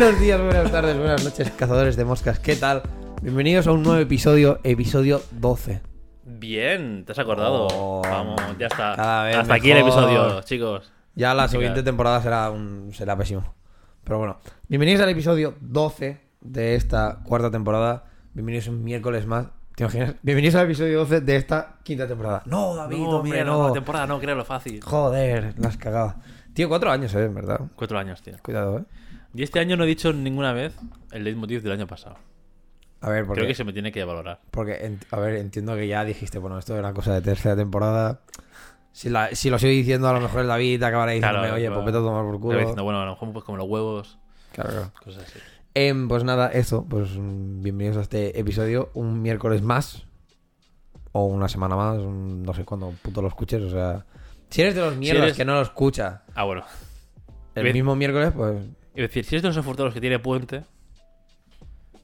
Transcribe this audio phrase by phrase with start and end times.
[0.00, 2.38] Buenos días, buenas tardes, buenas noches, cazadores de moscas.
[2.38, 2.80] ¿Qué tal?
[3.20, 5.82] Bienvenidos a un nuevo episodio, episodio 12.
[6.24, 7.68] Bien, te has acordado.
[7.70, 8.96] Oh, Vamos, ya está.
[8.96, 10.04] cada vez Hasta aquí el mejor.
[10.04, 10.90] episodio, chicos.
[11.14, 13.54] Ya la siguiente temporada será, un, será pésimo.
[14.02, 14.38] Pero bueno,
[14.68, 18.04] bienvenidos al episodio 12 de esta cuarta temporada.
[18.32, 19.48] Bienvenidos un miércoles más.
[19.76, 20.14] ¿Te imaginas?
[20.22, 22.42] Bienvenidos al episodio 12 de esta quinta temporada.
[22.46, 23.66] No, David, No, hombre, no.
[23.68, 24.80] la temporada no, créalo fácil.
[24.82, 26.14] Joder, las cagado.
[26.54, 27.26] Tío, cuatro años, ¿eh?
[27.26, 27.60] En verdad.
[27.76, 28.36] Cuatro años, tío.
[28.42, 28.84] Cuidado, ¿eh?
[29.34, 30.74] Y este año no he dicho ninguna vez
[31.12, 32.16] el leitmotiv del año pasado.
[33.00, 33.40] A ver, porque...
[33.40, 34.40] Creo que se me tiene que valorar.
[34.50, 38.20] Porque, a ver, entiendo que ya dijiste, bueno, esto era cosa de tercera temporada.
[38.92, 41.82] Si, la- si lo sigo diciendo, a lo mejor David acabará diciéndome, Claro, oye, claro.
[41.82, 42.58] pues vete a tomar por culo.
[42.58, 44.18] diciendo, bueno, a lo mejor pues como los huevos,
[44.52, 44.92] Claro, claro.
[45.02, 45.38] cosas así.
[45.74, 50.04] Em, pues nada, eso, pues mm, bienvenidos a este episodio, un miércoles más,
[51.12, 54.04] o una semana más, un- no sé cuándo puto lo escuches, o sea...
[54.50, 56.64] Si eres de los mierdas eres- que no lo escucha Ah, bueno.
[57.54, 57.74] el Bien.
[57.74, 58.56] mismo miércoles, pues...
[58.94, 60.64] Es decir, si eres de los afortunados que tiene puente,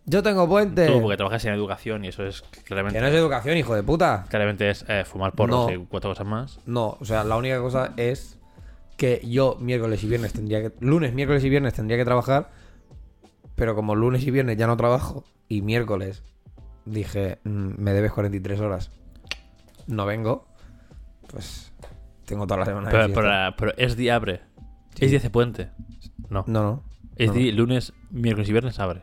[0.05, 0.87] Yo tengo puente.
[0.87, 3.83] tú porque trabajas en educación y eso es claramente, Que no es educación, hijo de
[3.83, 4.25] puta.
[4.29, 5.73] claramente es eh, fumar porros No.
[5.73, 6.61] y cuatro cosas más.
[6.65, 8.39] No, o sea, la única cosa es
[8.97, 10.73] que yo miércoles y viernes tendría que...
[10.81, 12.51] Lunes, miércoles y viernes tendría que trabajar,
[13.57, 16.23] pero como lunes y viernes ya no trabajo, y miércoles
[16.85, 18.91] dije, "Mm, me debes 43 horas,
[19.89, 20.47] no vengo,
[21.29, 21.73] pues
[22.27, 24.41] tengo toda la semana Pero, pero- pero es día abre.
[24.99, 25.71] Es día de puente.
[26.31, 26.45] No.
[26.47, 26.83] No, no.
[27.17, 29.03] Es no, día lunes, miércoles y viernes abre.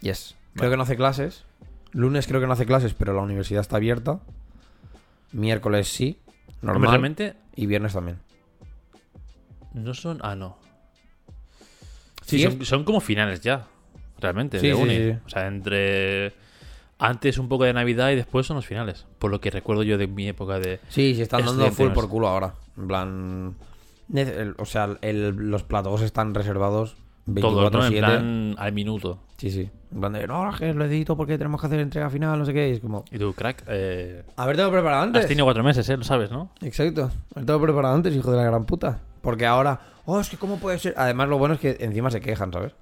[0.00, 0.36] Yes.
[0.54, 1.44] Creo que no hace clases.
[1.92, 4.20] Lunes creo que no hace clases, pero la universidad está abierta.
[5.32, 6.90] Miércoles sí, Hombre, normal.
[6.90, 8.18] realmente Y viernes también.
[9.74, 10.18] no son.
[10.22, 10.58] Ah, no.
[12.24, 13.66] Sí, Sí, son, son como finales ya.
[14.20, 14.96] Realmente, Sí, de sí, uni.
[14.96, 15.18] sí, sí.
[15.24, 16.32] O sea, entre.
[16.98, 19.06] Antes un poco de Navidad y después son los finales.
[19.18, 20.80] Por lo que recuerdo yo de mi época de.
[20.90, 22.54] Sí, sí, están dando full por culo ahora.
[22.76, 23.54] En plan.
[24.58, 26.96] O sea, el- los platos están reservados
[27.40, 27.84] Todo, ¿no?
[27.86, 27.98] En 24-7.
[27.98, 29.18] plan al minuto.
[29.36, 29.70] Sí, sí.
[29.92, 32.44] En plan de, no, es que lo edito porque tenemos que hacer entrega final, no
[32.44, 32.68] sé qué.
[32.68, 35.22] Y es como, Y tú, crack, eh, habértelo preparado antes.
[35.22, 35.96] has tenido cuatro meses, ¿eh?
[35.96, 36.50] Lo sabes, ¿no?
[36.60, 37.10] Exacto.
[37.34, 39.00] Habértelo preparado antes, hijo de la gran puta.
[39.22, 40.94] Porque ahora, oh, es que cómo puede ser.
[40.96, 42.72] Además, lo bueno es que encima se quejan, ¿sabes?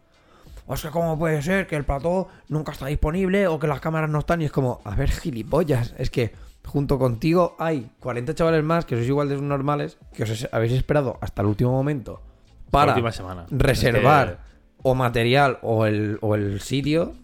[0.66, 3.80] O es que cómo puede ser que el plató nunca está disponible o que las
[3.80, 4.40] cámaras no están.
[4.42, 5.94] Y es como, a ver, gilipollas.
[5.98, 6.32] Es que
[6.68, 11.18] junto contigo hay 40 chavales más que sois igual de normales que os habéis esperado
[11.20, 12.22] hasta el último momento
[12.70, 13.46] para última semana.
[13.50, 14.48] reservar Es
[14.82, 17.14] o material o el, o el sitio.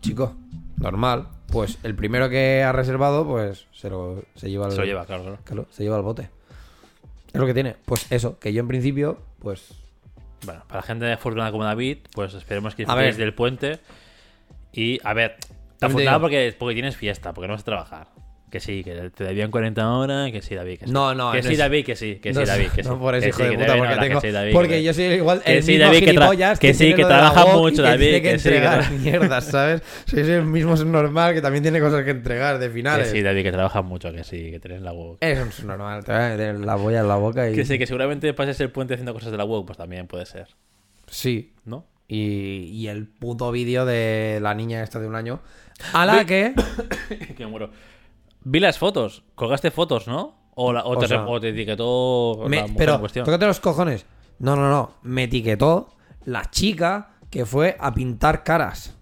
[0.00, 0.34] Chico,
[0.78, 1.28] normal.
[1.48, 5.04] Pues el primero que ha reservado, pues se lo se lleva el, Se lo lleva,
[5.04, 5.38] claro, claro.
[5.44, 6.30] Claro, se lleva el bote.
[7.32, 7.76] Es lo que tiene.
[7.84, 9.74] Pues eso, que yo en principio, pues.
[10.44, 13.78] Bueno, para la gente afortunada como David, pues esperemos que disfrutéis del puente.
[14.72, 15.36] Y, a ver,
[15.80, 16.20] digo.
[16.20, 18.08] porque, porque tienes fiesta, porque no vas a trabajar.
[18.52, 20.92] Que sí, que te debían 40 horas, que sí, David, que sí.
[20.92, 22.88] No, no, Que no sí, es- David, que sí, que no, sí, David, que sí.
[22.90, 24.20] No por eso, Que hijo sí, de que puta, porque tengo.
[24.20, 25.42] que sí, David, porque que- yo soy igual.
[25.42, 28.22] que el sí, mismo David, que gilipollas que sí, que trabaja mucho, que David, que
[28.22, 29.82] que sí, que mierdas, ¿sabes?
[30.04, 33.08] Soy el mismo normal que también tiene cosas que entregar de Que finales.
[33.10, 35.16] sí, David, que trabajas mucho, que sí, que tienes la WOW.
[35.20, 37.54] Eso es normal, te voy a meter la boya en la boca y.
[37.54, 40.26] Que sí, que seguramente pases el puente haciendo cosas de la WOW, pues también puede
[40.26, 40.48] ser,
[41.06, 41.54] Sí.
[41.64, 41.86] ¿no?
[42.06, 45.40] Y, y el puto vídeo de la niña esta de un año.
[45.94, 46.52] A la que.
[47.38, 47.70] que muero.
[48.44, 50.34] Vi las fotos, colgaste fotos, ¿no?
[50.54, 53.24] O, la- o O te, sea, o te etiquetó Me- la mujer pero, en cuestión.
[53.24, 54.04] tócate los cojones.
[54.38, 54.94] No, no, no.
[55.02, 55.88] Me etiquetó
[56.24, 58.96] la chica que fue a pintar caras.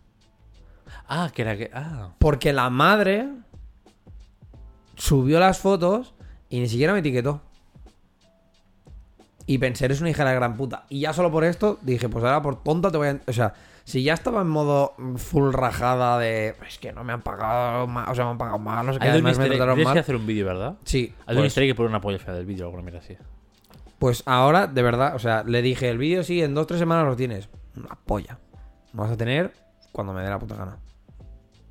[1.09, 1.71] Ah, que era que.
[1.75, 2.11] Ah.
[2.19, 3.29] Porque la madre
[4.97, 6.15] subió las fotos
[6.49, 7.41] y ni siquiera me etiquetó.
[9.47, 10.85] Y pensé, eres una hija de la gran puta.
[10.89, 13.21] Y ya solo por esto dije, pues ahora por tonta te voy a...
[13.27, 13.55] O sea,
[13.85, 16.55] si ya estaba en modo full rajada de...
[16.69, 18.99] Es que no me han pagado mal, o sea, me han pagado mal, no sé
[19.01, 19.99] qué, además me trataron Tienes que mal.
[19.99, 20.77] hacer un vídeo, ¿verdad?
[20.85, 23.17] Sí, Hay pues, que pone una polla fea del vídeo o alguna mierda así.
[23.99, 27.07] pues ahora, de verdad, o sea, le dije, el vídeo sí, en dos tres semanas
[27.07, 27.49] lo tienes.
[27.77, 28.39] Una polla.
[28.93, 29.53] Lo vas a tener
[29.93, 30.79] cuando me dé la puta gana.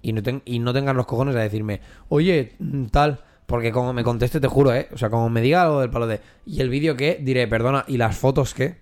[0.01, 3.19] Y no, ten- y no tengan los cojones a decirme, oye, mm, tal.
[3.45, 4.87] Porque como me conteste, te juro, ¿eh?
[4.93, 6.21] O sea, como me diga algo del palo de.
[6.45, 7.17] ¿Y el vídeo qué?
[7.19, 8.77] Diré, perdona, ¿y las fotos qué?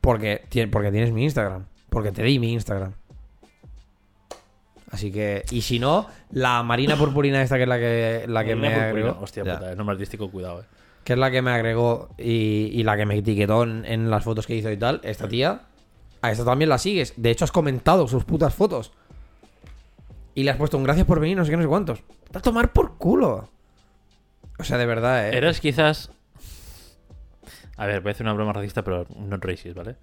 [0.00, 1.66] Porque, porque tienes mi Instagram.
[1.88, 2.92] Porque te di mi Instagram.
[4.90, 5.44] Así que.
[5.50, 9.18] Y si no, la Marina Purpurina esta que es la que, la que me agregó.
[9.20, 9.54] Hostia Ya.
[9.58, 10.64] puta, el nombre artístico, cuidado, eh.
[11.04, 14.24] que es la que me agregó y, y la que me etiquetó en, en las
[14.24, 15.62] fotos que hizo y tal, esta tía,
[16.22, 17.14] a esta también la sigues.
[17.16, 18.92] De hecho, has comentado sus putas fotos.
[20.34, 22.02] Y le has puesto un gracias por venir, no sé qué, no sé cuántos.
[22.30, 23.48] Te a tomar por culo.
[24.58, 25.36] O sea, de verdad, eh.
[25.36, 26.10] Eres quizás.
[27.80, 29.96] A ver, voy a hacer una broma racista, pero no racist, ¿vale?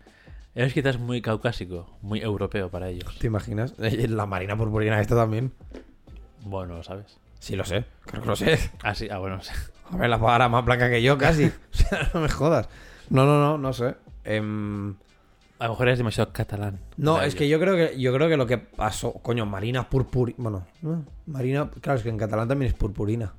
[0.55, 3.17] Eres quizás muy caucásico, muy europeo para ellos.
[3.19, 3.75] ¿Te imaginas?
[3.79, 5.51] Eh, La marina purpurina esta también.
[6.43, 7.19] Bueno, ¿sabes?
[7.39, 7.85] Sí, lo sé.
[8.05, 8.57] Creo que lo sé.
[8.81, 9.51] Ah, sí, ah, bueno, sí.
[9.91, 11.45] A ver, la pagará más blanca que yo, casi.
[11.45, 12.67] o sea, no me jodas.
[13.11, 13.95] No, no, no, no sé.
[14.23, 14.95] Em,
[15.59, 16.79] A lo mejor es demasiado catalán.
[16.97, 17.59] no, para es que ellos.
[17.59, 21.69] yo creo que yo creo que lo que pasó, coño, Marina purpurina, bueno, no, Marina,
[21.81, 23.35] claro, es que en catalán también es purpurina.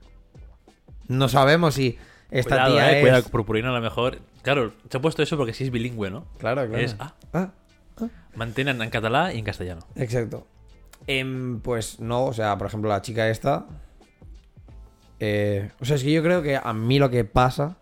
[1.09, 1.99] No sabemos si
[2.31, 4.21] esta Cuidado, tía eh, es cuidado, purpurina a lo mejor.
[4.43, 6.27] Claro, se ha puesto eso porque sí es bilingüe, ¿no?
[6.39, 6.83] Claro, claro.
[6.83, 7.53] Es ah, Ah,
[8.37, 9.83] en catalán y en castellano.
[9.97, 10.47] exacto.
[11.07, 13.67] Em, pues no, o sea, por ejemplo, la chica esta
[15.21, 17.77] eh, o sea, es que yo creo que a mí lo que pasa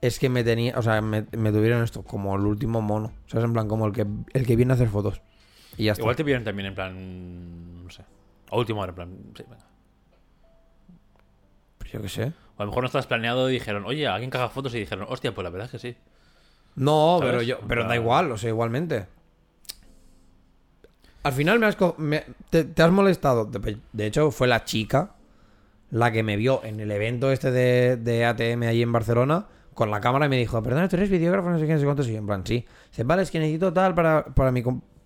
[0.00, 3.28] es que me tenía, o sea, me, me tuvieron esto como el último mono, o
[3.28, 5.20] sea, es en plan como el que el que viene a hacer fotos.
[5.76, 6.02] Y ya está.
[6.02, 7.84] Igual te vieron también en plan.
[7.84, 8.04] No sé.
[8.50, 9.16] A última hora, en plan.
[9.36, 9.66] Sí, venga.
[11.78, 12.32] Pues yo qué sé.
[12.56, 15.06] O a lo mejor no estabas planeado y dijeron, oye, alguien haga fotos y dijeron,
[15.08, 15.96] hostia, pues la verdad es que sí.
[16.76, 17.32] No, ¿Sabes?
[17.32, 19.06] pero yo, pero da igual, o sea, igualmente.
[21.22, 23.44] Al final me has me- te, te has molestado.
[23.46, 25.10] De, de hecho, fue la chica
[25.90, 29.90] la que me vio en el evento este de, de ATM allí en Barcelona con
[29.90, 32.08] la cámara y me dijo, perdona, tú eres videógrafo, no sé qué, no sé cuántos.
[32.08, 32.64] Y yo, en plan, sí.
[32.90, 34.62] Dice, vale, es que necesito tal para, para, mi,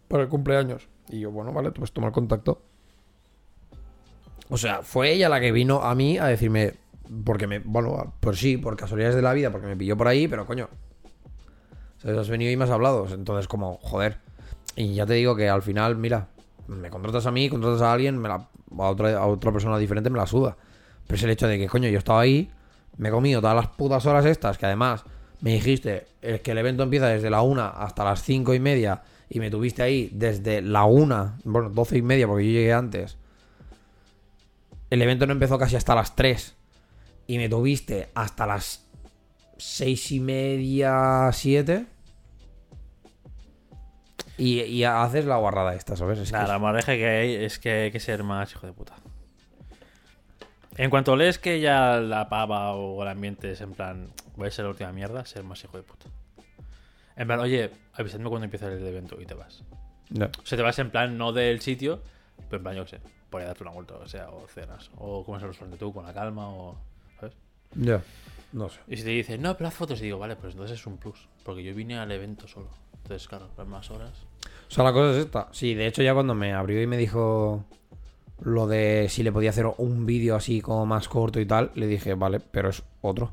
[0.09, 0.87] para el cumpleaños.
[1.09, 2.63] Y yo, bueno, vale, pues toma el contacto.
[4.49, 6.75] O sea, fue ella la que vino a mí a decirme,
[7.25, 10.29] porque me, bueno, por sí, por casualidades de la vida, porque me pilló por ahí,
[10.29, 10.69] pero coño,
[12.03, 12.17] ¿Sabes?
[12.17, 13.07] Has venido y me has hablado.
[13.13, 14.19] Entonces, como, joder.
[14.77, 16.29] Y ya te digo que al final, mira,
[16.67, 18.49] me contratas a mí, contratas a alguien, a,
[18.79, 20.57] otra, a otra persona diferente me la suda.
[21.07, 22.51] Pero es el hecho de que, coño, yo estaba ahí,
[22.97, 25.05] me he comido todas las putas horas estas, que además
[25.41, 29.03] me dijiste es que el evento empieza desde la una hasta las cinco y media,
[29.29, 33.17] y me tuviste ahí desde la una, bueno, doce y media, porque yo llegué antes.
[34.89, 36.57] El evento no empezó casi hasta las 3.
[37.27, 38.87] Y me tuviste hasta las
[39.57, 41.87] seis y media, siete.
[44.37, 46.19] Y, y haces la guarrada esta, ¿sabes?
[46.19, 48.95] Es Nada, la que hay es que hay que ser más hijo de puta.
[50.77, 54.51] En cuanto lees que ya la pava o el ambiente es en plan, voy a
[54.51, 56.07] ser la última mierda, ser más hijo de puta.
[57.17, 59.63] En plan, oye, avisadme cuando empieza el evento y te vas.
[60.09, 60.27] No.
[60.27, 62.03] O sea, te vas en plan no del sitio,
[62.49, 64.91] pero en plan, yo qué sé, por ahí darte una vuelta, o sea, o cenas,
[64.97, 66.79] o comes el restaurante tú con la calma, o.
[67.75, 68.03] Ya.
[68.53, 68.81] No sé.
[68.89, 70.97] Y si te dicen, no, pero haz fotos, y digo, vale, pues entonces es un
[70.97, 72.69] plus, porque yo vine al evento solo.
[73.03, 74.11] Entonces, claro, las más horas.
[74.69, 75.49] O sea, la cosa es esta.
[75.53, 77.65] Sí, de hecho, ya cuando me abrió y me dijo
[78.43, 81.87] lo de si le podía hacer un vídeo así como más corto y tal, le
[81.87, 83.33] dije, vale, pero es otro.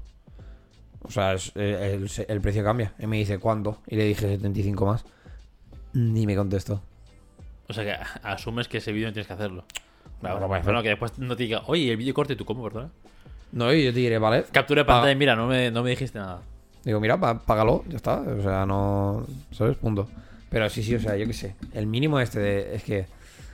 [1.01, 2.93] O sea, es- el, el precio cambia.
[2.99, 3.79] Y me dice, ¿cuánto?
[3.87, 5.05] Y le dije 75 más.
[5.93, 6.81] Ni me contestó.
[7.69, 9.65] O sea que asumes que ese vídeo no tienes que hacerlo.
[10.19, 10.63] Claro, No hacer.
[10.65, 12.89] bueno, que después no te diga, oye, el vídeo corte, ¿tú cómo, perdona?
[13.51, 14.45] No, y yo te diré, vale.
[14.51, 16.41] Captura de pantalla, mira, no me, no me dijiste nada.
[16.83, 18.19] Digo, mira, pá- págalo, ya está.
[18.21, 19.25] O sea, no.
[19.51, 19.77] ¿Sabes?
[19.77, 20.07] Punto.
[20.49, 21.55] Pero sí, sí, o sea, yo qué sé.
[21.73, 22.75] El mínimo este de.
[22.75, 23.05] Es que.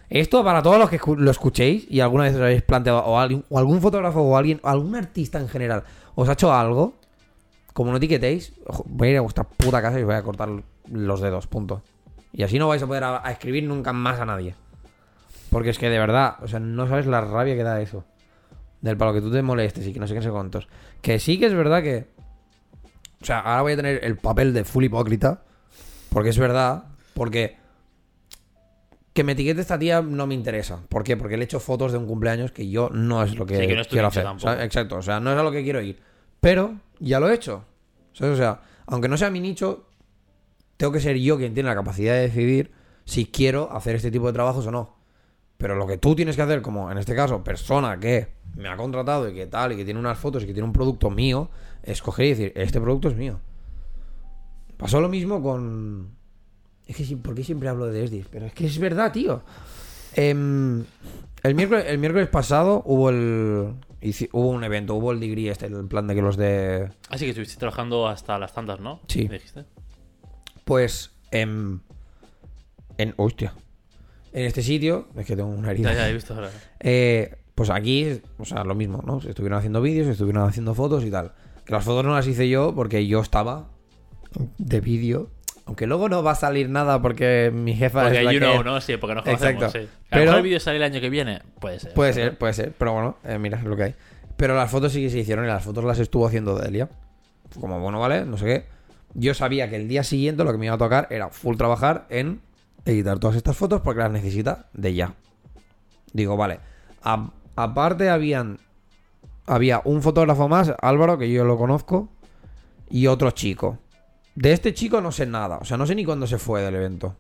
[0.10, 3.44] Esto para todos los que lo escuchéis y alguna vez os habéis planteado, o, alguien-
[3.50, 6.94] o algún fotógrafo o alguien, o algún artista en general, os ha hecho algo,
[7.74, 8.54] como no etiquetéis,
[8.86, 10.50] voy a ir a vuestra puta casa y os voy a cortar
[10.92, 11.82] los dedos, punto.
[12.32, 14.54] Y así no vais a poder a, a escribir nunca más a nadie.
[15.50, 18.04] Porque es que de verdad, o sea, no sabes la rabia que da eso.
[18.84, 20.68] Del palo que tú te molestes y que no sé qué sé cuántos.
[21.02, 22.06] Que sí que es verdad que.
[23.22, 25.42] O sea, ahora voy a tener el papel de full hipócrita.
[26.10, 26.84] Porque es verdad.
[27.14, 27.56] Porque.
[29.14, 30.82] Que me etiquete esta tía no me interesa.
[30.90, 31.16] ¿Por qué?
[31.16, 33.68] Porque le he hecho fotos de un cumpleaños que yo no es lo que Sí,
[33.68, 34.28] que no quiero hacer.
[34.60, 34.98] Exacto.
[34.98, 36.02] O sea, no es a lo que quiero ir.
[36.42, 37.64] Pero ya lo he hecho.
[38.12, 38.34] ¿Sabes?
[38.34, 39.88] O sea, aunque no sea mi nicho,
[40.76, 42.72] tengo que ser yo quien tiene la capacidad de decidir
[43.06, 44.93] si quiero hacer este tipo de trabajos o no.
[45.58, 48.76] Pero lo que tú tienes que hacer, como en este caso, persona que me ha
[48.76, 51.50] contratado y que tal, y que tiene unas fotos y que tiene un producto mío,
[51.84, 53.40] es coger y decir, este producto es mío.
[54.78, 56.10] Pasó lo mismo con...
[56.86, 58.28] Es que, sí, ¿por qué siempre hablo de Esdis?
[58.30, 59.44] Pero es que es verdad, tío.
[60.16, 60.84] Em,
[61.44, 63.74] el, miércoles, el miércoles pasado hubo el...
[64.34, 66.90] Hubo un evento, hubo el degree este, el plan de que los de...
[67.08, 69.00] Así que estuviste trabajando hasta las tantas, ¿no?
[69.08, 69.30] Sí.
[69.30, 69.64] ¿Me dijiste?
[70.66, 71.12] Pues...
[71.32, 71.80] em,
[72.98, 73.14] en...
[73.16, 73.54] Hostia.
[74.34, 75.08] En este sitio...
[75.16, 75.92] Es que tengo una herida.
[75.94, 76.50] Ya, ya, he visto ahora.
[76.80, 79.22] Eh, pues aquí, o sea, lo mismo, ¿no?
[79.22, 81.34] Se estuvieron haciendo vídeos, se estuvieron haciendo fotos y tal.
[81.66, 83.70] Que las fotos no las hice yo porque yo estaba
[84.58, 85.30] de vídeo.
[85.66, 88.46] Aunque luego no va a salir nada porque mi jefa Porque es la you que...
[88.46, 88.82] know, ¿no?
[88.82, 89.80] Sí, porque nos conocemos, Exacto.
[89.80, 89.88] sí.
[90.12, 91.42] A Pero- el vídeo sale el año que viene.
[91.62, 91.94] Puede ser.
[91.94, 92.74] Puede ser, puede ser.
[92.78, 93.96] Pero bueno, eh, mira, lo que hay.
[94.36, 96.90] Pero las fotos sí que se hicieron y las fotos las estuvo haciendo Delia.
[97.62, 98.66] Como, bueno, vale, no sé qué.
[99.14, 102.08] Yo sabía que el día siguiente lo que me iba a tocar era full trabajar
[102.10, 102.42] en
[102.86, 105.16] editar todas estas fotos porque las necesita de ya.
[106.14, 106.60] Digo, vale.
[107.56, 108.60] Aparte habían...
[109.46, 112.08] Había un fotógrafo más, Álvaro, que yo lo conozco,
[112.90, 113.80] y otro chico.
[114.36, 115.58] De este chico no sé nada.
[115.58, 117.16] O sea, no sé ni cuándo se fue del evento.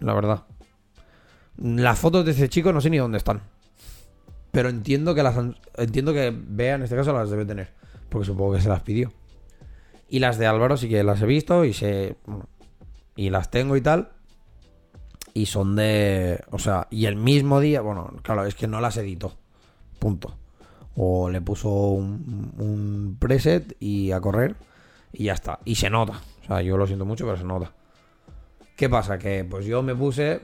[0.00, 0.44] La verdad.
[1.56, 3.42] Las fotos de ese chico no sé ni dónde están.
[4.50, 5.36] Pero entiendo que las
[5.76, 7.72] entiendo que Bea en este caso las debe tener.
[8.08, 9.12] Porque supongo que se las pidió.
[10.08, 12.16] Y las de Álvaro sí que las he visto y sé.
[13.16, 14.10] y las tengo y tal.
[15.34, 16.42] Y son de.
[16.50, 17.80] O sea, y el mismo día.
[17.80, 19.34] Bueno, claro, es que no las editó.
[19.98, 20.36] Punto.
[20.96, 24.54] O le puso un, un preset y a correr.
[25.12, 25.58] Y ya está.
[25.64, 26.20] Y se nota.
[26.42, 27.72] O sea, yo lo siento mucho, pero se nota.
[28.76, 29.18] ¿Qué pasa?
[29.18, 30.40] Que pues yo me puse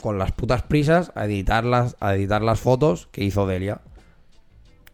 [0.00, 3.80] con las putas prisas a editar las, a editar las fotos que hizo Delia.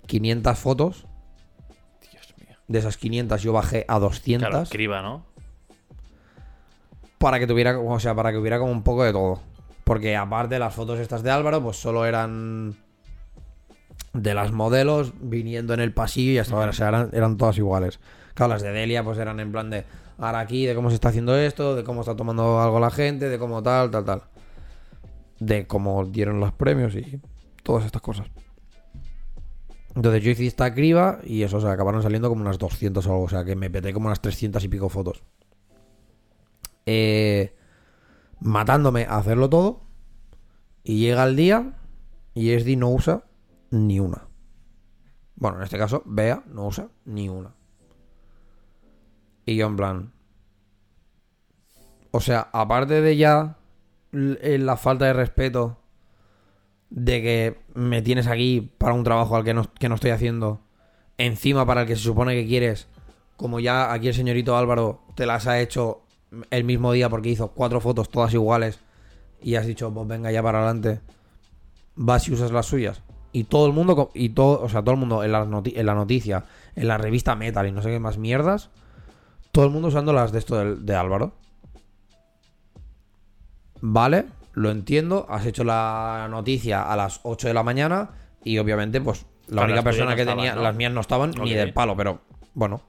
[0.07, 1.07] 500 fotos.
[2.13, 2.57] Dios mío.
[2.69, 5.25] De esas 500 yo bajé a 200 Claro, criba, ¿no?
[7.21, 9.41] Para que tuviera, o sea, para que hubiera como un poco de todo.
[9.85, 12.77] Porque aparte las fotos estas de Álvaro, pues solo eran
[14.15, 17.59] de las modelos viniendo en el pasillo y hasta ahora, o sea, eran, eran todas
[17.59, 18.01] iguales.
[18.33, 19.85] Claro, las de Delia, pues eran en plan de
[20.17, 23.29] ahora aquí, de cómo se está haciendo esto, de cómo está tomando algo la gente,
[23.29, 24.23] de cómo tal, tal, tal.
[25.41, 27.21] De cómo dieron los premios y
[27.63, 28.29] todas estas cosas.
[29.95, 33.13] Entonces yo hice esta criba y eso, o sea, acabaron saliendo como unas 200 o
[33.13, 35.23] algo, o sea, que me peté como unas 300 y pico fotos.
[36.87, 37.57] Eh,
[38.41, 39.83] matándome a hacerlo todo.
[40.83, 41.79] Y llega el día
[42.35, 43.25] y Esdi no usa
[43.71, 44.29] ni una.
[45.37, 47.55] Bueno, en este caso, Bea no usa ni una.
[49.47, 50.13] Y yo en plan...
[52.13, 53.57] O sea, aparte de ya
[54.13, 55.79] eh, la falta de respeto
[56.91, 60.61] de que me tienes aquí para un trabajo al que no, que no estoy haciendo,
[61.19, 62.89] encima para el que se supone que quieres,
[63.37, 66.03] como ya aquí el señorito Álvaro te las ha hecho
[66.51, 68.81] el mismo día porque hizo cuatro fotos todas iguales
[69.43, 71.01] y has dicho, pues venga ya para adelante,
[71.97, 73.03] vas y usas las suyas.
[73.33, 75.95] Y todo el mundo, y todo, o sea, todo el mundo en la, en la
[75.95, 76.45] noticia,
[76.75, 78.71] en la revista Metal y no sé qué más mierdas,
[79.53, 81.33] todo el mundo usando las de esto de, Álvaro.
[83.81, 88.11] Vale, lo entiendo, has hecho la noticia a las 8 de la mañana
[88.45, 90.63] y obviamente, pues la única persona que estaban, tenía, ¿no?
[90.63, 92.21] las mías no estaban ni del palo, pero
[92.55, 92.83] bueno,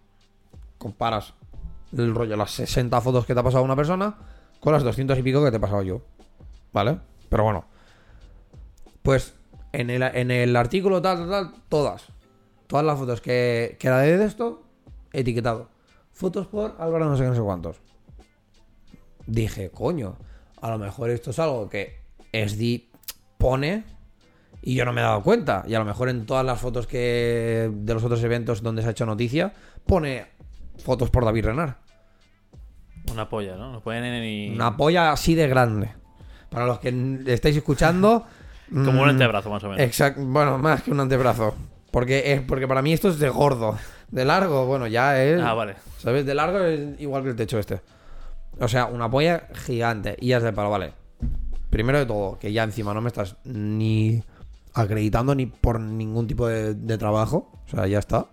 [0.77, 1.33] comparas
[1.97, 4.15] el rollo, las 60 fotos que te ha pasado una persona
[4.59, 6.01] con las 200 y pico que te he pasado yo.
[6.73, 6.99] ¿Vale?
[7.29, 7.65] Pero bueno.
[9.01, 9.33] Pues
[9.73, 12.03] en el, en el artículo tal, tal, tal, todas.
[12.67, 14.63] Todas las fotos que, que era de esto,
[15.11, 15.69] etiquetado.
[16.13, 17.77] Fotos por Álvaro no sé qué, no sé cuántos.
[19.25, 20.17] Dije, coño,
[20.61, 21.99] a lo mejor esto es algo que
[22.31, 22.89] SD
[23.37, 23.83] pone
[24.61, 25.63] y yo no me he dado cuenta.
[25.67, 28.89] Y a lo mejor en todas las fotos que de los otros eventos donde se
[28.89, 29.53] ha hecho noticia,
[29.85, 30.27] pone
[30.77, 31.75] fotos por David Renard.
[33.11, 33.71] Una polla, ¿no?
[33.71, 34.53] No pueden ni.
[34.53, 35.91] Una polla así de grande.
[36.49, 38.25] Para los que estáis escuchando.
[38.71, 39.81] Como un mm, antebrazo, más o menos.
[39.83, 41.53] Exacto, bueno, más que un antebrazo.
[41.91, 43.77] Porque es porque para mí esto es de gordo.
[44.09, 45.41] De largo, bueno, ya es.
[45.41, 45.75] Ah, vale.
[45.97, 46.25] ¿Sabes?
[46.25, 47.81] De largo es igual que el techo este.
[48.59, 50.15] O sea, una polla gigante.
[50.19, 50.93] Y ya es de palo, vale.
[51.69, 54.21] Primero de todo, que ya encima no me estás ni
[54.73, 57.51] acreditando ni por ningún tipo de, de trabajo.
[57.65, 58.27] O sea, ya está.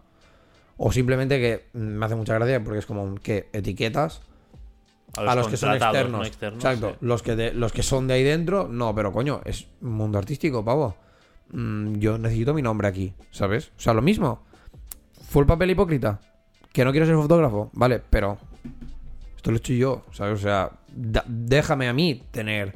[0.77, 4.23] O simplemente que me hace mucha gracia porque es como un- que etiquetas
[5.27, 6.21] a los, que son externos.
[6.21, 6.91] no externos, Exacto.
[6.91, 6.97] sí.
[7.01, 10.19] Los, que de- los que son de ahí dentro, no, pero coño, es un mundo
[10.19, 10.97] artístico, pavo.
[11.53, 13.69] Mm, yo necesito mi nombre aquí, ¿sabes?
[13.77, 14.45] O sea, lo mismo.
[15.29, 16.21] Fue el papel hipócrita.
[16.73, 18.39] Que no quiero ser fotógrafo, vale, pero
[19.37, 20.35] esto lo he hecho yo, ¿sabes?
[20.39, 22.75] O sea, da- déjame a mí tener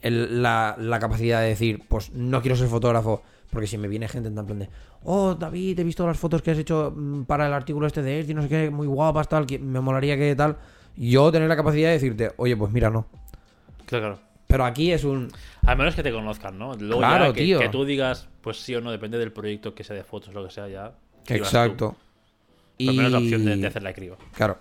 [0.00, 3.22] el- la, la capacidad de decir, pues no quiero ser fotógrafo.
[3.50, 4.68] Porque si me viene gente en tan plan de,
[5.04, 8.20] oh, David, he visto las fotos que has hecho mm, para el artículo este de
[8.20, 10.56] Esdi, no sé qué, muy guapas, tal, que me molaría que tal.
[10.98, 13.06] Yo tener la capacidad de decirte, oye, pues mira, no.
[13.86, 14.18] Claro, claro.
[14.46, 15.28] Pero aquí es un.
[15.66, 16.74] Al menos que te conozcan, ¿no?
[16.74, 17.58] Luego Claro, ya que, tío.
[17.58, 20.44] que tú digas, pues sí o no, depende del proyecto que sea de fotos, lo
[20.44, 20.94] que sea, ya.
[21.26, 21.96] Exacto.
[22.78, 24.16] Pero menos la opción de, de hacer la criba.
[24.34, 24.58] Claro.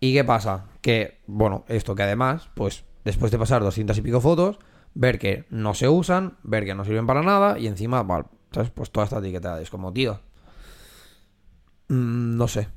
[0.00, 0.66] ¿Y qué pasa?
[0.80, 4.58] Que, bueno, esto que además, pues después de pasar 200 y pico fotos,
[4.94, 8.70] ver que no se usan, ver que no sirven para nada y encima, vale, ¿sabes?
[8.70, 10.20] Pues toda esta etiqueta es como, tío.
[11.88, 12.68] mm, no sé.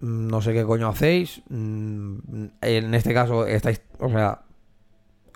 [0.00, 1.42] No sé qué coño hacéis.
[1.48, 2.18] Mm,
[2.60, 3.80] En este caso, estáis.
[3.98, 4.42] O sea,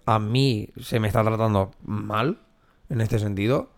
[0.06, 2.38] a mí se me está tratando mal
[2.88, 3.70] en este sentido.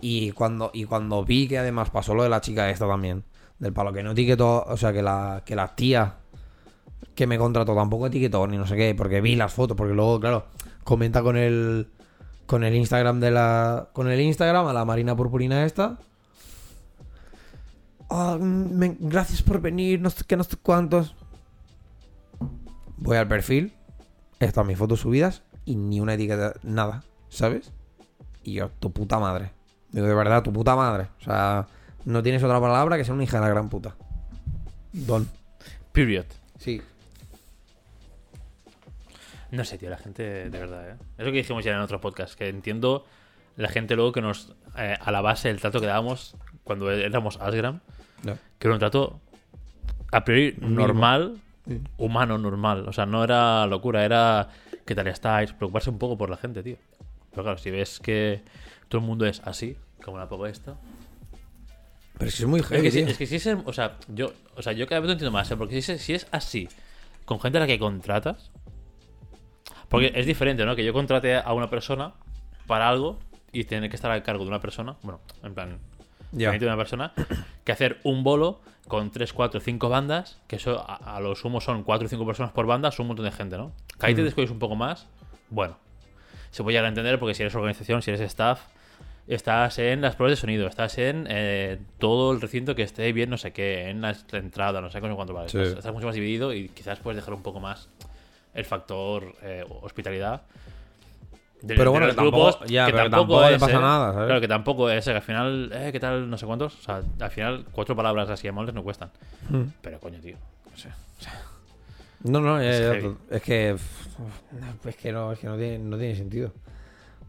[0.00, 3.24] Y cuando, y cuando vi que además pasó lo de la chica esta también,
[3.58, 6.16] del palo que no etiquetó, o sea, que la, que la tía
[7.14, 10.20] que me contrató tampoco etiquetó ni no sé qué, porque vi las fotos, porque luego,
[10.20, 10.46] claro,
[10.84, 11.88] comenta con el
[12.44, 15.98] con el Instagram de la con el Instagram a la Marina Purpurina esta.
[18.08, 21.14] Ah, me- gracias por venir, no sé qué, no sé cuántos.
[22.98, 23.72] Voy al perfil,
[24.40, 27.72] están mis fotos subidas y ni una etiqueta, nada, ¿sabes?
[28.42, 29.50] Y yo, tu puta madre.
[29.90, 31.08] Digo, de verdad, tu puta madre.
[31.20, 31.66] O sea,
[32.04, 33.96] no tienes otra palabra que sea una hija de la gran puta.
[34.92, 35.28] Don.
[35.92, 36.26] Period.
[36.58, 36.80] Sí.
[39.50, 40.96] No sé, tío, la gente, de verdad, ¿eh?
[41.18, 43.04] Es lo que dijimos ya en otro podcast, que entiendo
[43.56, 47.38] la gente luego que nos, eh, a la base del trato que dábamos cuando éramos
[47.40, 47.80] Asgram,
[48.22, 48.36] No.
[48.58, 49.20] que era un trato
[50.12, 51.80] a priori normal, Sí.
[51.98, 52.86] humano normal.
[52.88, 54.48] O sea, no era locura, era
[54.84, 56.76] qué tal estáis, preocuparse un poco por la gente, tío.
[57.30, 58.42] Pero claro, si ves que
[58.88, 60.76] todo el mundo es así, como la poco esta.
[62.18, 63.96] Pero es que es muy Es heavy, que, si, es que si es, o sea,
[64.08, 65.56] yo, o sea, yo cada vez lo entiendo más, ¿eh?
[65.56, 66.68] porque si es, si es así,
[67.26, 68.50] con gente a la que contratas,
[69.88, 70.74] porque es diferente, ¿no?
[70.76, 72.14] Que yo contrate a una persona
[72.66, 73.18] para algo
[73.52, 75.78] y tener que estar al cargo de una persona, bueno, en plan,
[76.32, 77.12] De una persona,
[77.64, 81.60] que hacer un bolo con 3, 4, 5 bandas, que eso a, a lo sumo
[81.60, 83.72] son 4 o 5 personas por banda, son un montón de gente, ¿no?
[83.98, 85.06] Que ahí te descuides un poco más,
[85.50, 85.76] bueno,
[86.50, 88.60] se puede llegar a entender porque si eres organización, si eres staff,
[89.26, 93.30] estás en las pruebas de sonido, estás en eh, todo el recinto que esté bien,
[93.30, 95.48] no sé qué, en la entrada, no sé cómo cuánto vale.
[95.48, 95.58] Sí.
[95.58, 97.88] Estás, estás mucho más dividido y quizás puedes dejar un poco más
[98.54, 100.42] el factor eh, hospitalidad.
[101.62, 104.26] De- Pero de bueno, los que tampoco- ya, pero que tampoco le pasa nada, ¿sabes?
[104.26, 106.28] Claro, que tampoco es, eh, que al final, eh, ¿qué tal?
[106.28, 106.78] No sé cuántos.
[106.78, 109.10] O sea, al final, cuatro palabras así amables no cuestan.
[109.48, 109.62] Mm.
[109.80, 110.36] Pero coño, tío.
[110.70, 110.88] No sé.
[111.18, 111.32] O sea,
[112.24, 113.76] No, no, Es ya, es que.
[114.88, 116.52] Es que no, es que no tiene, no tiene sentido.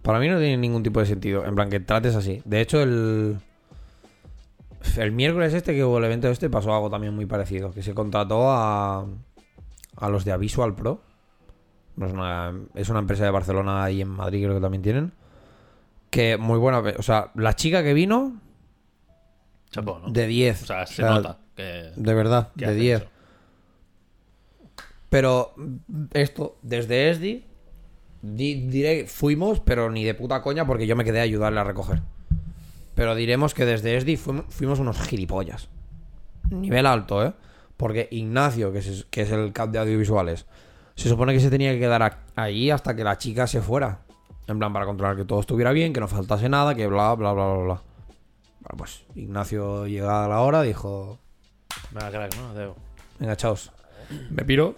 [0.02, 1.46] Para mí no tiene ningún tipo de sentido.
[1.46, 2.42] En plan, que trates así.
[2.46, 3.38] De hecho, el.
[4.98, 7.72] El miércoles este que hubo el evento este pasó algo también muy parecido.
[7.72, 9.06] Que se contrató a.
[10.00, 11.02] A los de Avisual Pro.
[12.02, 15.12] Es una, es una empresa de Barcelona y en Madrid creo que también tienen.
[16.10, 16.80] Que muy buena.
[16.80, 18.40] O sea, la chica que vino,
[19.72, 20.10] chapó, ¿no?
[20.12, 20.64] de 10.
[20.64, 23.02] O sea, se O sea, nota que, De verdad, que de hace 10.
[23.02, 23.10] eso.
[25.10, 25.54] Pero
[26.14, 27.46] esto, desde ESDI,
[28.22, 31.64] di- diré, fuimos, pero ni de puta coña porque yo me quedé a ayudarle a
[31.64, 32.02] recoger.
[32.96, 35.70] Pero diremos que desde ESDI fuimos, fuimos unos gilipollas.
[36.50, 37.34] Nivel alto, ¿eh?
[37.78, 40.46] Porque Ignacio, que es, que es el cap de audiovisuales,
[40.98, 44.02] se supone que se tenía que quedar a- ahí hasta que la chica se fuera.
[44.48, 47.34] En plan, para controlar que todo estuviera bien, que no faltase nada, que bla, bla,
[47.34, 47.82] bla, bla, bla.
[48.62, 51.20] Bueno, pues Ignacio, llegada la hora, dijo,
[51.92, 52.50] Venga, crack, ¿no?
[52.50, 52.76] Adeu.
[53.20, 53.72] Venga, chaos.
[54.30, 54.76] Me piro.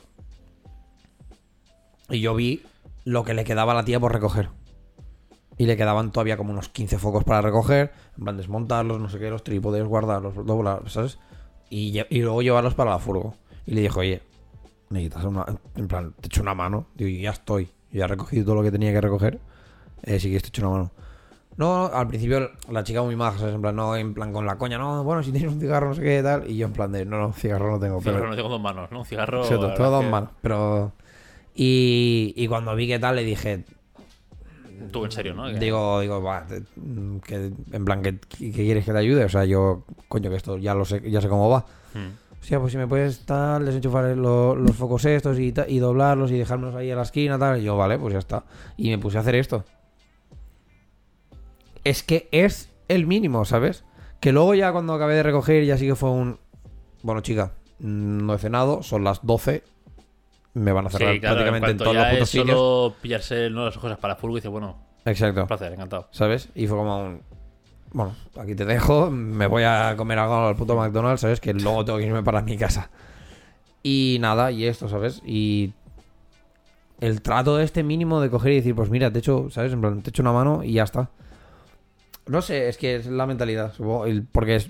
[2.09, 2.63] Y yo vi
[3.05, 4.49] lo que le quedaba a la tía por recoger.
[5.57, 7.91] Y le quedaban todavía como unos 15 focos para recoger.
[8.17, 11.19] En plan, desmontarlos, no sé qué, los trípodes, guardarlos, doblar, ¿sabes?
[11.69, 13.35] Y, y luego llevarlos para la furgo.
[13.65, 14.21] Y le dijo, oye,
[14.89, 15.45] necesitas una.
[15.75, 16.87] En plan, te echo una mano.
[16.95, 17.69] Digo, y ya estoy.
[17.91, 19.39] Ya he recogido todo lo que tenía que recoger.
[20.03, 20.91] Eh, sí que te echo una mano.
[21.57, 23.55] No, al principio la chica muy maja, ¿sabes?
[23.55, 25.93] En plan, no, en plan con la coña, no, bueno, si tienes un cigarro, no
[25.95, 26.49] sé qué, tal.
[26.49, 27.97] Y yo en plan de, no, no, cigarro no tengo.
[27.97, 28.99] Un pero- cigarro no tengo dos manos, ¿no?
[28.99, 29.43] Un cigarro.
[29.43, 30.29] Sí, es dos que- manos.
[30.41, 30.93] Pero.
[31.55, 33.65] Y, y cuando vi que tal, le dije.
[34.93, 35.47] Tú, en serio, ¿no?
[35.47, 36.63] Que- Digo, digo, va, que,
[37.73, 39.25] en plan, que, que quieres que te ayude?
[39.25, 41.65] O sea, yo, coño, que esto ya lo sé, ya sé cómo va.
[41.93, 42.13] Hmm.
[42.41, 46.31] O sea, pues si me puedes tal, desenchufar lo- los focos estos y, y doblarlos
[46.31, 47.59] y dejármelos ahí a la esquina, tal.
[47.59, 48.43] Y yo, vale, pues ya está.
[48.77, 49.63] Y me puse a hacer esto.
[51.83, 53.83] Es que es el mínimo, ¿sabes?
[54.19, 56.39] Que luego ya cuando acabé de recoger ya sí que fue un...
[57.03, 59.63] Bueno, chica, no he cenado, son las 12.
[60.55, 62.57] Me van a cerrar Sí, claro, en prácticamente en, cuanto todos los putos sitios.
[62.57, 63.65] solo pillarse ¿no?
[63.65, 65.41] las cosas para furgo y dice, bueno, Exacto.
[65.41, 66.07] un placer, encantado.
[66.11, 66.49] ¿Sabes?
[66.55, 67.21] Y fue como un...
[67.91, 71.39] Bueno, aquí te dejo, me voy a comer algo al puto McDonald's, ¿sabes?
[71.39, 72.89] Que luego tengo que irme para mi casa.
[73.81, 75.21] Y nada, y esto, ¿sabes?
[75.25, 75.73] Y
[76.99, 79.73] el trato de este mínimo de coger y decir, pues mira, te echo, ¿sabes?
[79.73, 81.09] En plan, te echo una mano y ya está.
[82.27, 84.69] No sé, es que es la mentalidad, supongo, porque es...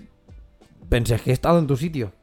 [0.87, 2.13] Pensé, es que he estado en tu sitio.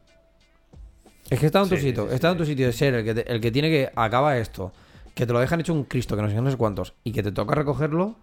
[1.29, 2.73] Es que he estado en tu Sí, sitio, sí, he estado en tu sitio de
[2.73, 3.91] ser el que, te- el que tiene que...
[3.95, 4.71] Acaba esto,
[5.13, 7.21] que te lo dejan hecho un Cristo, que no sé no sé cuántos, y que
[7.21, 8.15] te toca recogerlo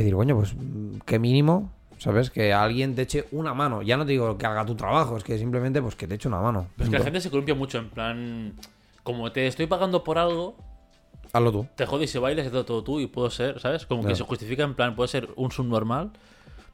[0.00, 0.54] decir, coño, pues
[1.04, 2.30] qué mínimo, ¿sabes?
[2.30, 3.82] Que alguien te eche una mano.
[3.82, 6.28] Ya no te digo que haga tu trabajo, es que simplemente pues que te eche
[6.28, 6.68] una mano.
[6.76, 8.52] Pero es que la gente se columpia mucho, en plan.
[9.02, 10.56] Como te estoy pagando por algo,
[11.32, 11.66] Hazlo tú.
[11.76, 13.86] te jodes y bailes y todo, todo tú y puedo ser, ¿sabes?
[13.86, 16.10] Como que se justifica en plan, puede ser un subnormal,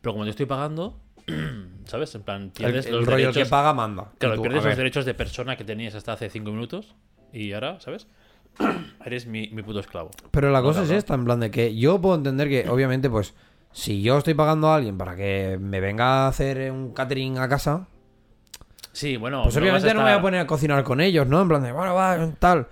[0.01, 0.97] pero como te estoy pagando,
[1.85, 2.15] ¿sabes?
[2.15, 3.45] En plan, El, pierdes el los rollo el derechos.
[3.45, 4.13] que paga manda.
[4.19, 6.95] Claro, tú, pierdes los derechos de persona que tenías hasta hace cinco minutos
[7.33, 8.07] y ahora, ¿sabes?
[9.05, 10.11] Eres mi, mi puto esclavo.
[10.31, 13.09] Pero la No, cosa es esta, en plan de que yo puedo entender que, obviamente,
[13.11, 13.35] pues,
[13.73, 17.49] si yo estoy pagando a alguien para que me venga a hacer un catering a
[17.49, 17.87] casa,
[18.93, 19.43] Sí, bueno.
[19.45, 21.41] pues obviamente no me voy a poner a cocinar con ellos, ¿no?
[21.41, 22.69] En plan de, bueno, va, tal.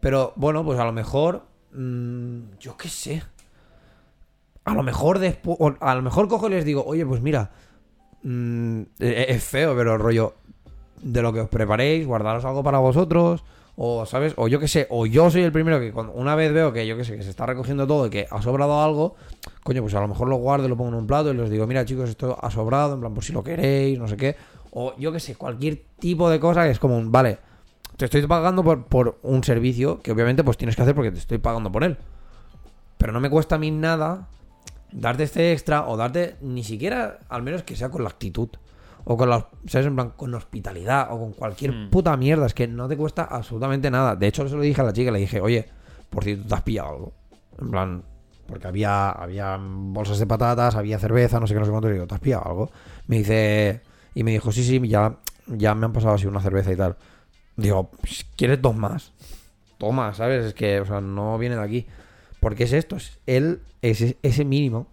[0.00, 1.42] Pero bueno, pues a lo mejor,
[1.74, 3.22] mm, yo qué sé.
[4.64, 7.50] A lo mejor después, a lo mejor cojo y les digo, oye, pues mira,
[8.22, 10.34] mm, e- es feo, pero el rollo
[11.02, 13.44] de lo que os preparéis, guardaros algo para vosotros,
[13.80, 16.52] o sabes, o yo qué sé, o yo soy el primero que cuando una vez
[16.52, 19.14] veo que yo qué sé, que se está recogiendo todo y que ha sobrado algo,
[19.62, 21.64] coño, pues a lo mejor lo guardo lo pongo en un plato y les digo,
[21.68, 24.34] mira chicos, esto ha sobrado, en plan, por si lo queréis, no sé qué,
[24.72, 27.38] o yo qué sé, cualquier tipo de cosa que es como un, vale,
[27.96, 31.18] te estoy pagando por, por un servicio que obviamente pues tienes que hacer porque te
[31.18, 31.98] estoy pagando por él.
[32.96, 34.26] Pero no me cuesta a mí nada
[34.90, 38.48] darte este extra o darte ni siquiera, al menos que sea con la actitud.
[39.10, 39.86] O con la, ¿sabes?
[39.86, 41.90] En plan, con hospitalidad o con cualquier Mm.
[41.90, 42.44] puta mierda.
[42.44, 44.14] Es que no te cuesta absolutamente nada.
[44.16, 45.66] De hecho, se lo dije a la chica, le dije, oye,
[46.10, 47.12] por si tú te has pillado algo.
[47.58, 48.02] En plan,
[48.46, 51.88] porque había, había bolsas de patatas, había cerveza, no sé qué, no sé cuánto.
[51.88, 52.70] Digo, ¿te has pillado algo?
[53.06, 53.80] Me dice,
[54.14, 55.16] y me dijo, sí, sí, ya,
[55.46, 56.96] ya me han pasado así una cerveza y tal.
[57.56, 59.12] Digo, "Pues, ¿quieres dos más?
[59.78, 60.44] Toma, ¿sabes?
[60.44, 61.86] Es que, o sea, no viene de aquí.
[62.40, 64.86] Porque es esto, es él, ese, ese mínimo.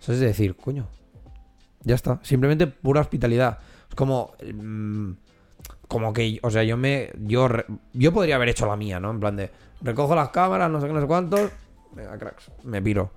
[0.00, 0.20] ¿Sabes?
[0.22, 0.86] Es decir, coño,
[1.82, 2.20] ya está.
[2.22, 3.58] Simplemente pura hospitalidad.
[3.88, 4.32] Es como.
[4.52, 5.12] mm,
[5.86, 6.38] como que.
[6.42, 7.10] O sea, yo me.
[7.20, 7.48] Yo,
[7.92, 9.10] yo podría haber hecho la mía, ¿no?
[9.10, 9.50] En plan de.
[9.80, 11.50] Recojo las cámaras, no sé qué, no sé cuántos.
[11.92, 12.50] Venga, cracks.
[12.64, 13.10] Me piro.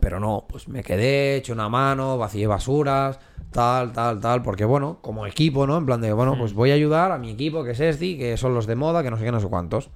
[0.00, 3.18] Pero no, pues me quedé, eché una mano, vacié basuras,
[3.50, 4.42] tal, tal, tal.
[4.42, 5.78] Porque bueno, como equipo, ¿no?
[5.78, 8.36] En plan de, bueno, pues voy a ayudar a mi equipo, que es este, que
[8.36, 9.90] son los de moda, que no sé qué, no sé cuántos.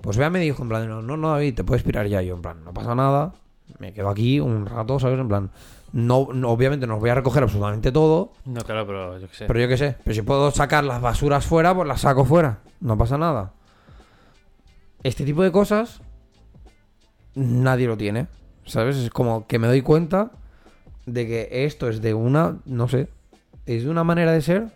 [0.00, 2.22] Pues vea, me dijo, en plan, no, no, no, David, te puedes pirar ya.
[2.22, 3.34] Yo, en plan, no pasa nada.
[3.78, 5.18] Me quedo aquí un rato, ¿sabes?
[5.18, 5.50] En plan,
[5.92, 8.32] no, no- obviamente no os voy a recoger absolutamente todo.
[8.44, 9.46] No, claro, pero yo qué sé.
[9.46, 12.58] Pero yo qué sé, pero si puedo sacar las basuras fuera, pues las saco fuera.
[12.80, 13.52] No pasa nada.
[15.02, 16.00] Este tipo de cosas
[17.34, 18.26] nadie lo tiene.
[18.64, 18.96] ¿Sabes?
[18.96, 20.30] Es como que me doy cuenta
[21.06, 23.08] de que esto es de una, no sé,
[23.66, 24.68] es de una manera de ser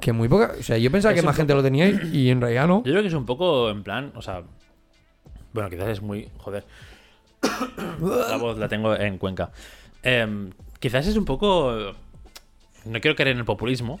[0.00, 0.52] que muy poca...
[0.58, 2.78] O sea, yo pensaba Es que más gente lo tenía y en realidad no.
[2.78, 4.42] Yo creo que es un poco en plan, o sea.
[5.52, 6.30] Bueno, quizás es muy.
[6.38, 6.64] Joder.
[8.30, 9.50] la voz la tengo en Cuenca.
[10.02, 11.94] Em, quizás es un poco.
[12.84, 14.00] No quiero caer en el populismo.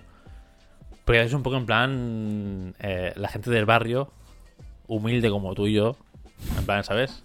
[1.04, 2.74] Pero es un poco en plan.
[2.80, 4.12] eh, la gente del barrio,
[4.86, 5.96] humilde como tú y yo.
[6.58, 7.22] En plan, ¿sabes?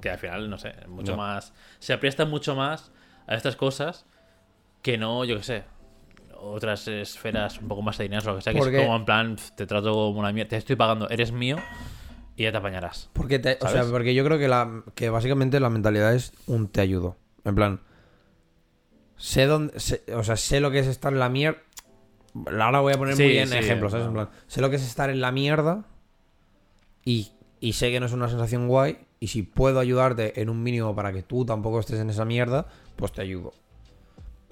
[0.00, 1.52] Que al final, no sé, mucho más.
[1.78, 2.90] Se presta mucho más
[3.26, 4.06] a estas cosas
[4.82, 5.64] que no, yo qué sé.
[6.40, 8.96] Otras esferas un poco más de dinero o lo que sea, que Porque- es como
[8.96, 11.56] en plan, te trato como una mierda, te estoy pagando, eres mío
[12.36, 13.10] y ya te apañarás.
[13.12, 16.68] Porque, te- o sea, porque yo creo que, la, que básicamente la mentalidad es un
[16.68, 17.16] te ayudo.
[17.44, 17.80] En plan,
[19.18, 21.58] sé dónde, sé- o sea, sé lo que es estar en la mierda.
[22.60, 24.06] Ahora voy a poner Sí, muy en sí, ejemplos, ¿sabes?
[24.06, 25.84] En plan, sé lo que es estar en la mierda
[27.04, 28.98] y, y sé que no es una sensación guay.
[29.20, 32.66] Y si puedo ayudarte en un mínimo para que tú tampoco estés en esa mierda,
[32.96, 33.52] pues te ayudo.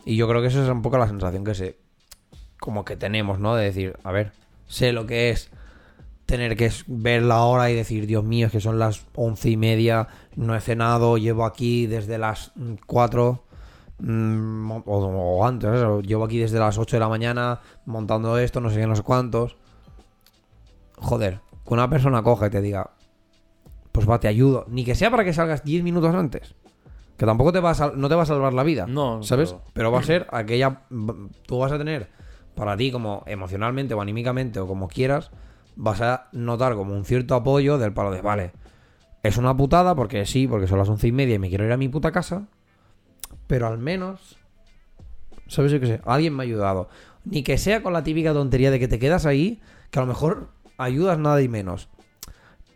[0.04, 1.76] Y yo creo que eso es un poco la sensación que se.
[2.58, 3.54] Como que tenemos, ¿no?
[3.54, 4.32] De decir, a ver,
[4.66, 5.50] sé lo que es
[6.24, 9.56] tener que ver la hora y decir, Dios mío, es que son las once y
[9.56, 12.50] media, no he cenado, llevo aquí desde las
[12.86, 13.44] cuatro
[13.98, 16.06] mm, o, o antes, ¿sabes?
[16.06, 19.02] llevo aquí desde las 8 de la mañana montando esto, no sé qué, no sé
[19.02, 19.56] cuántos.
[20.98, 22.90] Joder, que una persona coja y te diga,
[23.92, 26.54] pues va, te ayudo, ni que sea para que salgas 10 minutos antes.
[27.16, 28.86] Que tampoco te va a no te va a salvar la vida.
[28.86, 29.52] No, ¿Sabes?
[29.52, 30.82] pero- Pero va a ser aquella.
[31.46, 32.10] Tú vas a tener
[32.54, 35.30] para ti, como emocionalmente o anímicamente o como quieras,
[35.76, 38.52] vas a notar como un cierto apoyo del palo de, vale,
[39.22, 41.72] es una putada porque sí, porque son las once y media y me quiero ir
[41.72, 42.48] a mi puta casa,
[43.46, 44.36] pero al menos,
[45.46, 46.00] ¿sabes yo qué sé?
[46.04, 46.88] Alguien me ha ayudado.
[47.24, 49.60] Ni que sea con la típica tontería de que te quedas ahí,
[49.90, 51.88] que a lo mejor ayudas nada y menos,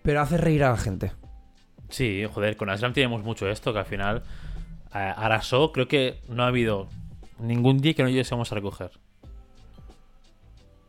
[0.02, 1.12] pero haces reír a la gente.
[1.88, 4.22] Sí, joder, con Aslam tenemos mucho esto, que al final
[4.94, 6.88] eh, Arasó creo que no ha habido
[7.38, 8.90] ningún día que no lleguemos a recoger.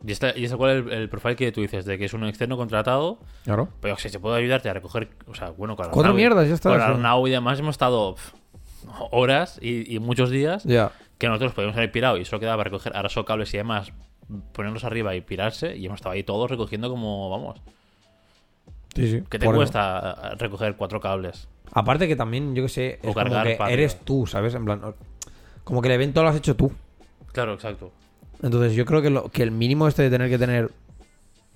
[0.05, 2.23] Y, está, y es cuál el, el profile que tú dices, de que es un
[2.25, 3.69] externo contratado, Claro.
[3.81, 6.71] pero si se puede ayudarte a recoger, o sea, bueno, con Cuatro mierdas, ya está,
[6.71, 6.81] Con.
[6.81, 8.31] Arnau y demás hemos estado pf,
[9.11, 13.25] horas y, y muchos días que nosotros podíamos haber pirado y solo quedaba recoger Arasó
[13.25, 13.91] cables y demás,
[14.53, 17.61] ponerlos arriba y pirarse, y hemos estado ahí todos recogiendo como, vamos,
[18.95, 19.23] Sí, sí.
[19.29, 21.47] ¿qué te Por cuesta eh, recoger cuatro cables?
[21.71, 24.53] Aparte que también, yo que sé, O como que eres tú, ¿sabes?
[24.55, 24.81] En plan,
[25.63, 26.71] como que el evento lo has hecho tú.
[27.31, 27.91] Claro, exacto.
[28.41, 30.71] Entonces yo creo que, lo, que el mínimo este de tener que tener,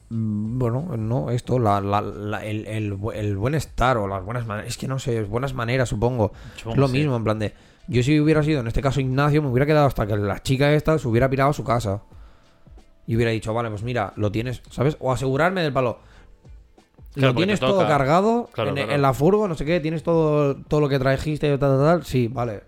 [0.09, 4.69] bueno, no, esto, la, la- la- el, el el buen estar o las buenas maneras,
[4.69, 6.31] es que no sé, buenas maneras supongo.
[6.57, 7.53] Es lo mismo, en plan de,
[7.87, 10.71] yo si hubiera sido en este caso Ignacio, me hubiera quedado hasta que la chica
[10.73, 12.01] esta se hubiera pirado a su casa.
[13.07, 14.97] Y hubiera dicho, vale, pues mira, lo tienes, ¿sabes?
[14.99, 15.99] O asegurarme del palo.
[17.13, 18.91] Claro, lo tienes todo cargado Claro, en, claro.
[18.91, 22.03] en la furgo, no sé qué, tienes todo, todo lo que trajiste, tal, tal, tal.
[22.05, 22.63] Sí, vale.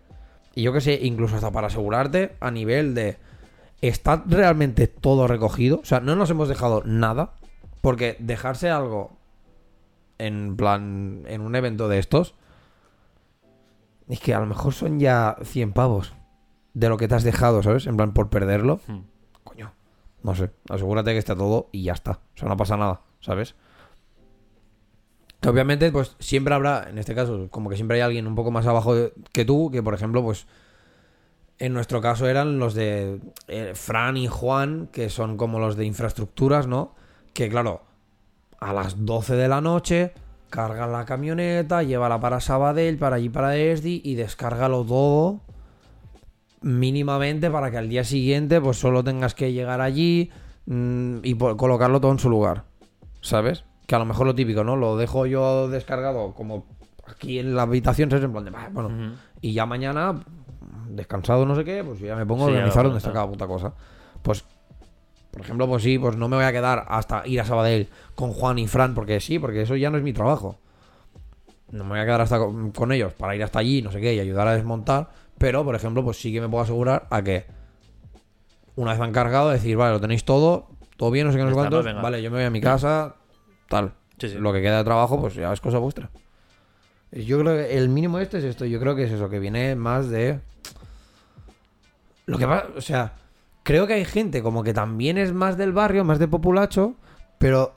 [0.55, 3.17] Y yo que sé, incluso hasta para asegurarte a nivel de.
[3.81, 5.79] ¿Está realmente todo recogido?
[5.81, 7.33] O sea, no nos hemos dejado nada.
[7.81, 9.17] Porque dejarse algo
[10.17, 11.23] en plan.
[11.27, 12.35] en un evento de estos.
[14.09, 16.13] Es que a lo mejor son ya 100 pavos
[16.73, 17.87] de lo que te has dejado, ¿sabes?
[17.87, 18.79] En plan, por perderlo.
[18.87, 19.01] Hmm.
[19.43, 19.73] Coño.
[20.23, 20.51] No sé.
[20.69, 22.11] Asegúrate que está todo y ya está.
[22.11, 23.55] O sea, no pasa nada, ¿sabes?
[25.39, 28.49] Que obviamente, pues siempre habrá, en este caso, como que siempre hay alguien un poco
[28.51, 28.93] más abajo
[29.31, 30.47] que tú, que por ejemplo, pues
[31.59, 35.85] en nuestro caso eran los de eh, Fran y Juan, que son como los de
[35.85, 36.93] infraestructuras, ¿no?
[37.33, 37.81] Que claro,
[38.59, 40.13] a las 12 de la noche
[40.49, 45.41] cargan la camioneta, llévala para Sabadell, para allí para Esdi y descárgalo todo
[46.61, 50.31] mínimamente para que al día siguiente pues solo tengas que llegar allí
[50.65, 52.63] mm, y colocarlo todo en su lugar.
[53.21, 53.63] ¿Sabes?
[53.87, 54.75] Que a lo mejor lo típico, ¿no?
[54.75, 56.65] Lo dejo yo descargado como
[57.07, 58.25] aquí en la habitación, ¿sabes?
[58.25, 60.23] En plan de, "Bah, bueno, y ya mañana,
[60.89, 63.47] descansado no sé qué, pues ya me pongo a Sí, organizar dónde está cada puta
[63.47, 63.73] cosa.
[64.21, 64.43] Pues,
[65.31, 68.31] por ejemplo, pues sí, pues no me voy a quedar hasta ir a Sabadell con
[68.33, 70.57] Juan y Fran, porque sí, porque eso ya no es mi trabajo.
[71.71, 73.99] No me voy a quedar hasta con, con ellos para ir hasta allí, no sé
[73.99, 75.09] qué, y ayudar a desmontar.
[75.37, 77.45] Pero, por ejemplo, pues sí que me puedo asegurar a que
[78.75, 81.49] una vez han cargado, decir, vale, lo tenéis todo, todo bien, no sé qué, no
[81.49, 83.15] sé cuántos, vale, yo me voy a mi casa,
[83.69, 83.93] tal.
[84.17, 84.37] Sí, sí.
[84.39, 86.09] Lo que queda de trabajo, pues ya es cosa vuestra.
[87.11, 88.65] Yo creo que el mínimo este es esto.
[88.65, 90.39] Yo creo que es eso, que viene más de.
[92.27, 93.13] Lo que pasa, o sea,
[93.63, 96.93] creo que hay gente como que también es más del barrio, más de populacho,
[97.39, 97.73] pero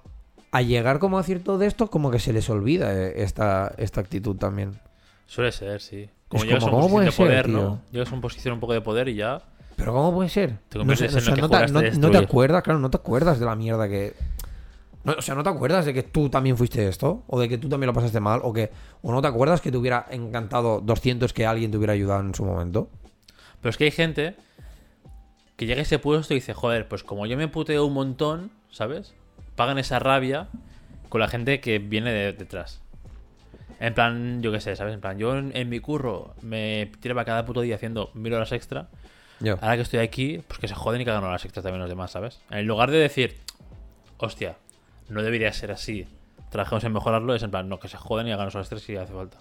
[0.52, 4.00] a llegar como a cierto de esto, como que se les olvida eh, esta, esta
[4.00, 4.78] actitud también.
[5.26, 6.10] Suele ser, sí.
[6.28, 7.80] Como llegas a una ¿cómo posición de puede poder, ser, ¿no?
[7.92, 9.42] Llegas a una posición un poco de poder y ya.
[9.76, 10.58] Pero ¿cómo puede ser?
[10.68, 11.90] Te No, sé, conviertes en o sea, lo que no, te, juraste no- no te
[11.90, 12.16] destruir.
[12.18, 14.14] acuerdas, claro, no te acuerdas de la mierda que...
[15.16, 17.22] O sea, ¿no te acuerdas de que tú también fuiste esto?
[17.28, 18.40] ¿O de que tú también lo pasaste mal?
[18.42, 21.94] ¿O que o no te acuerdas que te hubiera encantado 200 que alguien te hubiera
[21.94, 22.88] ayudado en su momento?
[23.60, 24.34] Pero es que hay gente
[25.56, 28.50] que llega a ese puesto y dice, joder, pues como yo me puteo un montón,
[28.70, 29.14] ¿sabes?
[29.56, 30.48] Pagan esa rabia
[31.08, 32.80] con la gente que viene de- detrás.
[33.78, 34.94] En plan, yo qué sé, ¿sabes?
[34.94, 38.52] En plan, yo en, en mi curro me tiraba cada puto día haciendo mil horas
[38.52, 38.88] extra.
[39.40, 39.54] Yo.
[39.60, 41.88] Ahora que estoy aquí, pues que se joden y que hagan horas extras también los
[41.88, 42.40] demás, ¿sabes?
[42.50, 43.36] En lugar de decir,
[44.18, 44.56] hostia,
[45.08, 46.06] no debería ser así,
[46.50, 48.96] trabajemos en mejorarlo, es en plan, no, que se joden y hagan horas extras si
[48.96, 49.38] hace falta.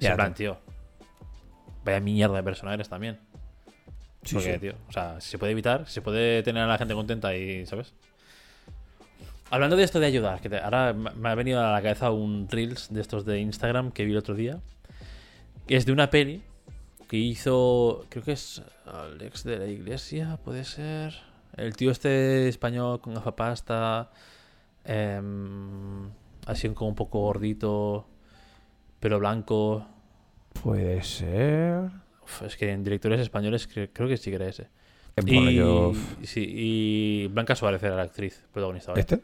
[0.00, 0.56] En plan, tío,
[1.84, 3.18] vaya mierda de persona eres también.
[4.26, 4.58] Sí, Porque, sí.
[4.58, 7.34] tío, o sea, si se puede evitar, si se puede tener a la gente contenta
[7.36, 7.94] y, ¿sabes?
[9.50, 12.48] Hablando de esto de ayudar, que te- ahora me ha venido a la cabeza un
[12.50, 14.58] Reels de estos de Instagram que vi el otro día.
[15.68, 16.42] Que es de una peli
[17.08, 21.14] que hizo, creo que es Alex de la Iglesia, puede ser.
[21.56, 24.10] El tío este español con gafapasta,
[24.84, 26.08] em,
[26.46, 28.06] así como un poco gordito,
[29.00, 29.86] pelo blanco.
[30.62, 31.88] Puede ser...
[32.26, 34.68] Uf, es que en directores españoles cre- creo que sí que era ese.
[35.22, 35.92] Bueno, y, yo-
[36.24, 38.90] sí, y Blanca Suárez era la actriz protagonista.
[38.92, 39.00] ¿vale?
[39.00, 39.20] ¿Este?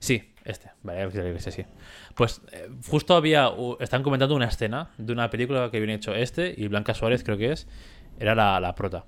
[0.00, 0.70] Sí, este.
[0.82, 1.64] Vale, Iglesia, sí.
[2.14, 3.50] Pues eh, justo había.
[3.80, 7.38] Están comentando una escena de una película que viene hecho este y Blanca Suárez, creo
[7.38, 7.66] que es,
[8.18, 9.06] era la, la prota.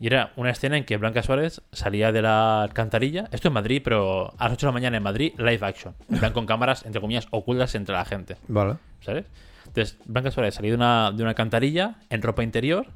[0.00, 3.28] Y era una escena en que Blanca Suárez salía de la alcantarilla.
[3.30, 5.94] Esto en Madrid, pero a las 8 de la mañana en Madrid, live action.
[6.10, 8.36] En plan con cámaras, entre comillas, ocultas entre la gente.
[8.48, 8.74] Vale.
[9.02, 9.26] ¿sabes?
[9.74, 12.86] Entonces, Blanca Suárez salía de una, de una alcantarilla en ropa interior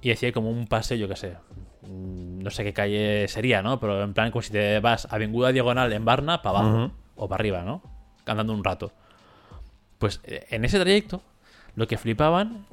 [0.00, 1.36] y decía como un paseo, yo qué sé,
[1.82, 3.78] mm, no sé qué calle sería, ¿no?
[3.78, 7.28] Pero en plan como si te vas a Avinguda Diagonal en Barna para abajo o
[7.28, 7.82] para arriba, ¿no?
[8.24, 8.92] Andando un rato.
[9.98, 11.20] Pues eh, en ese trayecto,
[11.76, 12.64] lo que flipaban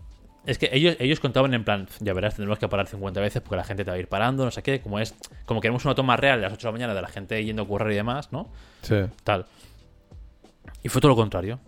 [0.46, 3.58] es que ellos, ellos contaban en plan, ya verás, tendremos que parar 50 veces porque
[3.58, 5.14] la gente te va a ir parando, no sé qué, como es,
[5.46, 7.64] como queremos una toma real a las 8 de la mañana de la gente yendo
[7.64, 8.50] a currar y demás, ¿no?
[8.82, 8.96] Sí.
[9.26, 9.46] Tal.
[10.84, 11.60] Y fue todo lo contrario.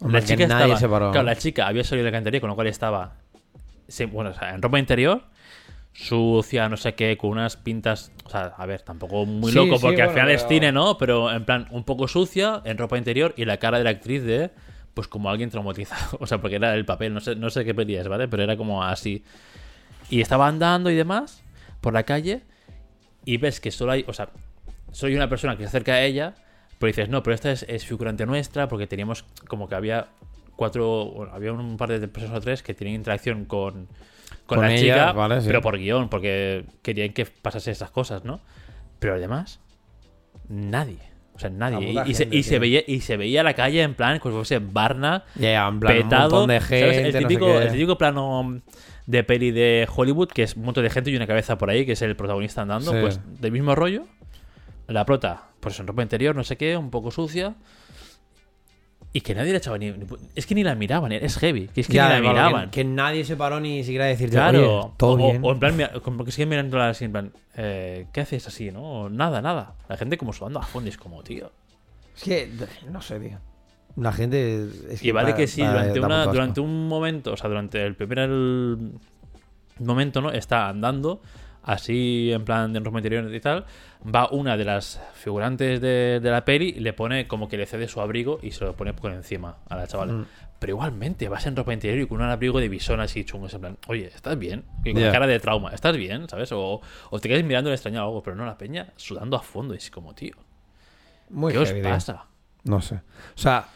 [0.00, 1.10] Hombre, la chica nadie estaba, se paró.
[1.10, 3.16] claro, la chica había salido de la cantería, con lo cual estaba
[4.12, 5.22] bueno, o sea, en ropa interior,
[5.92, 9.76] sucia, no sé qué, con unas pintas, o sea, a ver, tampoco muy Sí, loco,
[9.76, 10.98] sí, porque al bueno, final es pero- cine, ¿no?
[10.98, 14.22] Pero en plan, un poco sucia, en ropa interior, y la cara de la actriz
[14.22, 14.50] de,
[14.94, 17.74] pues como alguien traumatizado, o sea, porque era el papel, no sé, no sé qué
[17.74, 18.28] peli es, ¿vale?
[18.28, 19.24] Pero era como así.
[20.10, 21.42] Y estaba andando y demás
[21.80, 22.42] por la calle,
[23.24, 24.28] y ves que solo hay, o sea,
[25.02, 26.34] hay una persona que se acerca a ella,
[26.78, 30.08] pero dices, no, pero esta es, es figurante nuestra, porque teníamos como que había
[30.56, 33.86] cuatro, bueno, había un par de personas o tres que tenían interacción con,
[34.46, 35.46] con, Con la ella, chica, vale, sí.
[35.46, 38.40] pero por guion, porque querían que pasase esas cosas, ¿no?
[38.98, 39.60] Pero además,
[40.48, 40.98] nadie.
[41.34, 41.94] O sea, nadie.
[42.06, 45.24] Y, se, y, veía, y se veía la calle en plan, como si fuese Barna,
[45.36, 46.24] en plan, petado.
[46.26, 46.68] un montón de ¿sabes?
[46.68, 47.58] gente, el, no sé típico, qué.
[47.58, 48.60] el típico plano
[49.06, 51.86] de peli de Hollywood, que es un montón de gente y una cabeza por ahí,
[51.86, 52.98] que es el protagonista andando, Sí.
[53.00, 54.04] pues del mismo rollo.
[54.88, 57.54] La prota, pues en ropa interior, no sé qué, un poco sucia.
[59.10, 59.94] Y que nadie le echaba ni.
[60.34, 62.70] es que ni la miraban, es heavy, que es que Ya, ni la claro, miraban.
[62.70, 65.40] Que, que nadie se paró ni siquiera a decirte, Claro, "Oye, todo o, bien.
[65.42, 69.08] o en plan, como que siguen mirándola así, en plan, eh, ¿qué haces así, no?
[69.08, 69.74] Nada, nada.
[69.88, 71.50] La gente como sudando a fondo, es como, tío.
[72.16, 72.50] Es que,
[72.90, 73.38] no sé, tío.
[73.96, 74.68] La gente.
[74.90, 78.18] Es Y vale que sí, durante, una, durante un momento, o sea, durante el primer
[78.18, 78.92] el
[79.78, 80.30] momento, ¿no?
[80.32, 81.22] Está andando,
[81.62, 83.64] así en plan de ropa interior y tal.
[84.06, 87.66] Va una de las figurantes de, de la peli y le pone como que le
[87.66, 90.12] cede su abrigo y se lo pone por encima a la chavala.
[90.12, 90.26] Mm.
[90.60, 93.60] Pero igualmente vas en ropa interior y con un abrigo de bisón así chungo, en
[93.60, 94.64] plan, oye, ¿estás bien?
[94.84, 95.12] Y con Ya.
[95.12, 96.28] cara de trauma, ¿estás bien?
[96.28, 96.50] ¿Sabes?
[96.52, 96.80] O,
[97.10, 99.78] o te quedas mirando extrañado o algo, pero no, la peña sudando a fondo y
[99.78, 100.34] es como, tío,
[101.30, 102.24] Muy ¿qué os heavy, pasa?
[102.64, 102.96] No sé.
[102.96, 103.66] O sea,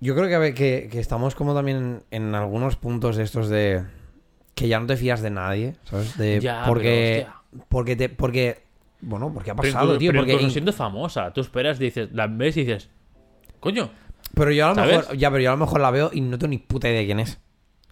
[0.00, 3.22] yo creo que, a ver, que, que estamos como también en, en algunos puntos de
[3.24, 3.84] estos de
[4.54, 6.16] que ya no te fías de nadie, ¿sabes?
[6.18, 8.62] De, Ya, porque, pero, porque te, porque,
[9.00, 10.10] bueno, porque ha Pero pasado, incluso- tío.
[10.10, 12.88] pero Porque incluso in- siendo famosa, tú esperas, dices, la ves y dices,
[13.60, 13.90] coño,
[14.34, 14.96] pero yo a lo ¿sabes?
[14.98, 17.00] mejor, ya, pero yo a lo mejor la veo y no tengo ni puta idea
[17.00, 17.38] de quién es.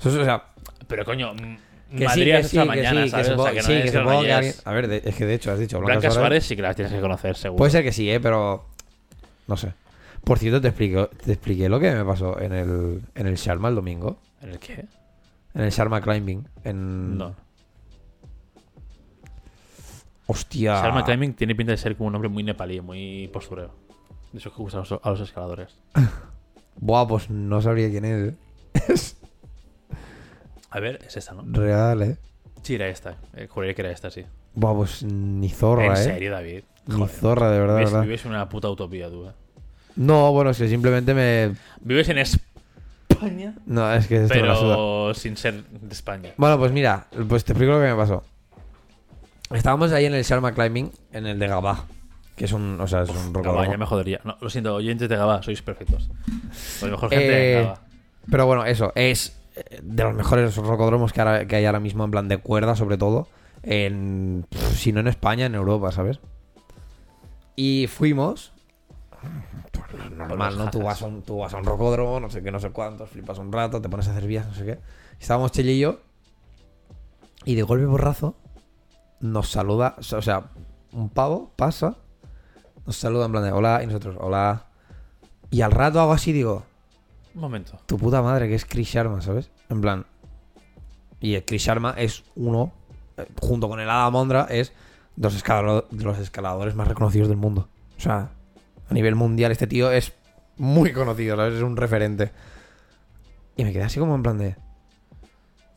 [0.04, 0.44] O sea,
[0.86, 1.38] pero coño, mm,
[1.90, 3.18] que sí, Madrid que sí, que mañana, sí, sea,
[3.52, 5.78] que sí, que supongo que alguien, a ver, de- es que de hecho has dicho
[5.78, 6.20] Blanca Blanca Suárez.
[6.20, 7.58] Suárez sí que las tienes que conocer, seguro.
[7.58, 8.66] Puede ser que sí, eh, pero
[9.48, 9.72] no sé.
[10.22, 13.68] Por cierto, te expliqué, te expliqué lo que me pasó en el en el Sharma
[13.70, 14.84] el domingo, ¿En el qué?
[15.54, 17.34] en el Sharma Climbing, en No.
[20.30, 20.74] Hostia.
[20.74, 23.70] Sharma Climbing tiene pinta de ser como un hombre muy nepalí, muy postureo.
[24.32, 25.74] De esos que gustan a los, escaladores.
[26.76, 28.34] Buah, pues no sabría quién es.
[28.34, 29.14] eh.
[30.70, 31.42] A ver, es esta, ¿no?
[31.46, 32.18] Real, eh.
[32.62, 33.16] Sí, era esta.
[33.34, 34.24] Eh, juraría que era esta, sí.
[34.54, 35.96] Buah, pues ni zorra, ¿En eh.
[35.96, 36.64] serio, David?
[36.86, 38.04] Ni zorra, de verdad, Vives, verdad.
[38.04, 39.26] vives en una puta utopía, tú.
[39.26, 39.32] eh.
[39.96, 41.54] No, bueno, es que simplemente me.
[41.80, 44.74] Vives en España, No, es que esto me la suda.
[44.76, 46.34] pero sin ser de España.
[46.36, 48.22] Bueno, pues mira, pues te explico lo que me pasó.
[49.50, 51.84] Estábamos ahí en el Sharma Climbing, en el de Gabá,
[52.36, 53.72] que es un, o sea, es un Gabá, rocódromo.
[53.72, 54.20] ya me jodería.
[54.24, 56.10] No, lo siento, oyentes de Gabá, sois perfectos.
[56.52, 57.80] Sois mejor gente Eh, de Gabá.
[58.30, 62.04] Pero bueno, eso, es eh, de los mejores rocódromos que, ahora- que hay ahora mismo
[62.04, 63.28] en plan de cuerda, sobre todo.
[63.62, 66.20] En, si no en España, en Europa, ¿sabes?
[67.56, 68.52] Y fuimos.
[69.90, 70.70] Pues normal, ¿no?
[70.70, 73.08] Tú vas, a un, tú vas a un rocódromo, no sé qué, no sé cuántos,
[73.10, 74.78] flipas un rato, te pones a hacer vías, no sé qué.
[75.18, 76.00] Estábamos Chelle y yo.
[77.44, 78.36] Y de golpe borrazo
[79.20, 80.50] nos saluda, o sea,
[80.92, 81.96] un pavo pasa,
[82.86, 84.66] nos saluda en plan de hola, y nosotros, hola.
[85.50, 86.64] Y al rato hago así, digo,
[87.34, 87.78] Un momento.
[87.86, 89.50] tu puta madre, que es Chris Sharma, ¿sabes?
[89.68, 90.06] En plan.
[91.20, 92.72] Y el Chris Sharma es uno,
[93.16, 94.72] eh, junto con el Ada Mondra, es
[95.16, 95.42] de los,
[95.90, 97.68] de los escaladores más reconocidos del mundo.
[97.96, 98.30] O sea,
[98.88, 100.12] a nivel mundial, este tío es
[100.56, 101.54] muy conocido, ¿sabes?
[101.54, 102.30] Es un referente.
[103.56, 104.56] Y me quedé así como en plan de.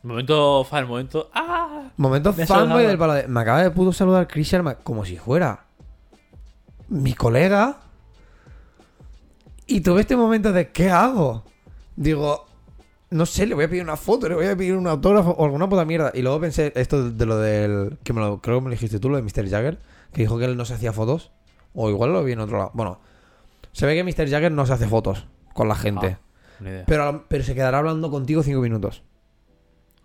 [0.04, 1.30] Momento fan, momento.
[1.34, 1.92] ¡Ah!
[1.98, 3.28] Momento fanboy del palo de.
[3.28, 5.66] Me acaba de puto saludar Chris Sharma como si fuera
[6.90, 7.82] mi colega.
[9.68, 11.44] Y tuve este momento de ¿qué hago?
[11.96, 12.46] Digo,
[13.12, 15.46] no sé, le voy a pedir una foto, le voy a pedir un autógrafo o
[15.46, 16.12] alguna puta mierda.
[16.14, 17.98] Y luego pensé esto de lo del.
[18.04, 19.48] que me lo, creo que me lo dijiste tú, lo de Mr.
[19.50, 19.80] Jagger,
[20.14, 21.32] que dijo que él no se hacía fotos.
[21.74, 22.72] O igual lo vi en otro lado.
[22.74, 23.00] Bueno,
[23.72, 24.30] se ve que Mr.
[24.30, 26.18] Jagger no se hace fotos con la gente.
[26.20, 26.84] Ah.
[26.86, 29.04] Pero, pero se quedará hablando contigo cinco minutos.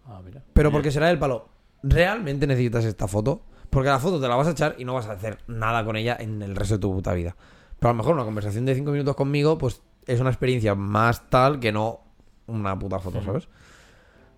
[0.07, 0.43] Ah, mira.
[0.53, 1.49] Pero porque será el palo.
[1.83, 3.43] ¿Realmente necesitas esta foto?
[3.71, 5.97] Porque la foto te la vas a echar y no vas a hacer nada con
[5.97, 7.37] ella en el resto de tu puta vida.
[7.79, 11.29] Pero a lo mejor una conversación de 5 minutos conmigo, pues es una experiencia más
[11.29, 12.01] tal que no
[12.47, 13.23] una puta foto.
[13.23, 13.49] ¿sabes?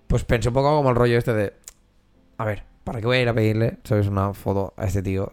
[0.07, 1.54] Pues pensé un poco como el rollo este de.
[2.38, 4.07] A ver, ¿para qué voy a ir a pedirle, ¿sabes?
[4.09, 5.33] Una foto a este tío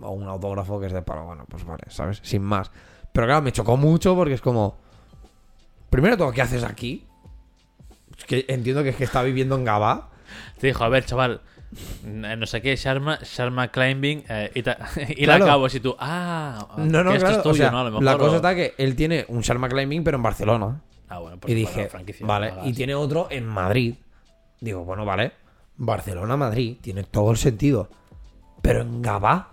[0.00, 1.26] o un autógrafo que es de palo.
[1.26, 2.20] Bueno, pues vale, ¿sabes?
[2.22, 2.70] Sin más.
[3.12, 4.76] Pero claro, me chocó mucho porque es como.
[5.90, 7.06] Primero todo, ¿qué haces aquí?
[8.18, 10.10] Es que entiendo que es que está viviendo en Gabá.
[10.58, 11.40] Te dijo, a ver, chaval,
[12.04, 15.44] no sé qué, Sharma, Sharma Climbing, eh, y, ta- y Claro.
[15.44, 17.36] la acabo si tú, ah, No, no, que esto claro.
[17.36, 17.80] es tuyo, o sea, ¿no?
[17.80, 20.22] A lo mejor, la cosa o- está que él tiene un Sharma Climbing, pero en
[20.22, 20.80] Barcelona.
[21.08, 23.94] Ah, bueno, pues y dije, franquicia, vale, no y tiene otro en Madrid.
[24.60, 25.32] Digo, bueno, vale.
[25.76, 27.88] Barcelona, Madrid, tiene todo el sentido.
[28.62, 29.50] Pero en Gabá.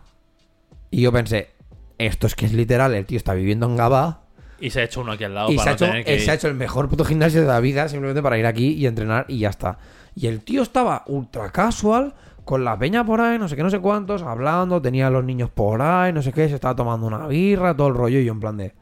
[0.90, 1.50] Y yo pensé,
[1.98, 4.21] esto es que es literal, el tío está viviendo en Gabá.
[4.62, 6.06] Y se ha hecho uno aquí al lado Y se para ha, no hecho, tener
[6.06, 8.46] que eh, se ha hecho el mejor puto gimnasio de la vida simplemente para ir
[8.46, 9.80] aquí y entrenar y ya está.
[10.16, 12.14] Y el tío estaba ultra casual,
[12.46, 15.24] con la peña por ahí, no sé qué, no sé cuántos, hablando, tenía a los
[15.24, 18.26] niños por ahí, no sé qué, se estaba tomando una birra, todo el rollo, y
[18.26, 18.74] yo en plan de...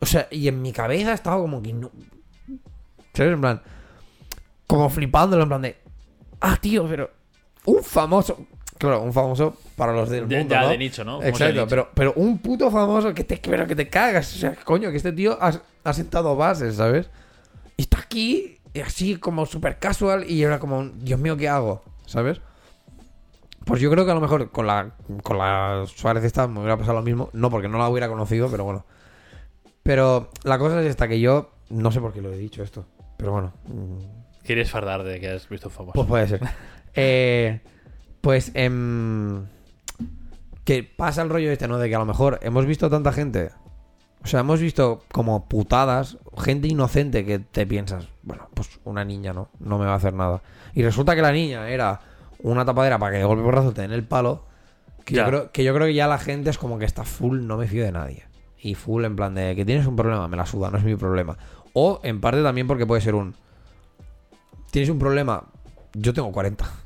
[0.00, 1.90] O sea, y en mi cabeza estaba como que no...
[3.12, 3.34] ¿Sabes?
[3.34, 3.62] En plan...
[4.66, 5.76] Como flipándolo, en plan de...
[6.40, 7.10] Ah, tío, pero...
[7.66, 8.46] Un famoso...
[8.82, 10.68] Claro, un famoso para los del De- mundo, ya ¿no?
[10.70, 11.22] de nicho, ¿no?
[11.22, 14.34] Exacto, pero, pero un puto famoso que te, pero que te cagas.
[14.34, 15.52] O sea, coño, que este tío ha,
[15.84, 17.08] ha sentado bases, ¿sabes?
[17.76, 21.84] Y está aquí, y así como súper casual, y era como, Dios mío, ¿qué hago?
[22.06, 22.40] ¿Sabes?
[23.64, 24.90] Pues yo creo que a lo mejor con la,
[25.22, 27.30] con la Suárez esta me hubiera pasado lo mismo.
[27.32, 28.84] No porque no la hubiera conocido, pero bueno.
[29.84, 32.84] Pero la cosa es esta, que yo no sé por qué lo he dicho esto.
[33.16, 33.52] Pero bueno,
[34.42, 35.92] Quieres fardar de que has visto famoso.
[35.94, 36.40] pues puede ser.
[36.94, 37.60] Eh,
[38.22, 39.44] pues em,
[40.64, 41.76] que pasa el rollo este, ¿no?
[41.76, 43.50] De que a lo mejor hemos visto tanta gente.
[44.24, 49.32] O sea, hemos visto como putadas, gente inocente que te piensas, bueno, pues una niña,
[49.32, 49.50] ¿no?
[49.58, 50.40] No me va a hacer nada.
[50.72, 52.00] Y resulta que la niña era
[52.38, 54.44] una tapadera para que de golpe porrazo te den el palo.
[55.04, 57.44] Que yo, creo, que yo creo que ya la gente es como que está full,
[57.44, 58.24] no me fío de nadie.
[58.56, 60.94] Y full en plan de que tienes un problema, me la suda, no es mi
[60.94, 61.36] problema.
[61.72, 63.34] O en parte también porque puede ser un...
[64.70, 65.42] Tienes un problema,
[65.94, 66.81] yo tengo 40.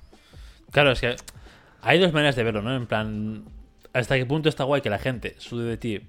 [0.77, 1.16] Claro, es que
[1.81, 2.77] hay dos maneras de verlo, ¿no?
[2.77, 3.45] En plan,
[3.95, 6.03] ¿hasta qué punto está guay que la gente sude de ti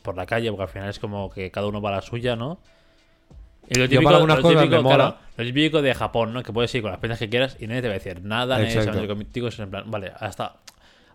[0.00, 0.48] por la calle?
[0.48, 2.58] Porque al final es como que cada uno va a la suya, ¿no?
[3.68, 4.96] Y lo Yo típico, para lo típico, me mola.
[4.96, 6.42] claro, lo típico de Japón, ¿no?
[6.42, 8.56] Que puedes ir con las prendas que quieras y nadie te va a decir nada,
[8.56, 9.14] nadie se va a Exacto.
[9.14, 9.48] contigo.
[9.48, 10.54] Es en plan, vale, hasta,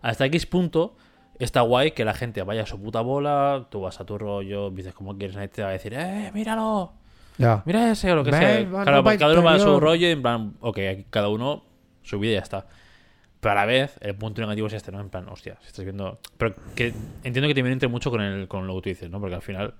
[0.02, 0.94] hasta X punto
[1.40, 4.70] está guay que la gente vaya a su puta bola, tú vas a tu rollo,
[4.70, 6.92] dices como quieres, nadie te va a decir, ¡eh, míralo!
[7.38, 7.64] Ya.
[7.66, 8.84] Mira ese o lo que Ven, sea.
[8.84, 11.65] Claro, pues cada uno va a su rollo y en plan, ok, aquí cada uno
[12.06, 12.66] su vida y ya está.
[13.40, 15.00] Pero a la vez, el punto negativo es este, ¿no?
[15.00, 16.18] En plan, hostia, si estás viendo.
[16.38, 19.20] Pero que entiendo que también entre mucho con, el, con lo que tú dices, ¿no?
[19.20, 19.74] Porque al final.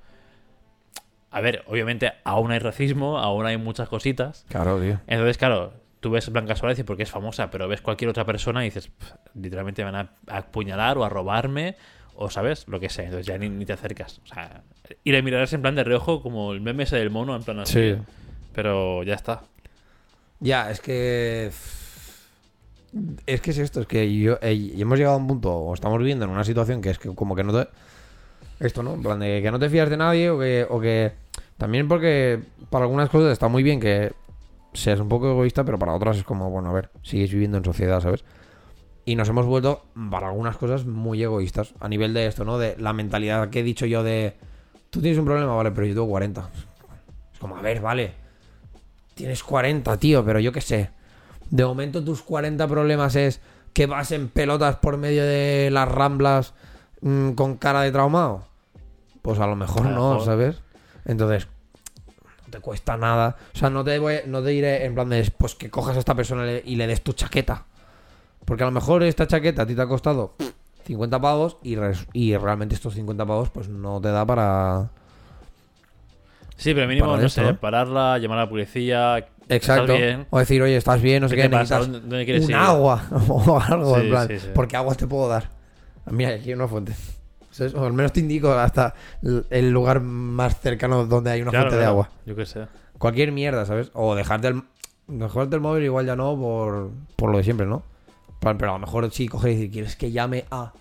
[1.31, 4.45] A ver, obviamente aún hay racismo, aún hay muchas cositas.
[4.49, 5.01] Claro, tío.
[5.07, 8.63] Entonces, claro, tú ves Blanca Suárez y porque es famosa, pero ves cualquier otra persona
[8.63, 11.77] y dices, "Pff, literalmente me van a apuñalar o a robarme
[12.15, 12.67] o, ¿sabes?
[12.69, 13.05] Lo que sea.
[13.05, 14.21] Entonces ya ni, ni te acercas.
[14.25, 14.63] O sea,
[15.05, 17.59] y le mirarás en plan de reojo como el meme ese del mono, en plan
[17.61, 17.95] así.
[17.95, 18.03] Sí.
[18.55, 19.43] Pero ya está.
[20.41, 21.51] Ya, es que.
[23.27, 25.99] Es que es esto, es que yo, eh, hemos llegado a un punto, o estamos
[25.99, 27.69] viviendo en una situación que es que como que no te.
[28.59, 28.95] Esto, ¿no?
[28.95, 31.13] En plan de que no te fías de nadie o que, o que.
[31.59, 32.41] También porque
[32.71, 34.13] para algunas cosas está muy bien que
[34.73, 37.65] seas un poco egoísta, pero para otras es como, bueno, a ver, sigues viviendo en
[37.65, 38.25] sociedad, ¿sabes?
[39.05, 41.75] Y nos hemos vuelto, para algunas cosas, muy egoístas.
[41.81, 42.59] A nivel de esto, ¿no?
[42.59, 44.35] De la mentalidad que he dicho yo de.
[44.91, 46.51] Tú tienes un problema, vale, pero yo tengo 40.
[47.33, 48.13] Es como, a ver, vale.
[49.15, 50.91] Tienes 40, tío, pero yo qué sé.
[51.51, 53.41] De momento tus 40 problemas es
[53.73, 56.55] que vas en pelotas por medio de las ramblas
[57.03, 58.45] mm, con cara de traumado.
[59.23, 60.25] Pues a lo mejor A no, mejor.
[60.25, 60.63] ¿sabes?
[61.05, 61.49] Entonces,
[62.45, 63.37] no te cuesta nada.
[63.55, 65.99] O sea, no te, voy, no te diré en plan de, pues que cojas a
[66.01, 67.65] esta persona y le, des tu chaqueta.
[68.45, 70.35] Porque a lo mejor esta chaqueta a ti te ha costado
[70.85, 74.91] 50 pavos y, res- y realmente estos 50 pavos pues no te da para...
[76.57, 77.57] Sí, pero mínimo, no esto, sé, ¿no?
[77.59, 79.27] pararla, llamar a la policía.
[79.49, 79.95] Exacto.
[80.31, 82.57] O decir, oye, estás bien, no sé ¿Qué qué, necesitas ¿Dónde- dónde quieres un ir?
[82.57, 84.29] agua o algo, Sí, en plan.
[84.29, 84.49] sí, sí.
[84.55, 85.51] Porque aguas te puedo dar.
[86.11, 86.95] Mira, aquí hay una fuente.
[87.75, 88.95] O al menos te indico hasta
[89.51, 92.11] el lugar más cercano donde hay una Claro, fuente de agua.
[92.27, 92.67] Yo qué sé.
[92.99, 93.91] Cualquier mierda, ¿sabes?
[93.95, 94.63] O dejarte el,
[95.07, 97.83] dejarte el móvil igual ya no por, por lo de siempre, ¿no?
[98.41, 100.73] Pero, a lo mejor sí coges y dices, quieres que llame a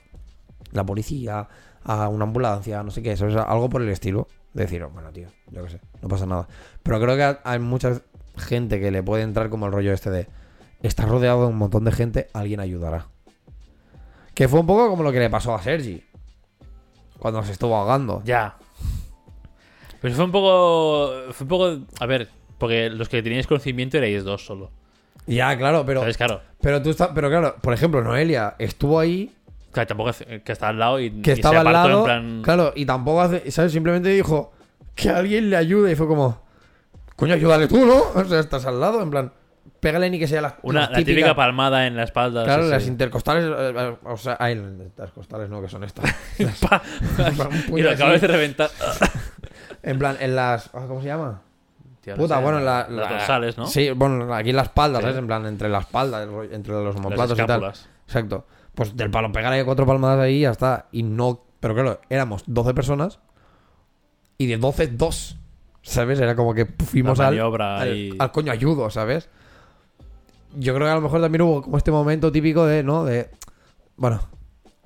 [0.73, 1.47] la policía,
[1.83, 3.35] a una ambulancia, no sé qué, ¿sabes?
[3.37, 4.27] Algo por el estilo.
[4.53, 6.47] De decir, oh, bueno, tío, yo qué sé, no pasa nada.
[6.83, 8.01] Pero creo que hay mucha
[8.37, 10.27] gente que le puede entrar como el rollo este de,
[10.81, 13.07] estás rodeado de un montón de gente, alguien ayudará.
[14.33, 16.03] Que fue un poco como lo que le pasó a Sergi.
[17.19, 18.21] Cuando se estuvo ahogando.
[18.25, 18.57] Ya.
[20.01, 21.13] Pero fue un poco.
[21.31, 21.77] Fue un poco.
[21.99, 24.71] A ver, porque los que teníais conocimiento erais dos solo.
[25.25, 26.01] Ya, claro, pero...
[26.01, 26.17] ¿Sabes?
[26.17, 26.41] Claro.
[26.61, 29.31] Pero tú estás, pero claro, por ejemplo, Noelia estuvo ahí,
[29.71, 30.11] Claro, tampoco
[30.45, 32.41] que está al lado y, que y estaba se al lado, en plan.
[32.43, 33.73] claro, y tampoco hace, ¿sabes?
[33.73, 34.53] Simplemente dijo
[34.95, 36.44] que alguien le ayude y fue como,
[37.15, 38.01] coño, ayúdale tú, ¿no?
[38.13, 39.33] O sea, estás al lado, en plan,
[39.79, 42.43] pégale ni que sea las, Una, la típica palmada en la espalda.
[42.43, 42.89] Claro, sí, las sí.
[42.89, 46.05] intercostales, eh, eh, o sea, ay, las intercostales no, que son estas.
[47.75, 48.69] Y lo acabas de reventar.
[49.83, 51.41] en plan, en las, ah, ¿cómo se llama?
[52.01, 53.67] Tío, no Puta, sé, bueno, en la, las la- dorsales, ¿no?
[53.67, 55.01] Sí, bueno, aquí en la espalda.
[55.01, 55.17] ¿sabes?
[55.17, 57.73] En plan, entre la espalda, entre los homoplatos y tal.
[58.05, 58.45] Exacto.
[58.75, 60.87] Pues del palo pegar ahí cuatro palmadas ahí y ya está.
[60.91, 61.45] Y no.
[61.59, 63.19] Pero claro, éramos 12 personas.
[64.37, 65.37] Y de 12, dos.
[65.87, 66.19] ¿Sabes?
[66.19, 67.33] Era como que fuimos al,
[67.81, 69.29] al, y- al coño ayudo, ¿sabes?
[70.55, 73.05] Yo creo que a lo mejor también hubo como este momento típico de, ¿no?
[73.05, 73.29] De.
[73.95, 74.19] Bueno,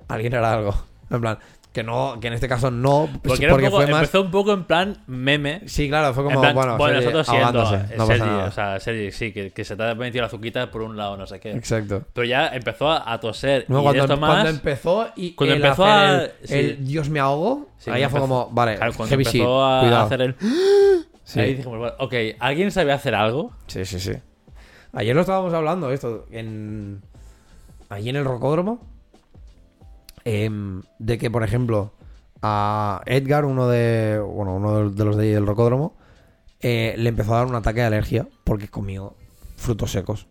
[0.08, 0.74] alguien hará algo.
[1.10, 1.38] En plan,
[1.72, 3.08] que no, que en este caso no.
[3.22, 4.00] Porque, era un poco- fue más.
[4.00, 5.62] empezó un poco en plan meme.
[5.66, 7.52] Sí, claro, fue como, plan, bueno, Sergi nosotros siendo
[7.96, 10.96] no o sea, Sergi, sí, que, que se te ha metido la azuquita por un
[10.96, 11.52] lado, no sé qué.
[11.52, 12.02] Exacto.
[12.12, 13.66] Pero ya empezó a, a toser.
[13.68, 14.30] No, y cuando, esto em- más.
[14.30, 16.54] cuando empezó y Cuando el empezó a- el, sí.
[16.54, 19.46] el Dios me ahogo, Sí, ahí ya fue como, vale, claro, cuando heavy empezó shit,
[19.46, 20.06] a cuidado.
[20.06, 20.34] hacer el.
[21.22, 21.38] Sí.
[21.38, 23.52] Ahí dijimos, bueno, ok, ¿alguien sabe hacer algo?
[23.68, 24.14] Sí, sí, sí.
[24.92, 27.02] Ayer lo estábamos hablando, esto, en...
[27.88, 28.80] Allí en el rocódromo,
[30.24, 31.92] em, de que, por ejemplo,
[32.42, 35.94] a Edgar, uno de, bueno, uno de los de del rocódromo,
[36.60, 39.14] eh, le empezó a dar un ataque de alergia porque comió
[39.56, 40.26] frutos secos.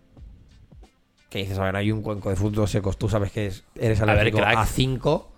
[1.29, 4.01] Que dices, a ver, hay un cuenco de frutos secos, tú sabes que es- eres
[4.01, 5.31] alérgico a 5.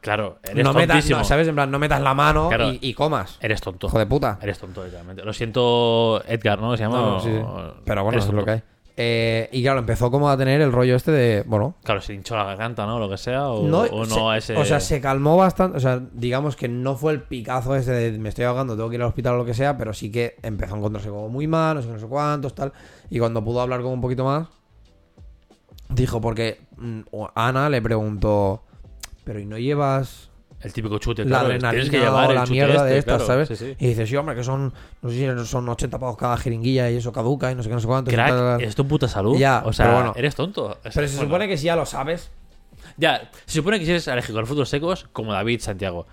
[0.00, 1.46] Claro, eres No metas, no, ¿sabes?
[1.46, 2.72] En plan, no metas la mano Claro.
[2.72, 3.36] y, y comas.
[3.40, 3.86] Eres tonto.
[3.86, 4.38] Hijo de puta.
[4.40, 5.22] Eres tonto, literalmente.
[5.22, 6.74] Lo siento, Edgar, ¿no?
[6.76, 6.96] Se llama.
[6.96, 7.36] No, no, sí, sí.
[7.36, 8.62] o- Pero bueno, eso es lo que hay.
[9.02, 12.36] Eh, y claro, empezó como a tener el rollo este de, bueno, Claro, se hinchó
[12.36, 12.98] la garganta, ¿no?
[12.98, 13.48] Lo que sea.
[13.48, 14.56] O no, o no se- a ese.
[14.58, 18.18] o sea, se calmó bastante, o sea, digamos que no fue el picazo ese de
[18.18, 20.36] me estoy ahogando, tengo que ir al hospital o lo que sea, pero sí que
[20.42, 22.74] empezó a encontrarse como muy mal, no sé, no sé cuántos, tal,
[23.08, 24.48] y cuando pudo hablar como un poquito más,
[25.88, 27.00] dijo, porque mm,
[27.34, 28.64] Ana le preguntó,
[29.24, 30.29] pero ¿y no llevas
[30.62, 31.46] El típico chute, la claro.
[31.46, 33.48] adrenalina Tienes que llevar o el la chute mierda de este, estas, claro, ¿sabes?
[33.48, 33.76] sí, sí.
[33.78, 36.96] Y dice, sí, hombre, que son, no sé si son 80 pavos cada jeringuilla y
[36.96, 39.38] eso caduca y no sé qué, no sé tal, tal, Crack, es tu puta salud.
[39.38, 40.12] Ya, o sea, pero bueno.
[40.16, 40.78] eres tonto.
[40.84, 42.30] Es- Pero se bueno, supone que si ya lo sabes,
[42.96, 46.06] Ya, se supone que si eres alérgico a los frutos secos, como David Santiago.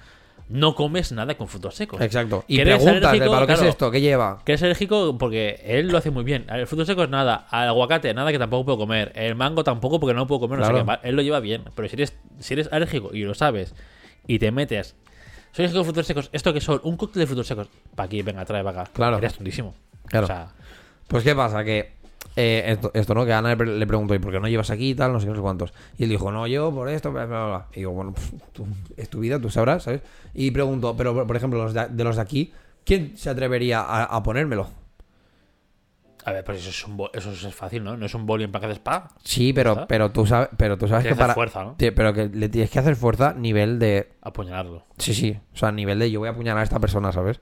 [0.49, 1.99] no comes nada con frutos secos.
[1.99, 2.45] Exacto.
[2.47, 3.69] Y preguntas, alérgico, ¿para qué es claro.
[3.69, 3.91] esto?
[3.91, 4.39] ¿Qué lleva?
[4.45, 6.45] Que es alérgico porque él lo hace muy bien.
[6.49, 10.13] Al frutos secos nada, al aguacate nada que tampoco puedo comer, el mango tampoco porque
[10.13, 10.99] no puedo comer, no sé Claro.
[11.01, 11.09] qué.
[11.09, 13.75] Él lo lleva bien, pero si eres, si eres alérgico y lo sabes
[14.27, 14.95] y te metes,
[15.51, 18.21] soy alérgico a frutos secos, esto que son un cóctel de frutos secos, para aquí,
[18.21, 18.91] venga, trae para acá.
[18.93, 19.17] Claro.
[19.17, 19.73] Eres tontísimo.
[20.05, 20.25] Claro.
[20.25, 20.49] O sea,
[21.07, 21.93] Pues qué pasa, que
[22.35, 23.25] eh, esto, esto, ¿no?
[23.25, 25.11] Que Ana le, pre- le preguntó, ¿y por qué no llevas aquí y tal?
[25.13, 25.73] No sé, no sé cuántos.
[25.97, 27.65] Y él dijo, no, yo por esto, bla, bla, bla.
[27.73, 30.01] Y digo, bueno, pues, tú- es tu vida, tú sabrás, ¿sabes?
[30.35, 32.53] Y preguntó, pero por- por ejemplo, los de, de los de aquí,
[32.85, 34.69] ¿quién se atrevería a, a ponérmelo?
[36.27, 37.95] A ver, pero eso es, un eso es fácil, ¿no?
[37.95, 39.07] No es un boli en paquete de spa.
[39.23, 41.33] Sí, pero, pero tú sabes, pero tú sabes que Tienes que para.
[41.33, 41.75] fuerza, ¿no?
[41.77, 44.09] Pero que le tienes que hacer fuerza nivel de.
[44.21, 44.83] Apuñalarlo.
[44.97, 45.39] Sí, sí.
[45.53, 47.39] O sea, nivel de yo voy a apuñalar a esta persona, ¿sabes?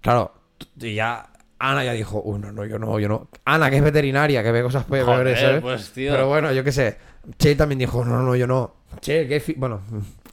[0.00, 0.34] Claro,
[0.80, 1.30] y ya.
[1.60, 3.28] Ana ya dijo, uy, no, no, yo no, yo no.
[3.44, 5.60] Ana, que es veterinaria, que ve cosas ver, ¿sabes?
[5.62, 6.10] pues, tío.
[6.10, 6.98] Pero bueno, yo qué sé.
[7.38, 8.74] Che también dijo, no, no, yo no.
[9.00, 9.56] Che, que es.
[9.56, 9.80] Bueno,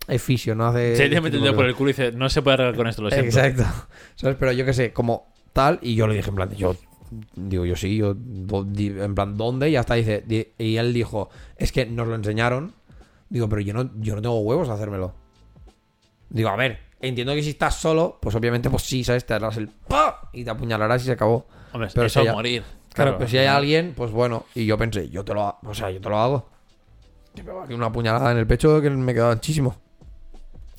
[0.08, 1.08] es fisio, no hace.
[1.08, 3.04] Le mete el dedo por el culo y dice, no se puede arreglar con esto,
[3.04, 3.28] lo siento.
[3.28, 3.64] Exacto.
[4.16, 4.38] ¿Sabes?
[4.40, 6.76] Pero yo qué sé, como tal, y yo le dije, en plan, yo.
[7.36, 8.12] Digo, yo sí, yo.
[8.12, 9.70] En plan, ¿dónde?
[9.70, 10.24] Y hasta dice.
[10.26, 12.74] di- Y él dijo, es que nos lo enseñaron.
[13.30, 15.14] Digo, pero yo no, yo no tengo huevos a hacérmelo.
[16.30, 19.26] Digo, a ver, entiendo que si estás solo, pues obviamente, pues sí, ¿sabes?
[19.26, 20.30] Te harás el ¡pa!
[20.34, 21.48] y te apuñalarás y se acabó.
[21.74, 22.64] Hombre, Pero eso si morir.
[22.94, 24.46] Claro, pero si hay alguien, pues bueno.
[24.56, 25.58] Y yo pensé, yo te lo hago.
[25.66, 26.50] O sea, yo te lo hago.
[27.70, 29.76] Una puñalada en el pecho que me queda anchísimo.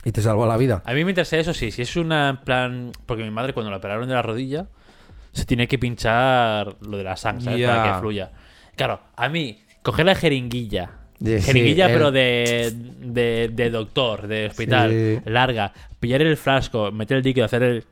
[0.04, 0.82] Y te salvo la vida.
[0.86, 1.70] A mí me interesa eso, sí.
[1.70, 2.92] Si es una en plan.
[3.04, 4.66] Porque mi madre, cuando la operaron de la rodilla,
[5.36, 7.66] se tiene que pinchar lo de la sangre.
[7.66, 8.30] Para que fluya.
[8.74, 10.90] Claro, a mí, coger la jeringuilla.
[11.22, 15.30] Jeringuilla, sí, pero el- de, de, de doctor, de hospital, Sí.
[15.30, 15.72] larga.
[15.98, 17.84] Pillar el frasco, meter el líquido, hacer el.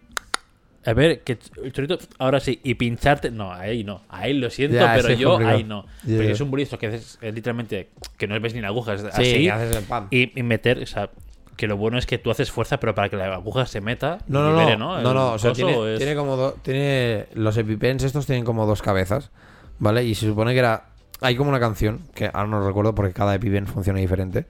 [0.86, 3.30] A ver, que el chorrito, ahí sí, y pincharte.
[3.30, 4.02] No, ahí no.
[4.10, 5.56] Ahí lo siento, pero yo complicado.
[5.56, 5.86] ahí no.
[6.02, 7.88] Porque es un bolizo que es, es literalmente.
[8.18, 9.48] que no ves ni la aguja, es Sí, así.
[9.48, 10.08] haces el pam.
[10.10, 11.08] Y, y meter, o sea,
[11.56, 14.18] que lo bueno es que tú haces fuerza, pero para que la aguja se meta.
[14.26, 15.00] No, no, libere, no.
[15.00, 15.14] ¿no?
[15.14, 15.32] No.
[15.34, 16.54] O sea, tiene, es- tiene como dos.
[16.62, 17.26] Tiene.
[17.34, 19.30] Los epipens estos tienen como dos cabezas.
[19.78, 20.04] ¿Vale?
[20.04, 20.86] Y se supone que era.
[21.20, 22.00] Hay como una canción.
[22.14, 24.46] Que ahora no recuerdo porque cada epipen funciona diferente.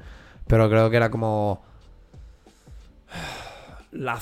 [0.46, 1.62] Pero creo que era como.
[3.92, 4.18] La,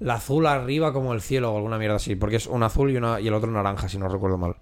[0.00, 2.16] la azul arriba como el cielo o alguna mierda así.
[2.16, 4.56] Porque es un azul y, una, y el otro naranja, si no recuerdo mal.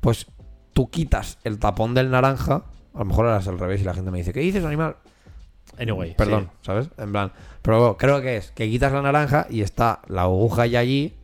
[0.00, 0.26] Pues
[0.72, 2.64] tú quitas el tapón del naranja.
[2.94, 4.96] A lo mejor era al revés y la gente me dice, ¿qué dices, animal?
[5.80, 6.88] Anyway, Perdón, ¿sabes?
[6.98, 7.32] En plan.
[7.62, 11.14] Pero creo que es que quitas la naranja y está la aguja ya allí.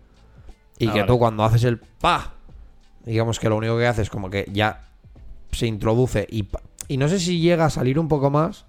[0.79, 1.07] Y Ah, que vale.
[1.13, 2.33] tú cuando haces el pa,
[3.05, 4.89] digamos que lo único que haces es como que ya
[5.53, 8.65] se introduce y, pa- y no sé si llega a salir un poco más.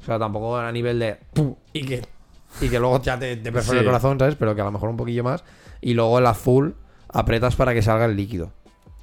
[0.00, 1.18] O sea, tampoco a nivel de.
[1.34, 1.54] ¡pum!
[1.72, 2.02] Y que,
[2.60, 4.34] y que luego ya te, te perfora el corazón, ¿sabes?
[4.36, 5.44] Pero que a lo mejor un poquillo más.
[5.82, 6.76] Y luego el azul
[7.08, 8.52] apretas para que salga el líquido.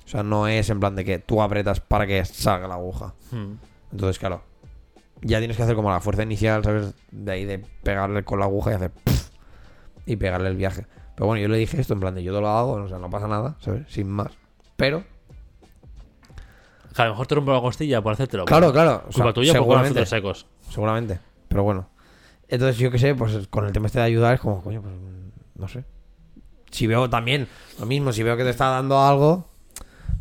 [0.05, 3.13] O sea, no es en plan de que tú apretas para que salga la aguja.
[3.31, 3.53] Hmm.
[3.91, 4.41] Entonces, claro,
[5.22, 6.93] ya tienes que hacer como la fuerza inicial, ¿sabes?
[7.11, 9.30] De ahí de pegarle con la aguja y hacer ¡puf!
[10.05, 10.86] y pegarle el viaje.
[11.15, 12.99] Pero bueno, yo le dije esto en plan de yo te lo hago, o sea,
[12.99, 13.84] no pasa nada, ¿sabes?
[13.88, 14.32] Sin más.
[14.76, 15.03] Pero,
[16.95, 18.45] a lo mejor te rompo la costilla por hacértelo.
[18.45, 19.03] claro, claro.
[19.07, 20.47] o sea, Culpa tuya por seguramente, secos.
[20.70, 21.20] seguramente.
[21.47, 21.89] Pero bueno.
[22.47, 24.93] Entonces, yo qué sé, pues con el tema este de ayudar es como, coño, pues
[25.55, 25.84] no sé.
[26.72, 27.47] Si veo también
[27.80, 29.47] lo mismo, si veo que te está dando algo,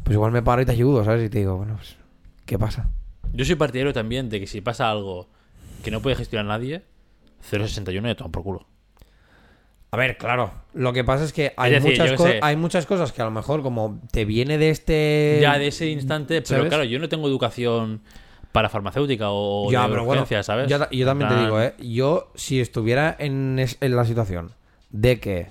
[0.02, 1.24] pues igual me paro y te ayudo, ¿sabes?
[1.26, 1.96] Y te digo, bueno, pues,
[2.44, 2.90] ¿qué pasa?
[3.32, 5.28] Yo soy partidario también de que si pasa algo
[5.84, 6.82] que no puede gestionar nadie,
[7.42, 8.66] 061 y toma por culo.
[9.92, 10.52] A ver, claro.
[10.74, 12.38] Lo que pasa es que hay, decir, muchas, sé.
[12.42, 12.56] hay
[12.86, 15.38] cosas que a lo mejor como te viene de este...
[15.40, 16.68] ya de ese instante, pero ¿sabes?
[16.68, 18.00] claro, yo no tengo educación
[18.52, 20.68] para farmacéutica o Ya, de pero bueno, urgencia, ¿sabes?
[20.68, 21.74] Yo, ta- yo también te digo, ¿eh?
[21.78, 24.52] Yo, si estuviera en, es- en la situación
[24.90, 25.46] de que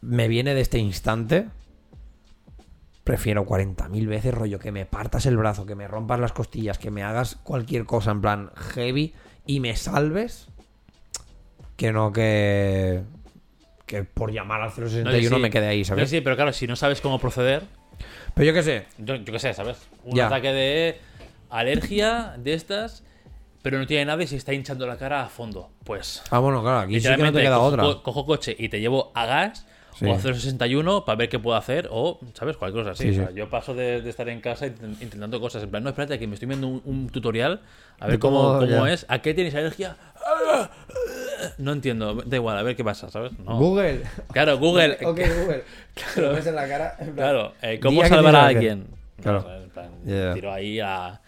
[0.00, 1.46] me viene de este instante,
[3.08, 6.90] prefiero 40.000 veces, rollo, que me partas el brazo, que me rompas las costillas, que
[6.90, 9.14] me hagas cualquier cosa en plan heavy
[9.46, 10.48] y me salves,
[11.76, 13.02] que no que...
[13.86, 15.40] Que por llamar al 061 no, sí.
[15.40, 16.10] me quede ahí, No, ¿sabes?
[16.10, 17.62] sí, pero claro, si no sabes cómo proceder,
[18.34, 19.78] Pero yo qué sé, yo, yo qué sé, ¿sabes?
[20.04, 20.26] Un Ya.
[20.26, 21.00] ataque de
[21.48, 23.04] alergia de estas,
[23.62, 25.70] pero no tiene nada y se está hinchando la cara a fondo.
[25.84, 27.82] Pues Ah, bueno, claro, aquí sí que no te queda cojo, otra.
[27.84, 29.66] co- cojo coche y te llevo a gas
[29.98, 30.06] Sí.
[30.06, 32.56] o a 061 para ver qué puedo hacer o, ¿sabes?
[32.56, 33.04] Cualquier cosa así.
[33.12, 33.34] Sí, O sea, sí.
[33.34, 35.62] yo paso de, de estar en casa intent- intentando cosas.
[35.64, 37.60] En plan, no, espérate, que me estoy viendo un, un tutorial
[37.98, 39.04] a ver cómo, cómo- es.
[39.08, 39.96] ¿A qué tienes alergia?
[41.58, 42.14] No entiendo.
[42.24, 43.32] Da igual, a ver qué pasa, ¿sabes?
[43.40, 43.58] No.
[43.58, 44.02] Google.
[44.32, 44.94] Claro, Google.
[45.04, 45.64] ok, Google.
[46.16, 46.94] Lo ves en la cara.
[46.98, 48.86] en plan, Claro, eh, ¿cómo salvar a alguien?
[49.22, 49.44] Claro.
[49.48, 50.34] No, en plan.
[50.34, 51.20] Tiro ahí a.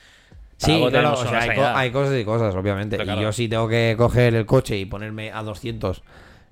[0.57, 1.77] Sí, claro, o sea, hay, co- sanidad.
[1.77, 2.97] hay cosas y cosas, obviamente.
[2.97, 3.23] Pero Y claro.
[3.23, 6.03] yo sí tengo que coger el coche y ponerme a 200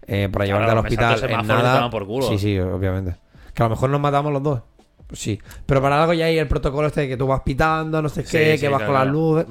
[0.08, 1.74] eh, para llevarte Claro, al hospital el en nada.
[1.76, 2.26] toman por culo.
[2.28, 3.14] Sí, sí, obviamente.
[3.54, 4.62] Que a lo mejor nos matamos los dos.
[5.12, 5.40] Sí.
[5.66, 8.24] Pero para algo ya hay el protocolo este de que tú vas pitando, no sé
[8.24, 9.46] Sí, qué, sí, que vas claro, con las luces.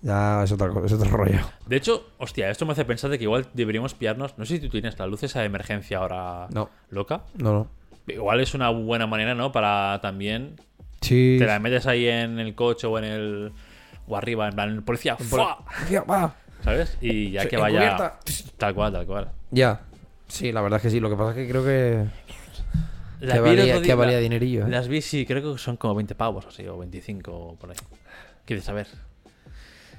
[0.00, 1.40] Ya es otra cosa, es otro rollo.
[1.66, 4.38] De hecho, hostia, esto me hace pensar de que igual deberíamos pillarnos.
[4.38, 6.70] No sé si tú tienes la luz esa de emergencia ahora No.
[6.90, 7.22] loca.
[7.36, 7.66] No, no.
[8.06, 9.50] Igual es una buena manera, ¿no?
[9.52, 10.54] Para también.
[11.00, 11.36] Sí.
[11.38, 13.52] Te la metes ahí en el coche o en el.
[14.06, 15.58] O arriba, en plan, policía, ¡fua!
[16.62, 16.96] ¿Sabes?
[17.00, 17.78] Y ya que vaya.
[17.84, 18.18] encubierta.
[18.56, 19.30] Tal cual, tal cual.
[19.50, 19.80] Ya.
[20.26, 21.00] Sí, la verdad es que sí.
[21.00, 22.04] Lo que pasa es que creo que.
[23.20, 24.66] Las Que vi el valía, otro que día- valía la- dinerillo.
[24.66, 24.70] ¿eh?
[24.70, 27.76] Las vi, sí, creo que son como 20 pavos así, o 25 o por ahí.
[28.44, 28.86] ¿Quieres saber?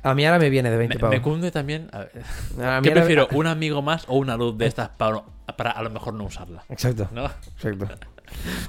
[0.03, 1.15] A mí ahora me viene de 20 Me, pavos.
[1.15, 1.89] me cunde también.
[1.91, 3.27] a ver, A mí ¿Qué ahora- prefiero?
[3.33, 5.21] ¿Un amigo más o una luz de estas para,
[5.57, 6.63] para a lo mejor no usarla?
[6.69, 7.09] Exacto.
[7.11, 7.25] ¿No?
[7.25, 7.89] Exacto.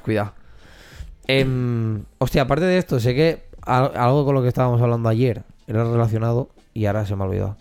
[0.02, 0.32] Cuidado.
[1.28, 5.42] Em, hostia, aparte de esto, sé que al- algo con lo que estábamos hablando ayer
[5.68, 7.56] era relacionado y ahora se me ha olvidado.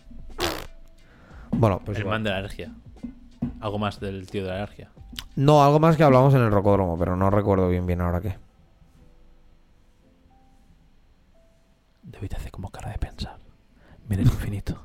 [1.51, 2.15] Bueno, pues el igual.
[2.15, 2.71] man de la alergia.
[3.61, 4.91] Algo más del tío de la alergia.
[5.35, 8.37] No, algo más que hablamos en el rocódromo, pero no recuerdo bien bien ahora qué.
[12.03, 13.37] David hace como cara de pensar.
[14.07, 14.77] Mira el infinito.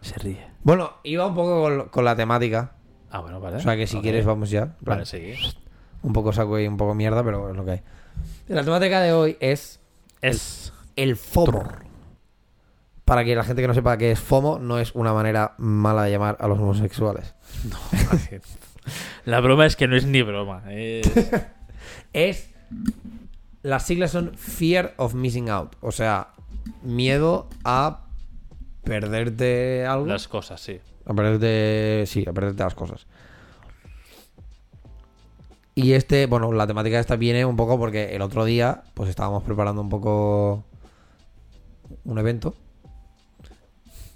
[0.00, 0.46] Se ríe.
[0.62, 2.72] Bueno, iba un poco con, con la temática.
[3.10, 3.56] Ah, bueno, vale.
[3.56, 4.76] O sea que si quieres vamos ya.
[4.80, 5.34] Vale, sí.
[6.02, 7.82] Un poco saco y un poco mierda, pero es lo que hay.
[8.48, 9.80] La temática de hoy es
[10.20, 10.72] Es.
[10.96, 11.64] el FOMO.
[13.08, 16.02] Para que la gente que no sepa qué es FOMO, no es una manera mala
[16.02, 17.34] de llamar a los homosexuales.
[19.24, 20.62] La broma es que no es ni broma.
[20.70, 21.10] Es...
[22.12, 22.50] Es.
[23.62, 25.76] Las siglas son Fear of Missing Out.
[25.80, 26.28] O sea,
[26.82, 28.04] miedo a
[28.84, 30.04] perderte algo.
[30.04, 30.78] Las cosas, sí.
[31.06, 32.04] A perderte.
[32.06, 33.06] Sí, a perderte las cosas.
[35.74, 39.44] Y este, bueno, la temática esta viene un poco porque el otro día, pues estábamos
[39.44, 40.64] preparando un poco
[42.04, 42.54] un evento.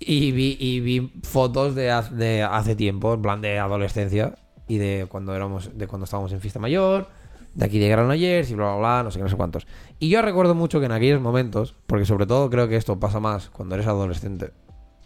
[0.06, 4.34] Y vi, y vi fotos de, de hace tiempo, en plan de adolescencia.
[4.68, 7.08] Y de cuando éramos, de cuando estábamos en fiesta mayor,
[7.54, 9.66] de aquí de Granollers y bla bla bla, no sé qué, no sé cuántos.
[9.98, 13.20] Y yo recuerdo mucho que en aquellos momentos, porque sobre todo creo que esto pasa
[13.20, 14.52] más cuando eres adolescente,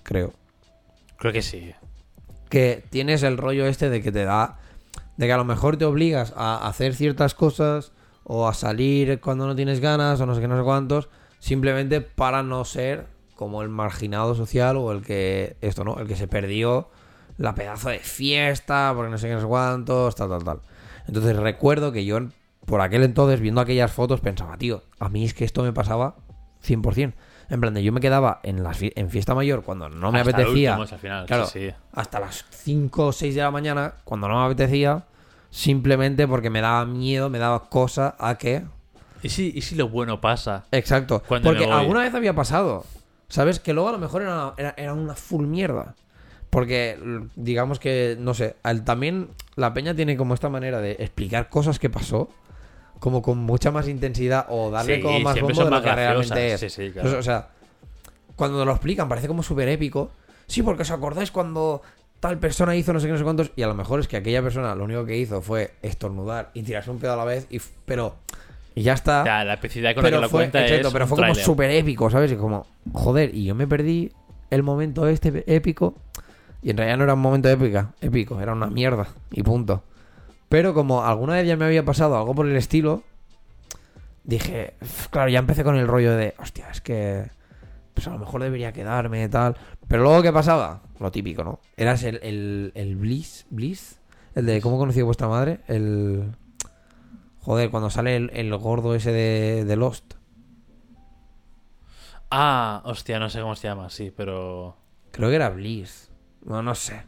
[0.03, 0.33] creo
[1.19, 1.73] Creo que sí.
[2.51, 4.59] que tienes el rollo este de que te da.
[5.17, 7.93] de que a lo mejor te obligas a hacer ciertas cosas
[8.23, 12.01] o a salir cuando no tienes ganas o no sé qué, no sé cuántos, simplemente
[12.03, 13.07] para no ser
[13.37, 15.57] como el marginado social o el que.
[15.61, 15.99] esto, ¿no?
[16.01, 16.89] El que se perdió
[17.39, 20.61] la pedazo de fiesta porque no sé qué, no sé cuántos, tal, tal, tal.
[21.07, 22.19] Entonces recuerdo que yo,
[22.65, 26.17] por aquel entonces, viendo aquellas fotos, pensaba, tío, a mí es que esto me pasaba
[26.67, 27.13] 100%.
[27.49, 30.33] En plan, de yo me quedaba en, la en fiesta mayor cuando no me Hasta
[30.33, 30.77] apetecía.
[30.77, 31.75] último, al final, claro, sí, sí.
[31.93, 35.05] hasta las 5 o 6 de la mañana, cuando no me apetecía,
[35.51, 38.65] simplemente porque me daba miedo, me daba cosa a que.
[39.23, 40.65] ¿Y si, ¿Y si lo bueno pasa?
[40.73, 41.23] Exacto.
[41.29, 42.85] Porque alguna vez había pasado.
[43.29, 43.59] ¿Sabes?
[43.61, 45.95] Que luego a lo mejor era, era, era una full mierda.
[46.51, 46.99] Porque,
[47.35, 51.79] digamos que, no sé, al- también la peña tiene como esta manera de explicar cosas
[51.79, 52.29] que pasó,
[53.01, 56.53] como con mucha más intensidad o darle Sí, como más bombo de lo que realmente
[56.55, 56.61] es.
[56.61, 57.09] Sí, sí, claro.
[57.11, 57.49] Pues, o sea,
[58.37, 60.11] cuando lo explican parece como súper épico.
[60.47, 61.83] Sí, porque os acordáis cuando
[62.21, 63.51] tal persona hizo no sé qué, no sé cuántos.
[63.57, 66.63] Y a lo mejor es que aquella persona lo único que hizo fue estornudar y
[66.63, 67.47] tirarse un pedo a la vez.
[67.51, 68.15] Y, pero,
[68.77, 69.23] y ya está.
[69.23, 71.17] O sea, la epicidad con la que pero lo fue, cuenta exacto, es pero fue
[71.17, 72.31] como súper épico, ¿sabes?
[72.31, 74.13] Y como, joder, y yo me perdí
[74.51, 75.95] el momento este épico.
[76.63, 79.09] Y en realidad no era un momento épica, épico, era una mierda.
[79.33, 79.83] Y punto.
[80.49, 83.03] Pero como alguna vez ya me había pasado algo por el estilo,
[84.25, 87.31] dije, "Uf, claro, ya empecé con el rollo de, hostia, es que
[87.95, 89.57] pues a lo mejor debería quedarme y tal.
[89.89, 90.83] Pero luego, ¿qué pasaba?
[91.01, 91.61] Lo típico, ¿no?
[91.79, 93.99] Eras el, el, el Bliss, Bliss,
[94.35, 96.25] el de cómo conocí a vuestra madre, el...
[97.47, 100.15] Joder, cuando sale el, el gordo ese de, de Lost.
[102.31, 104.77] Ah, hostia, no sé cómo se llama, sí, pero.
[105.13, 106.11] Creo que era Bliss.
[106.45, 107.05] No, no sé.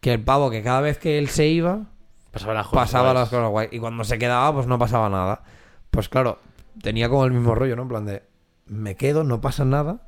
[0.00, 1.86] Que el pavo que cada vez que él se iba,
[2.30, 2.84] Pasaba las cosas.
[2.84, 3.20] pasaba guays.
[3.20, 3.68] las cosas guay.
[3.72, 5.42] Y cuando se quedaba, pues no pasaba nada.
[5.90, 6.38] Pues claro,
[6.82, 7.82] tenía como el mismo rollo, ¿no?
[7.82, 8.22] En plan de,
[8.66, 10.06] me quedo, no pasa nada.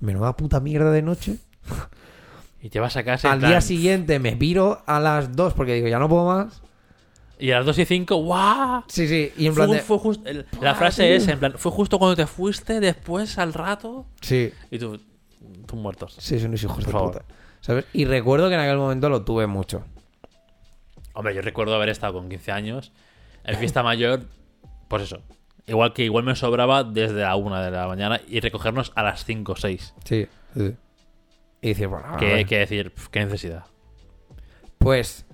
[0.00, 1.38] Menuda puta mierda de noche.
[2.60, 5.74] Y te vas a casa Al plan- día siguiente me piro a las 2 porque
[5.74, 6.60] digo, ya no puedo más.
[7.42, 8.84] Y a las 2 y 5, ¡guau!
[8.86, 9.32] Sí, sí.
[9.36, 9.82] Y en Fue, plan de...
[9.82, 13.36] fue justo, el- la ¡Buah, frase es, en plan, fue justo cuando te fuiste, después
[13.36, 15.00] al rato, Sí, y tú,
[15.66, 16.14] tú muertos.
[16.20, 17.12] sí, son unos hijos Por de favor.
[17.12, 17.24] puta.
[17.60, 17.84] ¿Sabes?
[17.92, 19.84] Y recuerdo que en aquel momento lo tuve mucho.
[21.14, 22.92] Hombre, yo recuerdo haber estado con 15 años
[23.44, 24.22] en fiesta mayor,
[24.88, 25.20] pues eso.
[25.66, 29.24] Igual que igual me sobraba desde la 1 de la mañana y recogernos a las
[29.24, 29.94] 5 o 6.
[30.04, 30.74] Sí, sí.
[31.60, 33.64] Y decir, bueno, hay que decir, qué necesidad.
[34.78, 35.26] Pues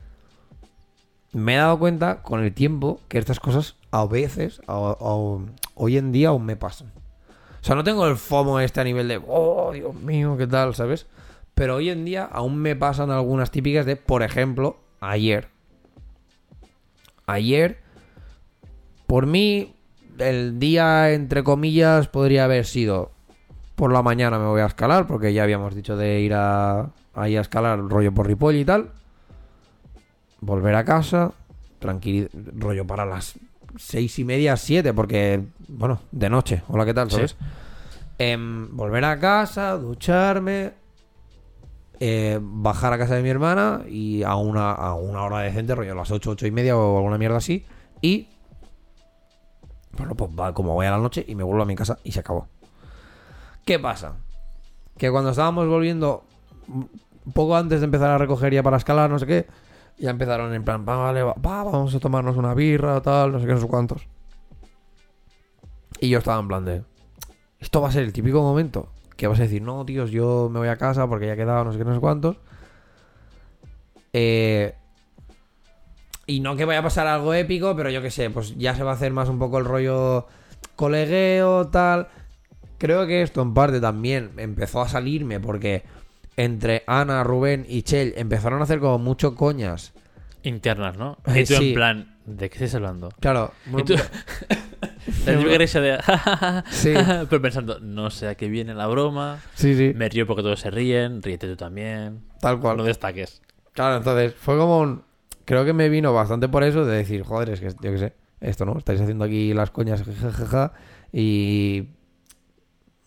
[1.33, 6.29] me he dado cuenta con el tiempo que estas cosas a veces, hoy en día
[6.29, 6.93] aún me pasan.
[7.61, 10.75] O sea, no tengo el FOMO este a nivel de, oh, Dios mío, qué tal,
[10.75, 11.07] ¿sabes?
[11.55, 15.49] Pero hoy en día aún me pasan algunas típicas de, por ejemplo, ayer.
[17.27, 17.79] Ayer,
[19.07, 19.75] por mí,
[20.19, 23.11] el día, entre comillas, podría haber sido
[23.79, 27.37] por la mañana me voy a escalar, porque ya habíamos dicho de ir a, ahí
[27.37, 28.91] a escalar rollo por Ripoll y tal.
[30.41, 31.33] Volver a casa,
[31.79, 33.39] tranquilo, rollo para las
[33.77, 37.11] seis y media, siete, porque, bueno, de noche, hola, ¿qué tal?
[37.11, 37.17] Sí.
[37.17, 37.37] ¿Sabes?
[38.19, 40.73] Em, volver a casa, ducharme,
[42.01, 45.93] eh, bajar a casa de mi hermana y a una, a una hora decente, rollo
[45.93, 47.65] a las ocho, ocho y media o alguna mierda así,
[48.01, 48.29] y
[49.97, 52.13] bueno, pues va, como voy a la noche y me vuelvo a mi casa y
[52.13, 52.47] se acabó.
[53.65, 54.17] ¿Qué pasa?
[54.97, 56.25] Que cuando estábamos volviendo,
[57.35, 59.47] poco antes de empezar a recoger ya para escalar, no sé qué,
[59.99, 63.41] ya empezaron en plan, "Va, vale, va, va, vamos a tomarnos una birra, tal, no
[63.41, 64.07] sé qué, no sé cuántos.
[66.01, 66.83] Y yo estaba en plan de,
[67.59, 70.61] esto va a ser el típico momento que vas a decir, no, tíos, yo me
[70.61, 72.37] voy a casa porque ya he quedado no sé qué, no sé cuántos.
[74.13, 74.75] Eh,
[76.27, 78.85] y no que vaya a pasar algo épico, pero yo qué sé, pues ya se
[78.85, 80.27] va a hacer más un poco el rollo
[80.77, 82.09] colegueo, tal.
[82.79, 85.83] Creo que esto en parte también empezó a salirme porque
[86.39, 89.93] entre Ana, Rubén y Chell empezaron a hacer como mucho coñas.
[90.45, 91.19] Internas, ¿no?
[91.27, 91.69] Eh, Y tú sí.
[91.71, 93.09] en plan, ¿de qué estás hablando?
[93.21, 93.95] Claro, Y tú-
[95.27, 95.99] de...
[96.71, 96.95] Sí.
[97.29, 99.41] Pero pensando, no sé a qué viene la broma.
[99.55, 102.21] sí, sí, Me río porque todos se ríen, ríete tú también.
[102.41, 102.77] tal cual.
[102.77, 103.43] No destaques.
[103.73, 105.03] Claro, entonces fue como un...
[105.45, 108.13] Creo que me vino bastante por eso de decir, joder, es que yo qué sé,
[108.41, 108.77] esto, ¿no?
[108.79, 110.73] Estáis haciendo aquí las coñas, jajaja,
[111.13, 111.89] y...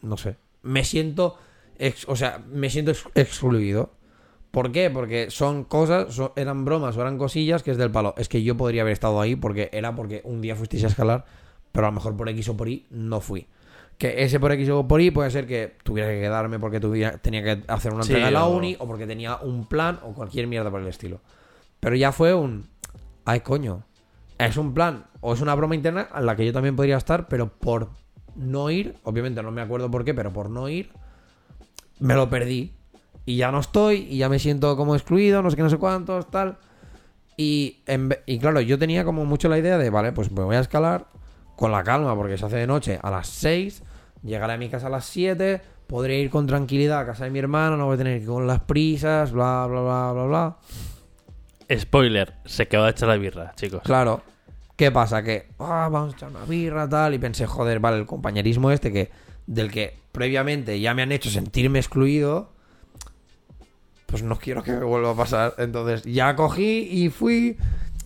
[0.02, 0.38] No sé.
[0.64, 1.38] Me siento...
[1.82, 3.92] ex- o sea, me siento ex- excluido.
[4.52, 4.90] ¿Por qué?
[4.90, 8.14] Porque son cosas, son- eran bromas o eran cosillas que es del palo.
[8.18, 11.26] Es que yo podría haber estado ahí porque era porque un día fuisteis a escalar,
[11.72, 13.48] pero a lo mejor por X o por Y no fui.
[13.98, 17.18] Que ese por X o por Y puede ser que tuviera que quedarme porque tuviera,
[17.20, 20.00] tenía que hacer una Sí, entrega en la o- uni o porque tenía un plan
[20.04, 21.22] o cualquier mierda por el estilo.
[21.80, 22.68] Pero ya fue un...
[23.26, 23.84] Ay, coño.
[24.38, 27.28] Es un plan o es una broma interna en la que yo también podría estar,
[27.28, 27.90] pero por
[28.36, 30.90] no ir, obviamente no me acuerdo por qué, pero por no ir,
[32.02, 32.74] me lo perdí.
[33.26, 35.78] Y ya no estoy, y ya me siento como excluido, no sé qué, no sé
[35.78, 36.58] cuántos, tal.
[37.38, 40.56] Y, en y claro, yo tenía como mucho la idea de, vale, pues me voy
[40.56, 41.06] a escalar
[41.56, 43.84] con la calma, porque se hace de noche a las 6,
[44.24, 47.40] llegaré a mi casa a las 7, podré ir con tranquilidad a casa de mi
[47.40, 50.58] hermano, no voy a tener que ir con las prisas, bla, bla, bla, bla, bla.
[51.80, 53.84] Spoiler, se quedó hecha la birra, chicos.
[53.84, 54.22] Claro.
[54.76, 55.22] ¿Qué pasa?
[55.22, 57.14] Que ah, vamos a echar una birra, tal.
[57.14, 59.12] Y pensé, joder, vale, el compañerismo este que
[59.46, 62.50] del que previamente ya me han hecho sentirme excluido.
[64.06, 65.56] Pues no quiero que me vuelva a pasar.
[65.58, 67.58] Entonces ya cogí y fui.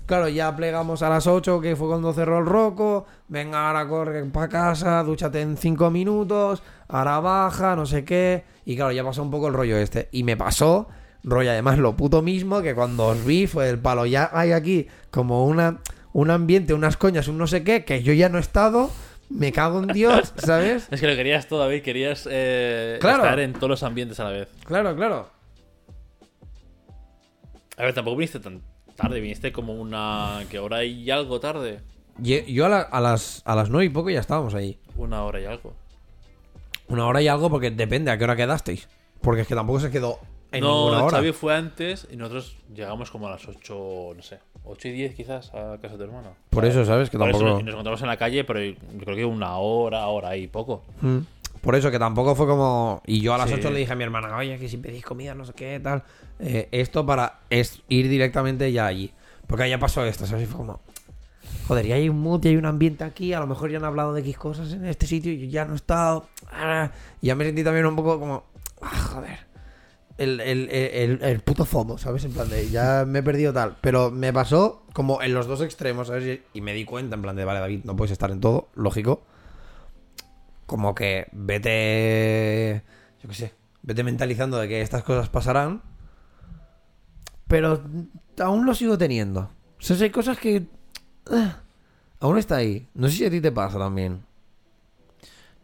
[0.06, 3.08] Claro, ya plegamos a las 8, que fue cuando cerró el roco.
[3.28, 6.62] Venga, ahora corre para casa, dúchate en 5 minutos.
[6.88, 8.44] Ahora baja, no sé qué.
[8.66, 10.10] Y claro, ya pasó un poco el rollo este.
[10.12, 10.88] Y me pasó,
[11.24, 14.06] rollo además lo puto mismo, que cuando os vi fue el palo.
[14.06, 15.80] Ya hay aquí como una,
[16.14, 18.92] un ambiente, unas coñas, un no sé qué, que yo ya no he estado.
[19.30, 20.88] Me cago en Dios, ¿sabes?
[20.92, 21.82] Es que lo querías todo, David.
[21.82, 23.24] Querías eh, Claro.
[23.24, 24.48] estar en todos los ambientes a la vez.
[24.66, 25.30] Claro, claro.
[27.78, 28.62] A ver, tampoco viniste tan
[28.96, 29.20] tarde.
[29.20, 30.44] Viniste como una...
[30.50, 31.82] ¿Qué hora y algo tarde?
[32.18, 34.80] Yo, yo a, la- a las, a las 9 y poco ya estábamos ahí.
[34.96, 35.74] Una hora y algo.
[36.88, 38.88] Una hora y algo porque depende a qué hora quedasteis.
[39.22, 40.20] Porque es que tampoco se quedó
[40.56, 41.18] en no, ninguna hora.
[41.18, 45.16] Xavi fue antes y nosotros llegamos como a las 8, no sé, 8 y 10
[45.16, 46.36] quizás a casa de tu hermano.
[46.50, 47.10] Por eso, ¿sabes?
[47.10, 47.62] Que Por eso tampoco...
[47.64, 50.84] nos encontramos en la calle, pero yo creo que una hora, hora y poco.
[51.02, 51.20] Mm.
[51.62, 53.02] Por eso que tampoco fue como.
[53.08, 53.56] Y yo a las Sí.
[53.58, 56.04] 8 le dije a mi hermana, oye, que si pedís comida, no sé qué, tal.
[56.40, 59.12] Eh, esto para es ir directamente ya allí.
[59.48, 60.44] Porque ya pasó esto, ¿sabes?
[60.44, 60.80] Y fue como.
[61.68, 63.34] Joder, ya hay un mood y hay un ambiente aquí.
[63.34, 65.66] A lo mejor ya han hablado de X cosas en este sitio y yo ya
[65.66, 66.28] no he estado.
[66.52, 66.92] Ah,
[67.22, 68.44] y ya me sentí también un poco como.
[68.82, 69.40] Ah, joder.
[70.18, 72.24] El, el, el, el puto FOMO, ¿sabes?
[72.24, 73.76] En plan de ya me he perdido tal.
[73.82, 76.12] Pero me pasó como en los dos extremos,
[76.54, 79.26] y me di cuenta, en plan de, vale, David, no puedes estar en todo, lógico
[80.66, 82.84] como que vete,
[83.22, 83.54] yo qué sé,
[83.84, 85.82] vete mentalizando de que estas cosas pasarán,
[87.48, 87.84] pero
[88.40, 89.52] aún lo sigo teniendo.
[89.80, 90.66] O sea, hay cosas que
[91.30, 91.62] ah,
[92.20, 92.88] aún está ahí.
[92.94, 94.24] No sé si a ti te pasa también.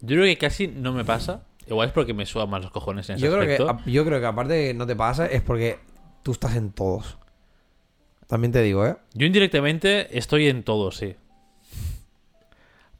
[0.02, 1.43] Yo creo que casi no me pasa.
[1.72, 3.89] Igual es porque me suban más los cojones en ese Yo creo, que, aspecto.
[3.89, 5.80] yo creo que aparte de que no te pasa es porque
[6.22, 7.17] tú estás en todos.
[8.28, 8.95] También te digo, ¿eh?
[9.13, 11.15] Yo indirectamente estoy en todo, sí.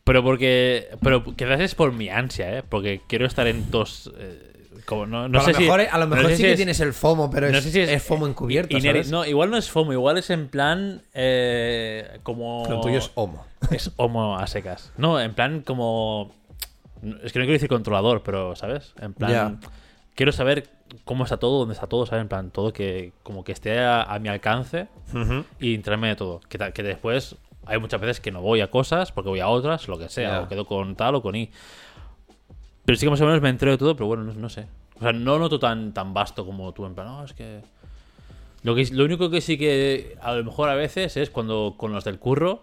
[0.04, 0.88] Pero porque.
[1.02, 2.64] Pero quizás es por mi ansia, ¿eh?
[2.68, 4.12] Porque quiero estar en todos.
[4.18, 4.48] eh,
[4.86, 6.44] como, no, no a, sé lo si- mejor, a lo no mejor sé sí si
[6.44, 8.76] que es- tienes el FOMO, pero no es, sé si es FOMO encubierto.
[9.12, 11.04] No, igual no es FOMO, igual es en plan.
[11.14, 12.66] eh, como.
[12.68, 13.46] Lo tuyo es homo.
[13.70, 14.92] Es homo a secas.
[14.98, 16.34] No, en plan como.
[17.24, 18.94] Es que no quiero decir controlador, pero, ¿sabes?
[19.00, 19.32] En plan.
[19.32, 19.70] Ya.
[20.16, 20.70] Quiero saber
[21.06, 22.22] cómo está todo, dónde está todo, ¿sabes?
[22.24, 24.88] En plan, todo que como que esté a, a mi alcance
[25.60, 26.42] y entrarme de todo.
[26.50, 27.36] Que, que después
[27.66, 30.30] hay muchas veces que no voy a cosas porque voy a otras, lo que sea,
[30.30, 30.42] Ya.
[30.42, 31.50] o quedo con tal o con y.
[32.86, 34.68] Pero sí que más o menos me entero de todo, pero bueno, no, no sé.
[34.98, 37.62] O sea, no noto tan, tan vasto como tú, en plan, no, es que...
[38.64, 38.86] Lo, que...
[38.92, 42.20] lo único que sí que a lo mejor a veces es cuando con los del
[42.20, 42.62] curro,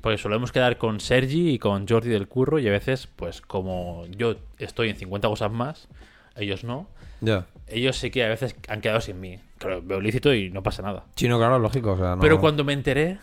[0.00, 4.06] porque solemos quedar con Sergi y con Jordi del curro y a veces, pues como
[4.16, 5.88] yo estoy en 50 cosas más,
[6.36, 6.88] ellos no,
[7.20, 7.46] Ya.
[7.66, 9.38] ellos sí que a veces han quedado sin mí.
[9.58, 11.04] Claro, veo lícito y no pasa nada.
[11.16, 11.92] Chino, claro, lógico.
[11.92, 13.18] O sea, no- Pero cuando me enteré,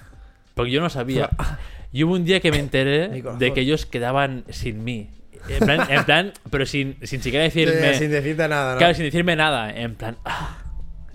[0.54, 1.30] porque yo no sabía,
[1.92, 3.08] y hubo un día que me enteré
[3.40, 5.10] de que ellos quedaban sin mí.
[5.50, 7.94] En plan, en plan, pero sin, sin siquiera decirme.
[7.94, 8.78] Sí, sin decirte nada, ¿no?
[8.78, 9.74] Claro, sin decirme nada.
[9.74, 10.58] En plan, ah,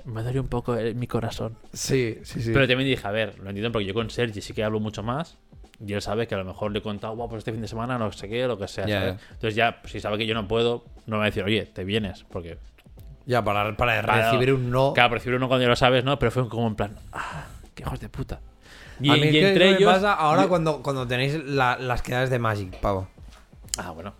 [0.05, 1.57] me duele un poco el- mi corazón.
[1.73, 2.51] Sí, sí, sí.
[2.53, 5.03] Pero también dije, a ver, lo entiendo porque yo con Sergi sí que hablo mucho
[5.03, 5.37] más.
[5.85, 7.67] Y él sabe que a lo mejor le he contado, "Buah, pues este fin de
[7.67, 9.09] semana no sé qué, lo que sea.
[9.33, 11.83] Entonces ya, si sabe que yo no puedo, no me va a decir, oye, te
[11.85, 12.25] vienes.
[12.31, 12.59] Porque,
[13.27, 14.23] Ya, para, para Claro.
[14.33, 14.93] recibir un no.
[14.95, 16.19] claro, prefiero uno cuando ya lo sabes, ¿no?
[16.19, 18.41] Pero fue como en plan, ah, qué hijos de puta.
[19.01, 19.93] Y, a mí y entre me ellos.
[19.93, 23.09] pasa ahora cuando, cuando tenéis la- las quedadas de Magic, pavo.
[23.79, 24.13] Ah, bueno.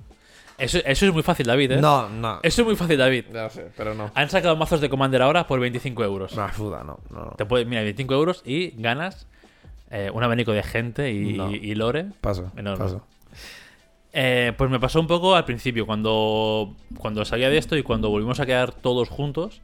[0.63, 1.81] Eso, eso es muy fácil, David, ¿eh?
[1.81, 2.39] No, no.
[2.43, 3.25] Eso es muy fácil, David.
[3.33, 4.11] Ya sé, pero no.
[4.15, 6.37] Han sacado mazos de Commander ahora por 25 euros.
[6.37, 6.99] No, suda, no.
[7.11, 7.31] no, no.
[7.33, 9.27] Te puedes, mira, 25 euros y ganas
[9.91, 11.51] eh, un abanico de gente y, No.
[11.51, 12.07] y lore.
[12.21, 12.85] Paso, Enorme.
[12.85, 13.07] paso.
[14.15, 18.11] Eh, pues me pasó un poco al principio, cuando, cuando salía de esto y cuando
[18.11, 19.63] volvimos a quedar todos juntos,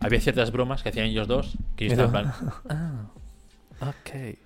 [0.00, 2.34] había ciertas bromas que hacían ellos dos, que yo estaba en plan,
[3.80, 4.38] ah, ok.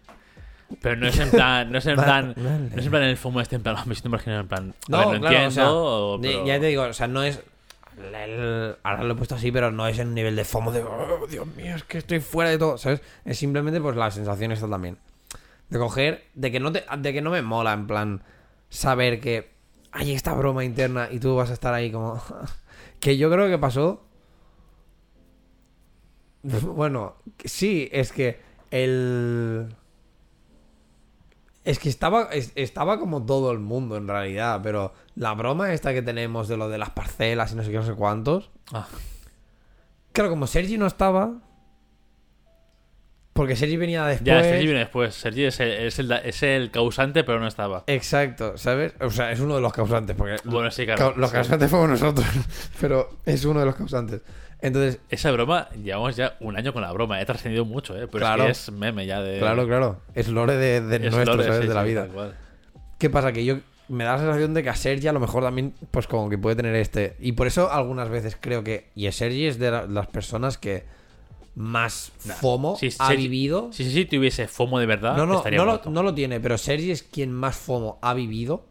[0.82, 2.58] Pero no es en plan, no es en plan, vale.
[2.70, 4.90] no es en plan el FOMO este, en plan, me siento marginal, en plan, a
[4.90, 7.22] No, ver, claro, entiendo, o sea, o- de- pero- ya te digo, o sea, no
[7.22, 7.40] es.
[7.96, 10.82] el- ahora lo he puesto así, pero no es en un nivel de FOMO de.
[10.84, 13.00] "Oh, Dios mío, es que estoy fuera de todo, ¿sabes?
[13.24, 14.98] Es simplemente pues la sensación esta también.
[15.68, 16.24] De coger.
[16.34, 18.22] De que no te, de que no me mola, en plan.
[18.68, 19.50] Saber que
[19.90, 22.22] hay esta broma interna y tú vas a estar ahí como.
[23.00, 24.04] que yo creo que pasó.
[26.42, 28.38] Bueno, sí, es que
[28.70, 29.74] el.
[31.68, 35.92] Es que estaba, es- estaba como todo el mundo en realidad, pero la broma esta
[35.92, 38.50] que tenemos de lo de las parcelas y no sé qué, no sé cuántos.
[38.72, 38.86] Ah.
[40.12, 41.34] Claro, como Sergi no estaba.
[43.34, 44.26] Porque Sergi venía después.
[44.26, 45.14] Ya, Sergi viene después.
[45.14, 47.84] Sergi es el, es, el, es el causante, pero no estaba.
[47.86, 48.94] Exacto, ¿sabes?
[49.00, 51.12] O sea, es uno de los causantes, porque Bueno, sí, claro.
[51.16, 51.36] los sí.
[51.36, 52.26] causantes fuimos nosotros,
[52.80, 54.22] pero es uno de los causantes.
[54.60, 57.20] Entonces, Esa broma, llevamos ya un año con la broma.
[57.20, 58.08] He trascendido mucho, ¿eh?
[58.08, 58.44] Pero Claro.
[58.46, 59.38] es que es meme ya de.
[59.38, 61.60] claro, claro, es lore de, de es nuestro, lore, ¿sabes?
[61.62, 62.08] sí, de la sí, vida.
[62.98, 63.32] ¿Qué pasa?
[63.32, 66.06] Que yo me da la sensación de que a Sergi a lo mejor también, pues
[66.08, 67.16] como que puede tener este.
[67.20, 68.90] Y por eso algunas veces creo que.
[68.96, 70.84] Y Sergi es de la- las personas que
[71.54, 72.34] más Nah.
[72.34, 73.72] FOMO Si ha Sergi- vivido.
[73.72, 76.40] Si sí, sí, tuviese FOMO de verdad, no, no, estaría no lo, no lo tiene,
[76.40, 78.66] pero Sergi es quien más FOMO ha vivido.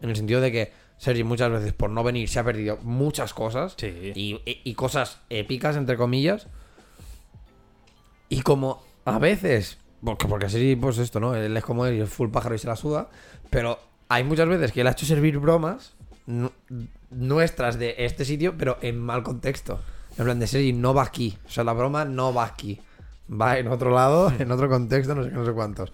[0.00, 3.32] En el sentido de que Sergi muchas veces por no venir se ha perdido muchas
[3.32, 3.74] cosas.
[3.78, 4.12] Sí.
[4.14, 6.48] Y, y- y cosas épicas, entre comillas.
[8.28, 11.34] Y como a veces, porque, porque Sergi, pues esto, ¿no?
[11.34, 13.08] Él es como él y es full pájaro y se la suda.
[13.50, 13.78] Pero
[14.08, 15.94] hay muchas veces que él ha hecho servir bromas
[16.26, 16.52] nu-
[17.10, 19.80] nuestras de este sitio, pero en mal contexto.
[20.18, 21.38] En plan de Sergi, no va aquí.
[21.46, 22.80] O sea, la broma no va aquí.
[23.30, 25.92] Va en otro lado, en otro contexto, no sé qué, no sé cuántos.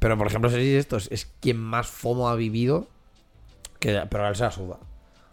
[0.00, 2.88] Pero por ejemplo, Sergi esto es, es quien más FOMO ha vivido.
[3.84, 4.78] Que, pero a él se la suda.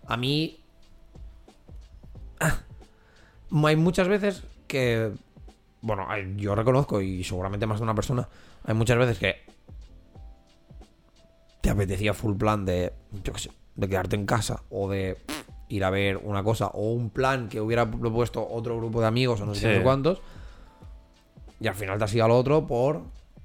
[0.08, 0.60] A mí
[3.64, 5.14] hay muchas veces que.
[5.80, 8.28] Bueno, yo reconozco, y seguramente más de una persona,
[8.66, 9.36] hay muchas veces que.
[11.62, 12.92] Te apetecía full plan de.
[13.24, 15.18] Yo qué sé, de quedarte en casa o de
[15.70, 19.40] ir a ver una cosa o un plan que hubiera propuesto otro grupo de amigos
[19.40, 19.82] o no sé, Sí.
[19.82, 20.20] cuántos.
[21.62, 23.04] Y al final te has ido al otro por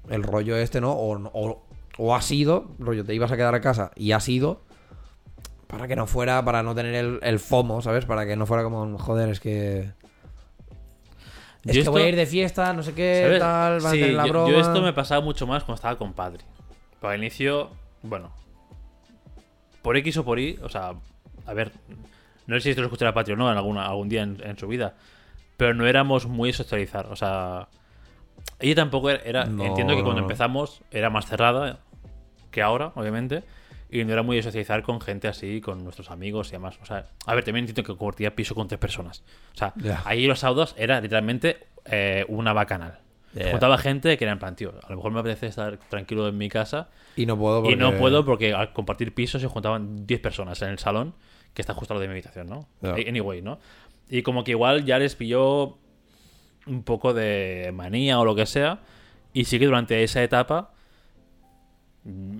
[0.09, 0.91] el rollo este, ¿no?
[0.91, 1.63] O, o,
[1.97, 4.66] o has ido, rollo, te ibas a quedar a casa y has ido
[5.67, 8.05] para que no fuera, para no tener el, el FOMO, ¿sabes?
[8.05, 9.91] Para que no fuera como, joder, es que...
[11.65, 13.39] Es Yo que voy a esto- ir de fiesta, no sé qué, ¿Sabes?
[13.39, 14.49] tal, van Sí, a tener la yo, broma.
[14.49, 16.43] yo esto me pasaba mucho más cuando estaba con Padre.
[16.99, 17.71] Porque al inicio,
[18.03, 18.31] bueno,
[19.81, 20.93] por X o por Y, o sea,
[21.45, 21.71] a ver,
[22.45, 24.57] no sé si esto lo escuchará Patrio o no en alguna, algún día en, en
[24.57, 24.95] su vida,
[25.57, 27.67] pero no éramos muy socializar, o sea,
[28.59, 31.79] ella tampoco era, era- No, entiendo que cuando empezamos era más cerrada
[32.51, 33.43] que ahora, obviamente,
[33.89, 36.77] y no era muy de socializar con gente así, con nuestros amigos y demás.
[36.81, 39.23] O sea, a ver, también entiendo que compartía piso con tres personas.
[39.53, 40.01] O sea, Ya.
[40.05, 42.99] ahí los sábados era literalmente eh, una bacanal.
[43.33, 43.51] Ya.
[43.51, 46.37] juntaba gente que era en plan, tío, a lo mejor me apetece estar tranquilo en
[46.37, 50.07] mi casa Y no puedo y no porque- puedo porque al compartir pisos se juntaban
[50.07, 51.13] 10 personas en el salón
[51.53, 52.67] que está justo al lado de mi habitación, ¿no?
[52.81, 53.59] Anyway, ¿no?
[54.09, 55.77] Y como que igual ya les pilló
[56.65, 58.79] un poco de manía o lo que sea
[59.33, 60.71] y sí que durante esa etapa
[62.05, 62.37] mm,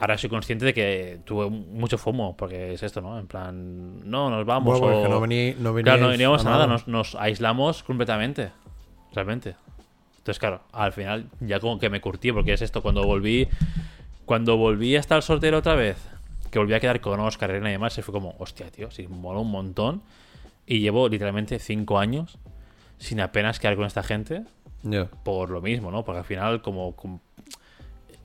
[0.00, 3.18] ahora soy consciente de que tuve mucho FOMO porque es esto, ¿no?
[3.18, 5.02] En plan, no, nos vamos Bueno, o...
[5.02, 6.72] porque no vení- no Claro, no veníamos a nada, nada.
[6.72, 8.50] nos, nos aislamos completamente.
[9.14, 9.54] Realmente.
[10.18, 13.48] Entonces, claro, al final ya como que me curtí, porque es esto, cuando volví.
[14.24, 15.96] Cuando volví a estar soltero otra vez,
[16.50, 19.08] que volví a quedar con Oscar, Elena y demás, se fue como, hostia, tío, sí,
[19.08, 20.02] mola un montón.
[20.66, 22.38] Y llevo literalmente cinco años
[22.98, 24.44] sin apenas quedar con esta gente
[24.84, 25.06] Ya.
[25.24, 26.04] por lo mismo, ¿no?
[26.04, 26.94] Porque al final, como.
[26.94, 27.18] com-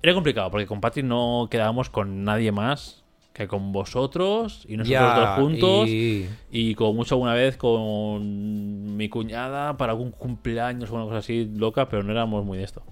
[0.06, 3.04] Era complicado, porque con Patrick no quedábamos con nadie más
[3.34, 5.90] que con vosotros y nosotros Ya, dos juntos.
[5.90, 11.18] y- Y como mucho alguna vez con mi cuñada para algún cumpleaños o una cosa
[11.18, 12.84] así loca, pero no éramos muy de esto.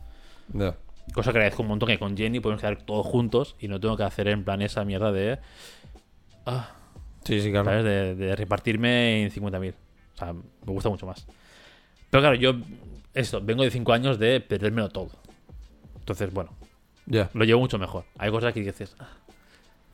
[1.13, 3.95] Cosa que agradezco un montón que con Jenny podemos quedar todos juntos y no tengo
[3.95, 5.37] que hacer en plan esa mierda de.
[6.47, 6.71] Ah,
[7.25, 7.65] Sí, sí, claro.
[7.65, 7.83] ¿sabes?
[7.85, 9.75] De, de repartirme en 50.000.
[10.15, 11.27] O sea, me gusta mucho más.
[12.09, 12.55] Pero claro, yo.
[13.13, 15.11] Esto, vengo de 5 años de perdérmelo todo.
[15.99, 16.49] Entonces, bueno,
[17.05, 17.29] Ya.
[17.33, 18.05] lo llevo mucho mejor.
[18.17, 18.95] Hay cosas que dices.
[18.99, 19.09] "Ah,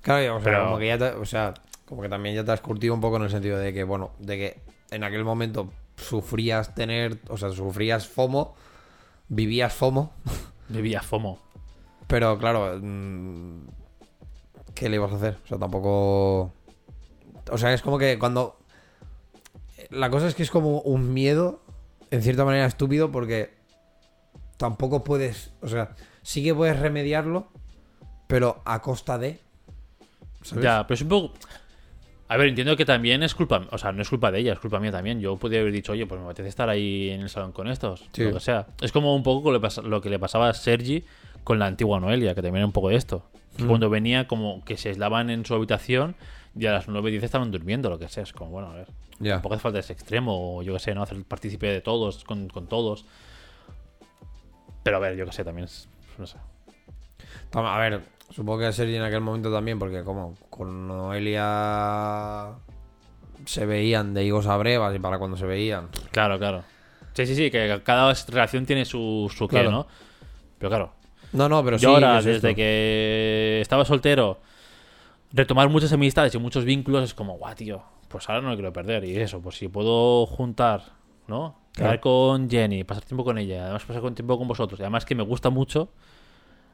[0.02, 1.54] Claro, o sea, Pero- como que ya te- o sea,
[1.86, 4.12] como que también ya te has curtido un poco en el sentido de que, bueno,
[4.20, 4.60] de que
[4.92, 8.56] en aquel momento sufrías tener, o sea, sufrías FOMO,
[9.28, 10.14] vivías FOMO,
[10.70, 11.40] Vivía FOMO.
[12.08, 13.68] pero claro, mm,
[14.76, 15.38] ¿qué le ibas a hacer?
[15.44, 16.54] O sea, tampoco...
[17.52, 18.58] O sea, es como que cuando...
[19.90, 21.62] La cosa es que es como un miedo,
[22.12, 23.54] en cierta manera estúpido, porque
[24.58, 25.96] tampoco puedes, o sea,
[26.30, 27.48] sí que puedes remediarlo,
[28.28, 29.40] pero a costa de...
[30.44, 30.64] ¿sabes?
[30.64, 31.34] Ya, pero es un poco.
[32.28, 33.66] A ver, entiendo que también es culpa.
[33.72, 35.20] O sea, no es culpa de ella, es culpa mía también.
[35.20, 38.06] Yo podría haber dicho, oye, pues me apetece estar ahí en el salón con estos.
[38.14, 38.26] Sí.
[38.26, 38.68] Lo que sea.
[38.80, 41.04] Es como un poco lo que, le pasaba a Sergi
[41.44, 43.24] con la antigua Noelia, que también era un poco de esto.
[43.58, 43.66] Mm.
[43.66, 46.16] Cuando venía, como que se aislaban en su habitación
[46.56, 48.22] y a las 9 y 10 estaban durmiendo, lo que sea.
[48.22, 48.88] Es como, bueno, a ver.
[49.18, 49.34] Ya.
[49.34, 51.02] Tampoco hace falta ese extremo, o yo que sé, ¿no?
[51.02, 53.06] Hacer partícipe de todos, con, con todos.
[54.84, 55.90] Pero a ver, yo que sé, también es.
[56.20, 56.38] No sé.
[57.50, 62.52] Toma, A ver, supongo que Sergi en aquel momento también, porque como con Noelia
[63.46, 65.88] se veían de higos a brevas y para cuando se veían.
[66.12, 66.64] Claro, claro.
[67.14, 69.72] Sí, sí, sí, que cada relación tiene su, su qué, Claro.
[69.72, 69.88] ¿no?
[70.58, 70.92] Pero claro,
[71.34, 71.84] No, no, pero sí.
[71.84, 72.56] yo ahora, es desde esto.
[72.56, 74.40] que estaba soltero,
[75.32, 78.72] retomar muchas amistades y muchos vínculos es como, guau, tío, pues ahora no lo quiero
[78.74, 79.06] perder.
[79.06, 80.84] Y eso, pues si puedo juntar,
[81.28, 81.58] ¿no?
[81.74, 84.80] Quedar con Jenny, pasar tiempo con ella, además pasar con tiempo con vosotros.
[84.80, 85.90] Y además que me gusta mucho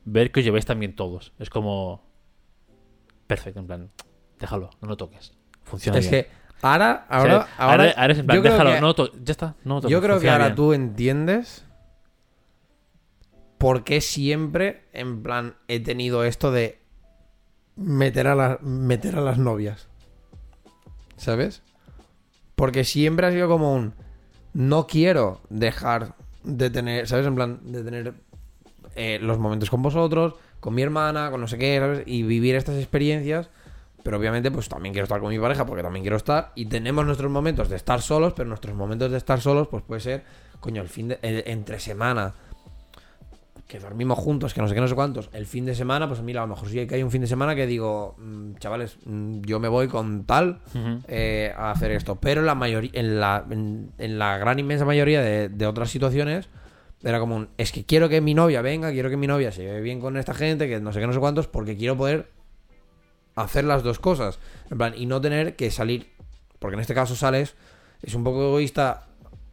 [0.06, 1.34] ver que os llevéis también todos.
[1.40, 2.04] Es como...
[3.28, 3.92] Perfecto, en plan,
[4.40, 5.34] déjalo, no lo toques.
[5.64, 6.24] Funciona Es bien.
[6.26, 6.30] que
[6.62, 9.32] ahora, O sea, ahora, ahora, ahora eres en plan, déjalo, que- no lo to- ya
[9.32, 9.92] está, no lo toques.
[9.92, 10.56] Yo creo que ahora bien.
[10.56, 11.66] tú entiendes
[13.58, 16.80] por qué siempre, en plan, he tenido esto de
[17.76, 19.88] meter a, la- meter a las novias.
[21.18, 21.64] ¿Sabes?
[22.56, 23.94] Porque siempre ha sido como un...
[24.54, 27.26] No quiero dejar de tener, ¿sabes?
[27.26, 28.14] En plan, de tener
[28.96, 32.04] eh, los momentos con vosotros, con mi hermana, con no sé qué, ¿sabes?
[32.06, 33.50] Y vivir estas experiencias.
[34.04, 36.52] Pero obviamente, pues también quiero estar con mi pareja porque también quiero estar.
[36.56, 40.00] Y tenemos nuestros momentos de estar solos, pero nuestros momentos de estar solos, pues puede
[40.02, 40.24] ser,
[40.60, 41.20] coño, el fin de.
[41.24, 42.34] el- entre semana.
[43.68, 45.30] Que dormimos juntos, que no sé qué, no sé cuántos.
[45.34, 47.28] El fin de semana, pues mira, a lo mejor sí que hay un fin de
[47.28, 50.60] semana que digo, mm, chavales, mm, yo me voy con tal
[51.08, 52.16] eh, a hacer esto.
[52.18, 55.90] Pero en la mayoría, en la, en, en la gran inmensa mayoría de, de otras
[55.90, 56.48] situaciones,
[57.04, 59.64] era como un, es que quiero que mi novia venga, quiero que mi novia se
[59.64, 62.32] lleve bien con esta gente, que no sé qué, no sé cuántos, porque quiero poder
[63.36, 64.40] hacer las dos cosas.
[64.72, 66.12] En plan, y no tener que salir.
[66.60, 67.56] Porque en este caso sales,
[68.02, 69.08] es un poco egoísta,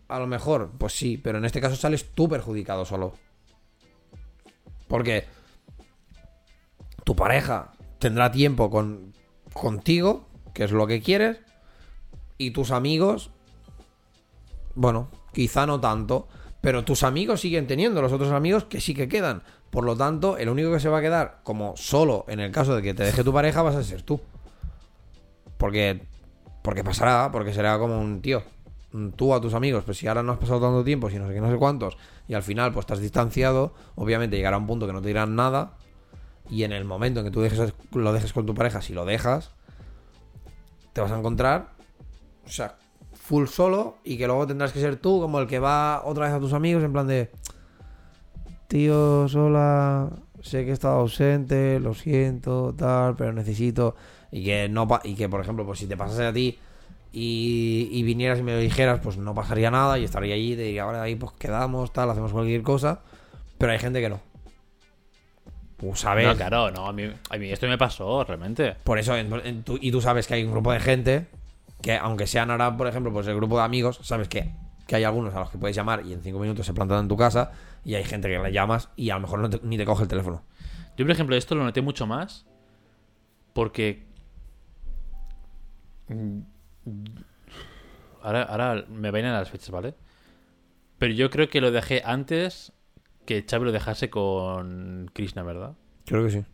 [0.09, 3.14] a lo mejor, pues sí, pero en este caso sales tú perjudicado solo.
[4.88, 5.26] Porque
[7.05, 9.14] tu pareja tendrá tiempo con,
[9.53, 11.38] contigo, que es lo que quieres,
[12.38, 13.30] y tus amigos,
[14.74, 16.28] bueno, quizá no tanto,
[16.62, 19.42] pero tus amigos siguen teniendo los otros amigos que sí que quedan.
[19.70, 22.74] Por lo tanto, el único que se va a quedar como solo en el caso
[22.74, 24.20] de que te deje tu pareja vas a ser tú.
[25.58, 26.00] Porque
[26.62, 28.42] porque pasará, porque será como un tío.
[29.16, 31.34] Tú a tus amigos, pues si ahora no has pasado tanto tiempo, si no sé
[31.34, 31.96] qué, no sé cuántos,
[32.28, 35.78] y al final pues estás distanciado, obviamente llegará un punto que no te dirán nada,
[36.50, 39.06] y en el momento en que tú dejes, lo dejes con tu pareja, si lo
[39.06, 39.50] dejas,
[40.92, 41.70] te vas a encontrar,
[42.44, 42.76] o sea,
[43.24, 46.34] full solo, y que luego tendrás que ser tú como el que va otra vez
[46.34, 47.30] a tus amigos en plan de,
[48.68, 50.10] tío, sola,
[50.40, 53.94] sé que he estado ausente, lo siento, tal, pero necesito,
[54.30, 56.58] y que no, pa- y que por ejemplo, pues si te pasase a ti
[57.12, 60.62] y, y vinieras y me lo dijeras, pues no pasaría nada y estaría allí, te
[60.62, 63.02] diría, ahora ahí pues quedamos, tal, hacemos cualquier cosa,
[63.58, 64.20] pero hay gente que no.
[65.78, 66.26] Tú sabes.
[66.26, 68.76] No, claro, no, a mí, a mí esto me pasó, realmente.
[68.84, 71.26] Por eso, en- en tu- y tú sabes que hay un grupo de gente
[71.82, 74.54] que, aunque sean ahora, por ejemplo, pues el grupo de amigos, sabes que,
[74.86, 77.08] que hay algunos a los que puedes llamar y en cinco minutos se plantan en
[77.08, 77.52] tu casa,
[77.84, 80.02] y hay gente que le llamas y a lo mejor no te- ni te coge
[80.04, 80.42] el teléfono.
[80.96, 82.46] Yo, por ejemplo, esto lo noté mucho más
[83.52, 84.06] porque.
[86.08, 86.38] mm,
[88.22, 89.94] Ahora, ahora me vayan a las fechas, ¿vale?
[90.98, 92.72] Pero yo creo que lo dejé antes
[93.26, 95.74] que Xavi lo dejase con Krishna, ¿verdad?
[96.06, 96.44] Creo que sí.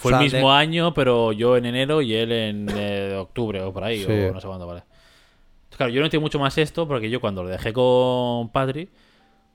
[0.00, 3.16] Fue O sea, el mismo de- año, pero yo en enero y él en eh,
[3.18, 4.10] octubre o por ahí, Sí.
[4.10, 4.80] o no sé cuándo, vale.
[4.80, 8.88] Entonces, Claro, yo no entiendo mucho más esto porque yo cuando lo dejé con Patri,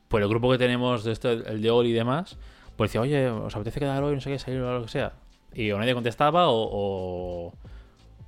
[0.07, 2.37] pues el grupo que tenemos de esto, el de Oli y demás,
[2.75, 4.13] pues decía, oye, ¿os apetece quedar hoy?
[4.15, 5.13] No sé qué, salir o lo que sea.
[5.53, 7.53] Y o nadie contestaba o, o,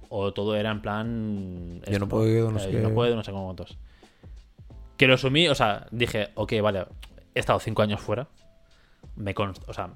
[0.10, 1.82] o todo era en plan...
[1.90, 2.80] Yo no puedo, no eh, sé yo.
[2.80, 3.78] No puedo, no sé cómo cuántos.
[4.98, 6.86] Que lo asumí, o sea, dije, ok, vale,
[7.36, 8.28] he estado cinco años fuera.
[9.16, 9.92] Me consta, o sea,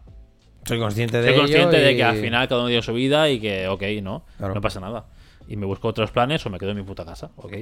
[0.66, 2.94] Soy consciente de soy ello consciente de y- que al final cada uno dio su
[2.94, 4.54] vida y que, ok, no, Claro.
[4.56, 5.06] no pasa nada.
[5.48, 7.54] Y me busco otros planes o me quedo en mi puta casa, ok.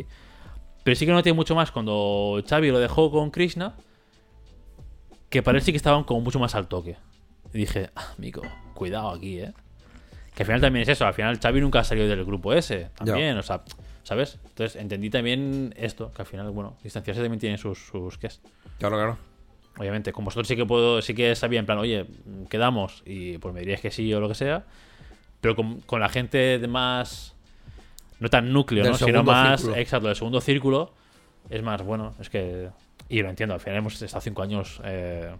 [0.83, 3.75] Pero sí que no tiene mucho más cuando Xavi lo dejó con Krishna,
[5.29, 6.97] que sí que estaban como mucho más al toque.
[7.53, 8.41] Y dije, ah, amigo,
[8.73, 9.53] cuidado aquí, eh.
[10.35, 12.89] Que al final también es eso, al final Xavi nunca ha salido del grupo ese,
[12.95, 13.61] también, o sea,
[14.03, 14.39] ¿sabes?
[14.45, 18.41] Entonces entendí también esto, que al final, bueno, distanciarse también tiene sus, sus qué es.
[18.77, 19.17] Claro, claro.
[19.79, 22.05] Obviamente, con vosotros sí que puedo, sí que sabía en plan, oye,
[22.49, 24.65] quedamos y pues me diríais que sí o lo que sea.
[25.41, 27.35] Pero con, con la gente de más.
[28.19, 28.93] No tan núcleo, ¿no?
[28.95, 29.61] Sino más.
[29.61, 29.79] círculo.
[29.79, 30.91] Exacto, del segundo círculo.
[31.49, 32.69] Es más, bueno, es que.
[33.07, 34.79] Y lo entiendo, al final hemos estado cinco años.
[34.83, 35.31] Eh,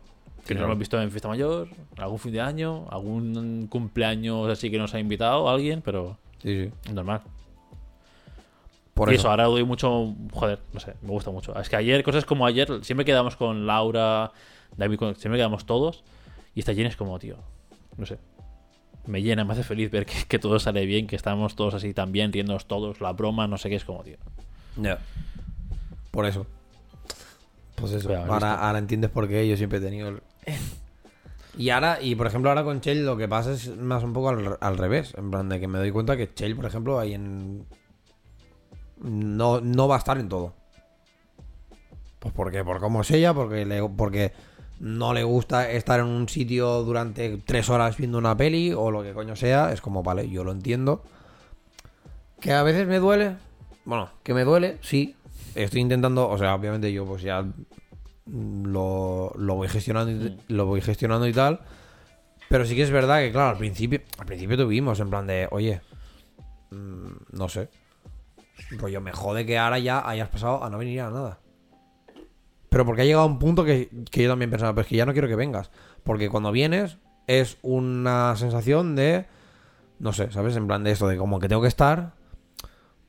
[0.45, 0.65] que Sí, nos claro.
[0.67, 1.67] hemos visto en fiesta mayor,
[1.97, 6.93] algún fin de año, algún cumpleaños así que nos ha invitado alguien, pero Sí, sí.
[6.93, 7.21] normal.
[8.99, 9.21] Por y eso.
[9.21, 10.13] eso, ahora doy mucho.
[10.33, 11.57] Joder, no sé, me gusta mucho.
[11.57, 14.33] Es que ayer, cosas como ayer, siempre quedamos con Laura,
[14.75, 16.03] David, siempre quedamos todos.
[16.53, 17.37] Y esta Jen es como, tío,
[17.95, 18.17] no sé.
[19.05, 21.93] Me llena, me hace feliz ver que, que todo sale bien, que estamos todos así
[21.93, 24.17] tan bien, riéndonos todos, la broma, no sé qué, es como, tío.
[24.75, 24.99] Ya.
[26.11, 26.45] Por eso.
[27.75, 28.13] Pues eso.
[28.13, 30.19] Ahora entiendes por qué yo siempre he tenido el...
[31.57, 34.29] Y ahora, y por ejemplo, ahora con Chell lo que pasa es más un poco
[34.29, 35.13] al, al revés.
[35.17, 37.65] En plan de que me doy cuenta que Chell, por ejemplo, ahí en.
[39.01, 40.53] No, no va a estar en todo.
[42.19, 44.33] Pues porque, por cómo es ella, porque, le, porque
[44.79, 49.03] no le gusta estar en un sitio durante tres horas viendo una peli o lo
[49.03, 49.71] que coño sea.
[49.71, 51.03] Es como, vale, yo lo entiendo.
[52.39, 53.35] Que a veces me duele.
[53.85, 55.15] Bueno, que me duele, sí.
[55.55, 57.45] Estoy intentando, o sea, obviamente yo pues ya
[58.31, 61.61] lo, lo voy gestionando y, lo voy gestionando y tal.
[62.49, 65.47] Pero sí que es verdad que, claro, al principio, al principio tuvimos en plan de,
[65.51, 65.81] oye,
[66.71, 67.69] mm, no sé.
[68.77, 71.39] Rollo, me jode que ahora ya hayas pasado a no venir a nada.
[72.69, 75.13] Pero porque ha llegado un punto que, que yo también pensaba, pues que ya no
[75.13, 75.71] quiero que vengas.
[76.03, 76.97] Porque cuando vienes
[77.27, 79.25] es una sensación de,
[79.99, 80.55] no sé, ¿sabes?
[80.55, 82.13] En plan de esto, de como que tengo que estar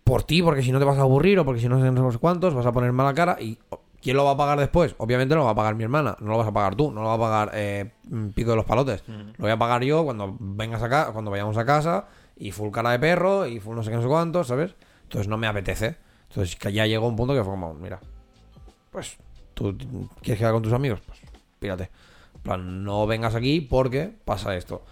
[0.04, 2.10] por ti, porque si no te vas a aburrir o porque si no sé no
[2.10, 3.58] sé cuántos, vas a poner mala cara y
[4.02, 4.94] ¿quién lo va a pagar después?
[4.98, 7.08] Obviamente lo va a pagar mi hermana, no lo vas a pagar tú, no lo
[7.08, 7.92] va a pagar eh,
[8.34, 9.04] Pico de los Palotes.
[9.06, 12.90] Lo voy a pagar yo cuando vengas acá, cuando vayamos a casa y full cara
[12.90, 14.74] de perro y full no sé qué no sé cuántos, ¿sabes?
[15.10, 15.96] Entonces no me apetece.
[16.28, 17.98] Entonces que ya llegó un punto que fue como, mira,
[18.92, 19.16] pues
[19.54, 19.76] tú
[20.22, 21.18] quieres quedar con tus amigos, pues
[21.58, 21.90] pírate.
[22.44, 24.84] Plan, no vengas aquí porque pasa esto.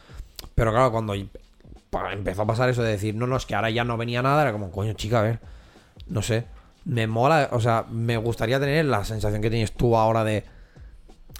[0.56, 3.84] Pero claro, cuando empezó a pasar eso de decir, no, no, es que ahora ya
[3.84, 5.38] no venía nada, era como, coño, chica, a ver,
[6.08, 6.46] no sé.
[6.84, 10.44] Me mola, o sea, me gustaría tener la sensación que tienes tú ahora de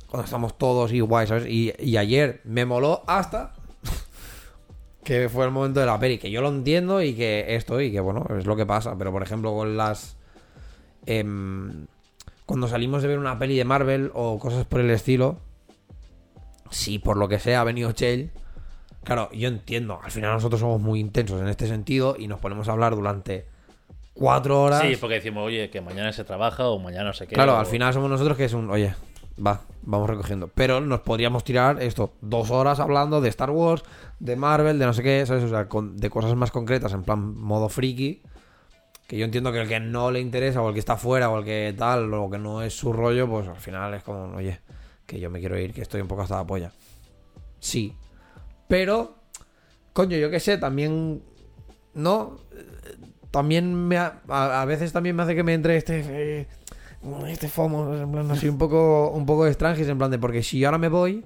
[0.07, 1.47] cuando estamos todos igual, ¿sabes?
[1.49, 3.55] Y, y ayer me moló hasta
[5.09, 7.91] que fue el momento de la peli, que yo lo entiendo y que esto y
[7.91, 10.17] que bueno, es lo que pasa, pero por ejemplo con las...
[11.07, 11.87] em,
[12.45, 15.39] cuando salimos de ver una peli de Marvel o cosas por el estilo,
[16.71, 18.31] si por lo que sea ha venido Chell,
[19.03, 22.69] claro, yo entiendo, al final nosotros somos muy intensos en este sentido y nos ponemos
[22.69, 23.47] a hablar durante
[24.13, 24.83] cuatro horas.
[24.83, 27.35] Sí, porque decimos, oye, que mañana se trabaja o mañana no sé qué.
[27.35, 28.95] Claro, o- al final somos nosotros que es un, oye,
[29.45, 30.49] va, vamos recogiendo.
[30.49, 33.83] Pero nos podríamos tirar esto, dos horas hablando de Star Wars,
[34.21, 35.45] de Marvel, de no sé qué, ¿sabes?
[35.45, 38.23] O sea, de cosas más concretas, en plan modo friki.
[39.07, 41.39] Que yo entiendo que el que no le interesa, o el que está fuera, o
[41.39, 44.61] el que tal, o que no es su rollo, pues al final es como, oye,
[45.07, 46.73] que yo me quiero ir, que estoy un poco hasta la polla.
[47.59, 47.95] Sí.
[48.69, 49.15] Pero,
[49.95, 51.23] coño, yo qué sé, también.
[51.95, 52.39] ¿No?
[52.53, 52.67] Eh,
[53.31, 53.97] También me.
[53.97, 56.03] ha- a, a veces también me hace que me entre este.
[56.07, 56.47] eh,
[57.29, 60.59] este FOMO, en plan así un poco, un poco extranjis, en plan de porque si
[60.59, 61.25] yo ahora me voy,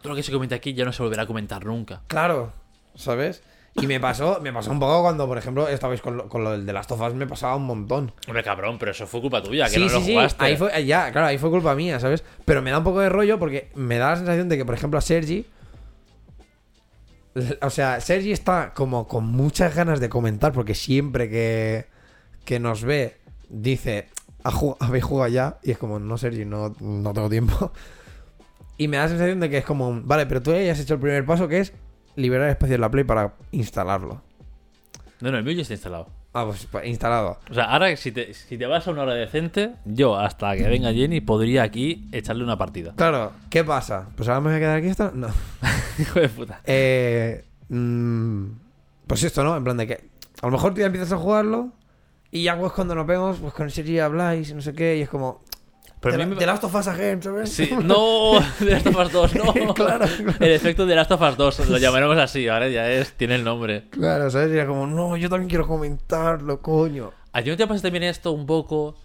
[0.00, 2.02] Todo lo que se comenta aquí ya no se volverá a comentar nunca.
[2.06, 2.52] claro,
[2.94, 3.42] ¿sabes?
[3.74, 6.50] Y me pasó, me pasó un poco cuando, por ejemplo, estabais con lo, con lo
[6.52, 8.12] del de las tofas, me pasaba un montón.
[8.26, 10.44] Hombre, cabrón, pero eso fue culpa tuya, que sí, no sí, lo sí, jugaste.
[10.44, 12.22] ahí fue, ya, claro, ahí fue culpa mía, ¿sabes?
[12.44, 14.74] Pero me da un poco de rollo porque me da la sensación de que, por
[14.74, 15.46] ejemplo, a Sergi.
[17.62, 21.86] O sea, Sergi está como con muchas ganas de comentar porque siempre que,
[22.44, 23.16] que nos ve
[23.48, 24.21] dice, "Ha jug-
[24.80, 25.58] habéis jugado ya.
[25.62, 27.72] Y es como, no, Sergi, no, no tengo tiempo.
[28.78, 30.94] Y me da la sensación de que es como, vale, pero tú ya has hecho
[30.94, 31.72] el primer paso que es
[32.16, 34.22] liberar espacio en la Play para instalarlo.
[35.20, 36.08] No, no, el mío ya está instalado.
[36.34, 37.38] Ah, pues pues, instalado.
[37.50, 40.66] O sea, ahora si te, si te vas a una hora decente, yo hasta que
[40.66, 42.94] venga Jenny podría aquí echarle una partida.
[42.96, 44.08] Claro, ¿qué pasa?
[44.16, 45.10] Pues ahora me voy a quedar aquí hasta...
[45.14, 45.28] No.
[45.98, 46.60] Hijo de puta.
[46.64, 48.46] Eh, mm,
[49.06, 49.56] pues esto, ¿no?
[49.56, 50.04] En plan de que
[50.40, 51.70] a lo mejor tú ya empiezas a jugarlo
[52.32, 55.02] y ya pues cuando nos vemos, pues con serie habláis y no sé qué, y
[55.02, 55.42] es como...
[56.00, 57.50] Pero mí me- te Last of Us Again, ¿sabes?
[57.52, 59.74] Sí, no, de Last of Us 2, no.
[59.74, 60.04] Claro,
[60.40, 63.44] El efecto de Last of Us 2, lo llamaremos así, ahora ya es, tiene el
[63.44, 63.84] nombre.
[63.90, 64.50] Claro, ¿sabes?
[64.50, 67.12] Y era como, no, yo también quiero comentarlo, coño.
[67.32, 68.96] ¿A ti no te pasa también esto un poco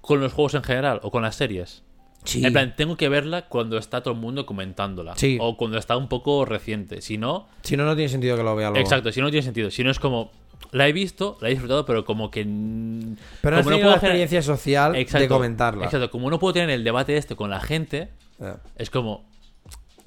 [0.00, 1.82] con los juegos en general o con las series?
[2.24, 2.44] Sí.
[2.46, 5.16] En plan, tengo que verla cuando está todo el mundo comentándola.
[5.16, 5.38] Sí.
[5.40, 7.00] O cuando está un poco reciente.
[7.02, 8.80] Si no, Si no, no tiene sentido que lo vea luego.
[8.80, 9.72] exacto, si no tiene sentido.
[9.72, 10.30] Si no es como,
[10.72, 12.42] la he visto, la he disfrutado, pero como que...
[12.42, 15.84] Pero no como has tenido la hacer- experiencia social de Exacto, comentarla.
[15.84, 18.08] Exacto, como no puedo tener el debate este con la gente,
[18.40, 18.56] Ya.
[18.76, 19.24] es como,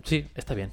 [0.04, 0.72] sí, está bien.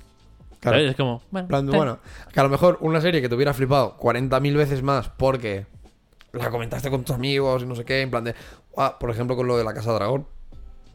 [0.61, 0.79] Claro.
[0.79, 1.99] Es como, bueno, En plan, bueno,
[2.33, 5.67] que a lo mejor una serie que te hubiera flipado 40.000 veces más porque
[6.33, 8.35] la comentaste con tus amigos y no sé qué, en plan de...
[8.77, 10.27] Ah, por ejemplo, con lo de la Casa Dragón.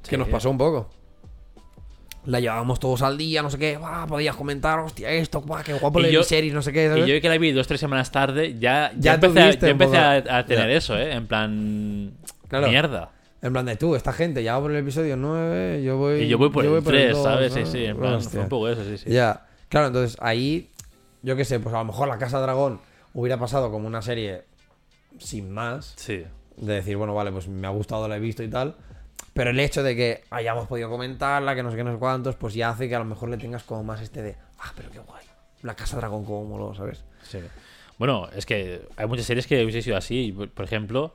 [0.04, 0.18] Que Sí.
[0.18, 0.90] nos pasó un poco.
[2.28, 3.80] La llevábamos todos al día, no sé qué,
[4.10, 7.30] podías comentar, hostia, esto, guau, qué guapo yo- series, no sé qué, Y yo que
[7.30, 10.70] la vi dos tres semanas tarde, ya, ya, Ya empecé, a, ya empecé a, tener
[10.72, 11.14] eso, ¿eh?
[11.14, 12.12] En plan,
[12.50, 12.68] Claro.
[12.68, 13.12] mierda.
[13.42, 16.24] En plan de tú, esta gente ya va por el episodio 9, yo voy...
[16.24, 17.56] Y yo voy por el 3, dos, ¿sabes?
[17.56, 17.66] ¿no?
[17.66, 18.32] Sí, sí, en plan, Hostia.
[18.32, 19.10] fue un poco eso, sí, sí.
[19.10, 20.70] Ya, claro, entonces ahí,
[21.22, 22.82] yo qué sé, pues a lo mejor la Casa Dragón
[23.14, 24.44] hubiera pasado como una serie
[25.18, 26.24] sin más, Sí.
[26.58, 28.76] de decir, bueno, vale, pues me ha gustado, la he visto y tal,
[29.38, 32.36] pero el hecho de que hayamos podido comentarla, que no sé qué, no sé cuántos,
[32.36, 34.90] pues ya hace que a lo mejor le tengas como más este de, ah, pero
[34.90, 35.24] qué guay,
[35.62, 37.04] la Casa Dragón como moló, ¿sabes?
[37.22, 37.38] Sí.
[38.00, 40.32] Bueno, es que hay muchas series que hubiese sido así.
[40.32, 41.14] Por ejemplo,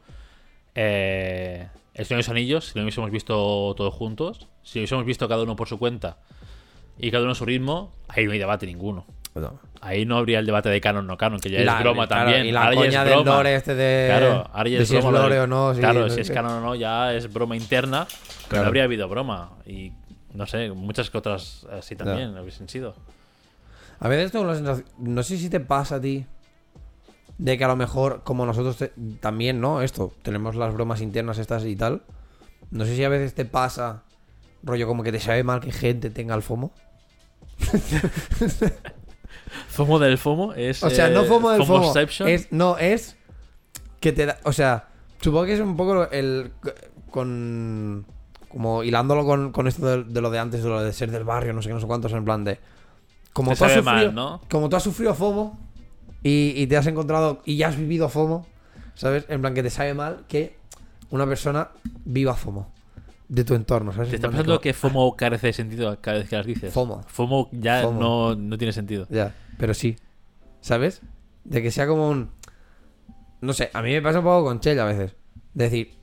[0.76, 5.04] eh, El Señor de los Anillos, si lo hubiésemos visto todos juntos, si lo hubiésemos
[5.04, 6.18] visto cada uno por su cuenta
[6.98, 9.04] y cada uno a su ritmo, ahí no hay debate ninguno.
[9.80, 12.24] Ahí no habría el debate de canon no canon, que ya la- es broma claro,
[12.26, 12.46] también.
[12.46, 15.46] Y la Ahora coña del lore este de, Claro, ahora ya si es lore o
[15.46, 15.72] no.
[15.78, 18.06] claro, no si es canon o no, ya es broma interna.
[18.08, 18.62] Pero Claro.
[18.64, 19.50] no habría habido broma.
[19.66, 19.92] Y
[20.34, 22.94] no sé, muchas que otras así también hubiesen sido.
[24.00, 26.26] A veces tengo la sensación, no sé si te pasa a ti,
[27.38, 29.80] de que a lo mejor, como nosotros te- también, ¿no?
[29.82, 32.02] Esto, tenemos las bromas internas estas y tal.
[32.70, 34.02] No sé si a veces te pasa,
[34.62, 36.72] rollo, como que te sabe mal que gente tenga el FOMO.
[39.72, 40.82] FOMO del FOMO es.
[40.82, 41.94] O sea, no eh, FOMO del FOMO.
[42.26, 43.16] Es, no, es
[44.00, 44.38] que te da.
[44.44, 44.88] O sea,
[45.20, 46.52] supongo que es un poco el.
[47.10, 48.06] Con.
[48.48, 51.24] Como hilándolo con, con esto de, de lo de antes, de lo de ser del
[51.24, 52.58] barrio, no sé qué, no sé cuántos, en plan de.
[53.32, 54.40] Como Te tú has sufrido, mal, ¿no?
[54.50, 55.58] como tú has sufrido FOMO
[56.22, 58.46] y, y te has encontrado y ya has vivido FOMO,
[58.94, 59.24] ¿sabes?
[59.30, 60.58] En plan que te sabe mal que
[61.08, 61.70] una persona
[62.04, 62.70] viva FOMO
[63.32, 64.10] de tu entorno, ¿sabes?
[64.10, 66.74] ¿Te está pensando que FOMO carece de sentido cada vez que las dices?
[66.74, 67.02] FOMO.
[67.06, 67.98] FOMO ya FOMO.
[67.98, 69.06] No, no tiene sentido.
[69.08, 69.96] Ya, pero sí.
[70.60, 71.02] ¿Sabes?
[71.44, 72.30] De que sea como un.
[73.40, 75.16] No sé, a mí me pasa un poco con Chell a veces.
[75.54, 75.98] De decir.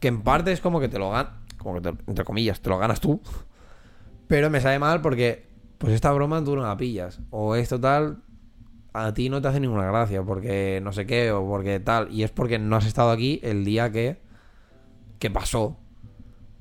[0.00, 1.32] Que en parte es como que te lo ganas.
[1.58, 3.20] Como que te- entre comillas, te lo ganas tú.
[4.28, 5.46] Pero me sabe mal porque.
[5.78, 7.20] Pues esta broma tú no la pillas.
[7.30, 8.22] O esto tal.
[8.94, 10.22] A ti no te hace ninguna gracia.
[10.22, 11.30] Porque no sé qué.
[11.32, 12.10] O porque tal.
[12.12, 14.20] Y es porque no has estado aquí el día que.
[15.18, 15.76] Que pasó.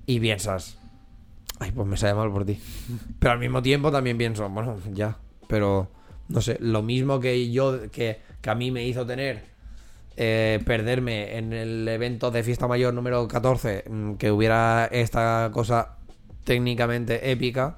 [0.06, 0.78] Y piensas.
[1.60, 2.60] Ay, pues me sabe mal por ti.
[3.20, 5.18] Pero al mismo tiempo también pienso, bueno, ya.
[5.52, 5.92] Pero,
[6.30, 9.44] no sé, lo mismo que yo, que, que a mí me hizo tener,
[10.16, 15.98] eh, perderme en el evento de fiesta mayor número 14, mm, que hubiera esta cosa
[16.46, 17.76] técnicamente épica,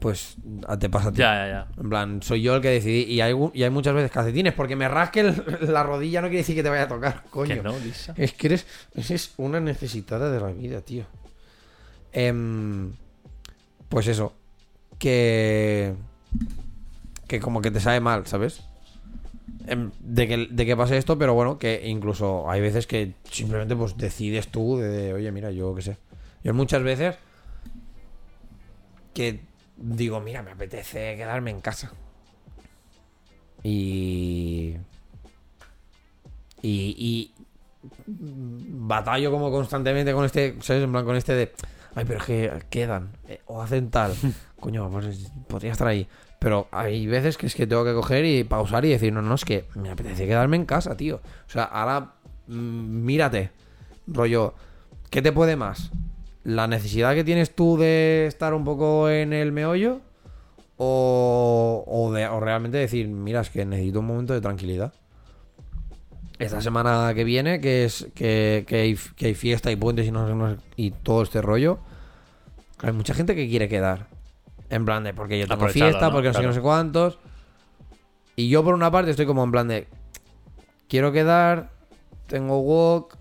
[0.00, 0.36] pues
[0.66, 1.18] a- te pasa a ti.
[1.18, 1.82] Ya, ya, ya.
[1.82, 3.02] En plan, soy yo el que decidí.
[3.12, 6.38] Y hay, y hay muchas veces calcetines, porque me rasque el- la rodilla no quiere
[6.38, 7.56] decir que te vaya a tocar, coño.
[7.56, 8.14] Que no, Lisa.
[8.16, 11.04] Es que eres, es una necesitada de la vida, tío.
[12.12, 12.92] Em,
[13.90, 14.32] pues eso.
[15.00, 15.94] Que.
[17.26, 18.62] Que como que te sabe mal, ¿sabes?
[19.66, 23.74] Em, de, que, de que pase esto, pero bueno, que incluso hay veces que simplemente
[23.76, 25.96] pues decides tú de, oye, mira, yo qué sé.
[26.42, 27.16] Yo muchas veces
[29.14, 29.40] que
[29.76, 31.92] digo, mira, me apetece quedarme en casa.
[33.62, 34.76] Y.
[36.62, 36.94] Y.
[36.98, 37.34] y
[38.12, 40.84] batallo como constantemente con este, ¿sabes?
[40.84, 41.52] En plan, con este de.
[41.94, 43.10] Ay, pero es que quedan.
[43.28, 44.12] eh, o hacen tal.
[44.60, 46.06] Coño, pues podría estar ahí.
[46.38, 49.34] Pero hay veces que es que tengo que coger y pausar y decir, no, no,
[49.34, 51.16] es que me apetece quedarme en casa, tío.
[51.46, 52.12] O sea, ahora
[52.46, 53.50] mm, mírate.
[54.06, 54.54] Rollo,
[55.10, 55.90] ¿qué te puede más?
[56.44, 60.00] ¿La necesidad que tienes tú de estar un poco en el meollo?
[60.82, 64.94] O, o, de- o realmente decir, mira, es que necesito un momento de tranquilidad.
[66.40, 70.10] Esta semana que viene, que es que, que hay, que hay fiesta y puentes y,
[70.10, 71.78] no y todo este rollo,
[72.78, 74.08] hay mucha gente que quiere quedar.
[74.70, 76.12] En plan de, porque yo tengo fiesta, ¿no?
[76.12, 77.18] porque no sé no sé cuántos.
[78.36, 79.86] Y yo por una parte estoy como en plan de,
[80.88, 81.70] quiero quedar,
[82.26, 83.18] tengo walk.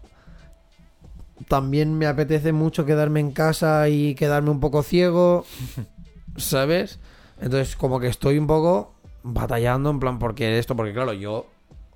[1.48, 5.46] También me apetece mucho quedarme en casa y quedarme un poco ciego.
[6.38, 7.00] ¿Sabes?
[7.42, 8.94] Entonces, como que estoy un poco
[9.24, 11.48] batallando en plan, porque esto, porque claro, yo,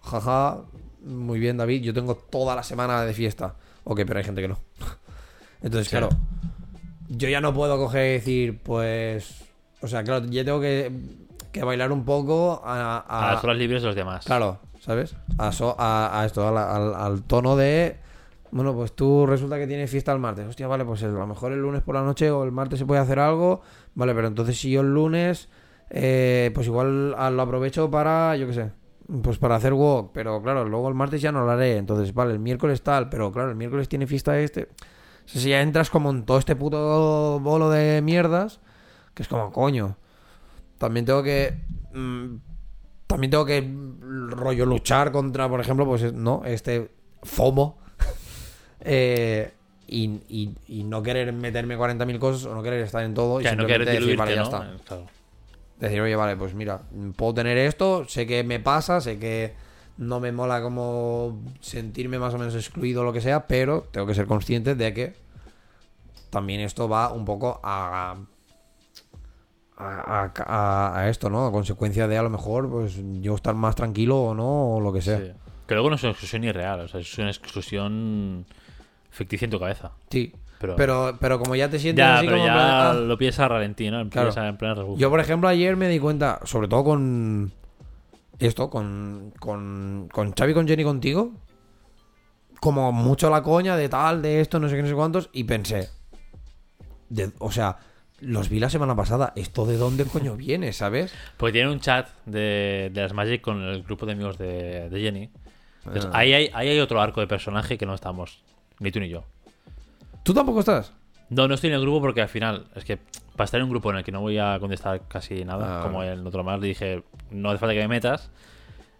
[0.01, 0.61] jaja,
[1.05, 3.55] muy bien, David, yo tengo toda la semana de fiesta.
[3.83, 4.59] Ok, pero hay gente que no.
[5.61, 5.91] Entonces, Sí.
[5.97, 6.09] claro,
[7.09, 9.43] yo ya no puedo coger y decir, pues.
[9.81, 10.91] O sea, claro, ya tengo que,
[11.51, 14.25] que bailar un poco a, A, a- las horas libres de los demás.
[14.25, 15.15] Claro, ¿sabes?
[15.37, 17.97] A, so- a- a esto, a la- al, al tono de.
[18.51, 20.47] Bueno, pues tú resulta que tienes fiesta el martes.
[20.47, 22.85] Hostia, vale, pues a lo mejor el lunes por la noche o el martes se
[22.85, 23.61] puede hacer algo.
[23.95, 25.49] Vale, pero entonces si yo el lunes,
[25.89, 28.71] eh, pues igual lo aprovecho para, yo qué sé,
[29.21, 30.11] pues para hacer walk.
[30.13, 31.77] Pero claro, luego el martes ya no lo haré.
[31.77, 34.63] Entonces, vale, el miércoles tal, pero claro, el miércoles tiene fiesta este.
[34.63, 38.59] O sea, si ya entras como en todo este puto bolo de mierdas,
[39.13, 39.97] que es como, coño.
[40.77, 41.59] También tengo que.
[41.93, 42.35] mm,
[43.07, 46.91] también tengo que mm, rollo luchar contra, por ejemplo, pues no, este
[47.23, 47.77] FOMO.
[48.85, 49.49] Eh,
[49.87, 53.43] y, y- y no querer meterme 40.000 cosas o no querer estar en todo y
[53.43, 54.73] Que no simplemente quieres decir, diluirte, vale, ya ¿no?
[54.75, 54.83] está.
[54.85, 55.05] Claro.
[55.87, 56.81] Decir, oye, vale, pues mira,
[57.15, 59.53] puedo tener esto, sé que me pasa, sé que
[59.97, 64.07] no me mola como sentirme más o menos excluido o lo que sea, pero tengo
[64.07, 65.13] que ser consciente de que
[66.29, 68.15] también esto va un poco a,
[69.77, 71.45] a, a- a esto, ¿no?
[71.45, 74.93] A consecuencia de a lo mejor, pues yo estar más tranquilo o no, o lo
[74.93, 75.17] que sea.
[75.19, 75.31] Sí.
[75.67, 78.45] Que luego no es una exclusión irreal, o sea, es una exclusión
[79.09, 79.91] ficticia en tu cabeza.
[80.09, 80.33] Sí.
[80.63, 83.17] Pero, Pero, pero como ya te sientes ya, así pero como ya plan, ah, lo
[83.17, 84.09] piensas a ralentí, ¿no?
[84.09, 84.31] Claro.
[84.47, 84.77] En plan.
[84.97, 87.51] Yo, por ejemplo, ayer me di cuenta, sobre todo con
[88.39, 91.31] esto, con, con, con Xavi, con Jenny, contigo,
[92.59, 95.43] como mucho la coña de tal, de esto, no sé qué, no sé cuántos, y
[95.43, 95.89] pensé,
[97.09, 97.77] de- o sea,
[98.21, 101.13] los vi la semana pasada, ¿esto de dónde coño viene, sabes?
[101.37, 104.99] Porque tienen un chat de, de las Magic con el grupo de amigos de, de
[105.01, 105.29] Jenny.
[105.85, 106.19] Entonces, Ah.
[106.19, 108.41] ahí, hay, ahí hay otro arco de personaje que no estamos,
[108.79, 109.25] ni tú ni yo.
[110.23, 110.93] ¿Tú tampoco estás?
[111.29, 112.97] No, no estoy en el grupo porque al final, es que
[113.35, 115.83] para estar en un grupo en el que no voy a contestar casi nada, Ah.
[115.83, 118.29] como el otro más, le dije, no hace falta que me metas,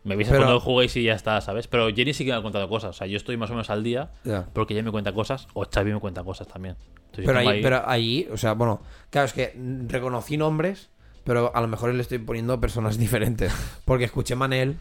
[0.04, 1.68] me avisas Pero- cuando juguéis y ya está, ¿sabes?
[1.68, 3.70] Pero Jenny sí que me ha contado cosas, o sea, yo estoy más o menos
[3.70, 4.12] al día
[4.54, 6.76] porque ella me cuenta cosas o Xavi me cuenta cosas también.
[7.06, 7.62] Entonces, Pero tengo ahí,
[8.26, 8.82] pero o sea, bueno,
[9.12, 9.56] claro, es que
[9.88, 10.90] reconocí nombres,
[11.24, 13.54] pero a lo mejor le estoy poniendo personas diferentes.
[13.86, 14.78] Porque escuché Manel,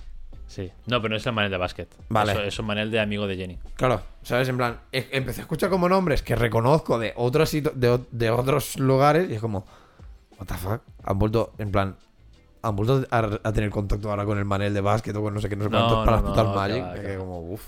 [0.53, 0.70] Sí.
[0.87, 1.89] No, pero no es el Manel de básquet.
[2.11, 2.33] Vale.
[2.33, 3.59] Eso- es un Manel de amigo de Jenny.
[3.74, 4.51] Claro, ¿sabes?
[4.51, 8.79] En plan, e- empecé a escuchar como nombres que reconozco de otros de, de otros
[8.79, 9.65] lugares y es como,
[10.39, 10.83] what the fuck?
[11.05, 11.97] Han vuelto, en plan,
[12.61, 15.41] han vuelto a, a tener contacto ahora con el Manel de básquet o con no
[15.41, 17.19] sé qué, no sé No, cuántos para no, putas no, Magic.
[17.19, 17.62] como, uff.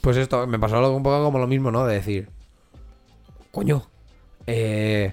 [0.00, 1.84] Pues esto, me pasó algo un poco como lo mismo, ¿no?
[1.84, 2.30] De decir,
[3.50, 3.86] coño,
[4.46, 5.12] eh,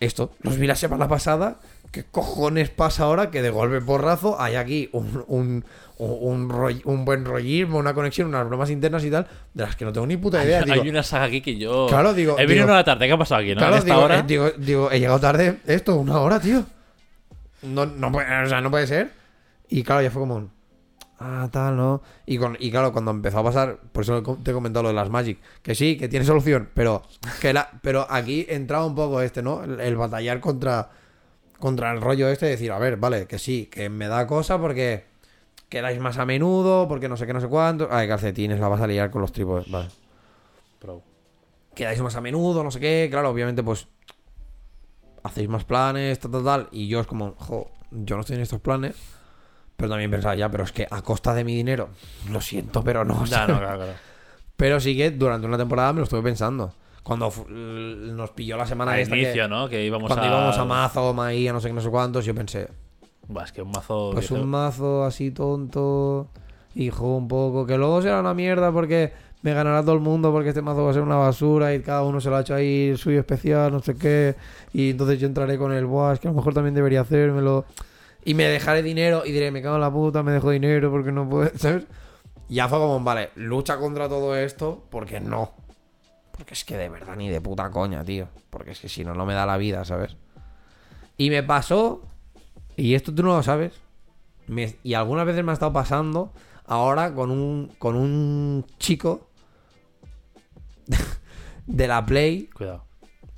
[0.00, 1.58] esto, los vi la semana pasada.
[1.94, 5.64] ¿Qué cojones pasa ahora que de golpe porrazo hay aquí un, un,
[5.98, 9.76] un, un roll- un buen rollismo, una conexión, unas bromas internas y tal, de las
[9.76, 10.58] que no tengo ni puta idea?
[10.58, 11.86] hay, Digo, hay una saga aquí que yo.
[11.88, 13.50] Claro, digo- He venido una tarde, ¿qué ha pasado aquí?
[13.54, 13.58] ¿no?
[13.58, 14.18] claro, En esta digo, hora.
[14.18, 16.64] eh, digo, digo, he llegado tarde, esto, una hora, tío.
[17.62, 19.12] No, no, puede, o sea, no puede ser.
[19.68, 20.50] Y claro, ya fue como un,
[21.20, 22.02] Ah, tal, ¿no?
[22.26, 24.96] Y, con, y claro, cuando empezó a pasar, por eso te he comentado lo de
[24.96, 27.02] las Magic, que sí, que tiene solución, pero
[27.40, 29.62] que la, pero aquí entraba un poco este, ¿no?
[29.62, 30.90] El, el batallar contra,
[31.58, 34.58] contra el rollo este de decir, a ver, vale, que sí, que me da cosa
[34.58, 35.04] porque
[35.68, 37.88] quedáis más a menudo, porque no sé qué, no sé cuánto.
[37.90, 39.88] Ay, calcetines, la vas a liar con los trípodes, vale.
[40.78, 41.02] Pro.
[41.74, 43.88] Quedáis más a menudo, no sé qué, claro, obviamente, pues
[45.24, 46.68] hacéis más planes, tal, tal, tal.
[46.70, 48.94] Y yo es como, jo, yo no estoy en estos planes.
[49.76, 51.88] Pero también pensaba, ya, pero es que a costa de mi dinero,
[52.30, 53.24] lo siento, pero no.
[53.24, 53.92] Ya, no, claro, claro.
[54.56, 56.72] Pero sí que durante una temporada me lo estuve pensando.
[57.04, 59.68] Cuando nos pilló la semana Al esta que- inicio, ¿no?
[59.68, 60.28] Que íbamos cuando a.
[60.28, 62.66] íbamos a mazo, maía, no sé qué, no sé cuántos, yo pensé,
[63.28, 64.10] Buah, es que un mazo.
[64.14, 66.28] pues un mazo así tonto,
[66.74, 69.12] hijo, un poco, que luego será una mierda porque
[69.42, 72.02] me ganará todo el mundo porque este mazo va a ser una basura y cada
[72.04, 74.34] uno se lo ha hecho ahí el suyo especial, no sé qué,
[74.72, 77.66] y entonces yo entraré con el, buah, es que a lo mejor también debería hacérmelo,
[78.24, 81.12] y me dejaré dinero y diré, me cago en la puta, me dejo dinero porque
[81.12, 81.84] no puedo, ¿sabes?
[82.48, 85.52] Y ya fue como, vale, lucha contra todo esto porque no.
[86.36, 88.28] Porque es que de verdad ni de puta coña, tío.
[88.50, 90.16] Porque es que si no, no me da la vida, ¿sabes?
[91.16, 92.02] Y me pasó,
[92.76, 93.72] y esto tú no lo sabes,
[94.48, 96.32] me- y algunas veces me ha estado pasando
[96.66, 99.28] ahora con un, con un chico
[101.66, 102.48] de la Play.
[102.52, 102.84] Cuidado.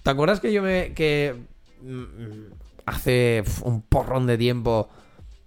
[0.03, 0.95] ¿Te acuerdas que yo me...
[0.95, 1.37] que
[1.83, 2.53] mm,
[2.87, 4.89] hace pf, un porrón de tiempo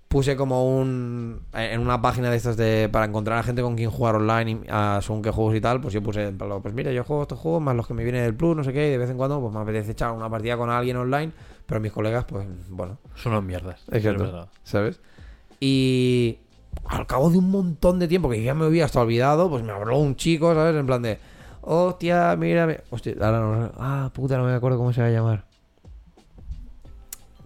[0.10, 1.44] puse como un...
[1.54, 2.90] en una página de estas de...
[2.92, 5.80] para encontrar a gente con quien jugar online y a según qué juegos y tal,
[5.80, 8.36] pues yo puse, pues mira, yo juego estos juegos más los que me vienen del
[8.36, 10.58] Plus, no sé qué, y de vez en cuando pues me apetece echar una partida
[10.58, 11.32] con alguien online,
[11.68, 13.84] pero mis colegas, pues bueno, Son unos mierdas.
[13.92, 14.26] Exacto.
[14.26, 14.50] Es verdad.
[14.64, 15.00] ¿sabes?
[15.60, 16.40] Y
[16.86, 19.72] al cabo de un montón de tiempo que ya me había hasta olvidado, pues me
[19.72, 20.76] habló un chico, ¿sabes?
[20.76, 21.20] En plan de,
[21.62, 22.80] hostia, mírame.
[22.90, 25.46] Hostia, ahora no, ah, puta, no me acuerdo cómo se va a llamar.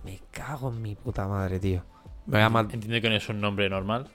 [0.05, 1.81] Me cago en mi puta madre, tío.
[2.71, 4.07] Entiendo que no es un nombre normal.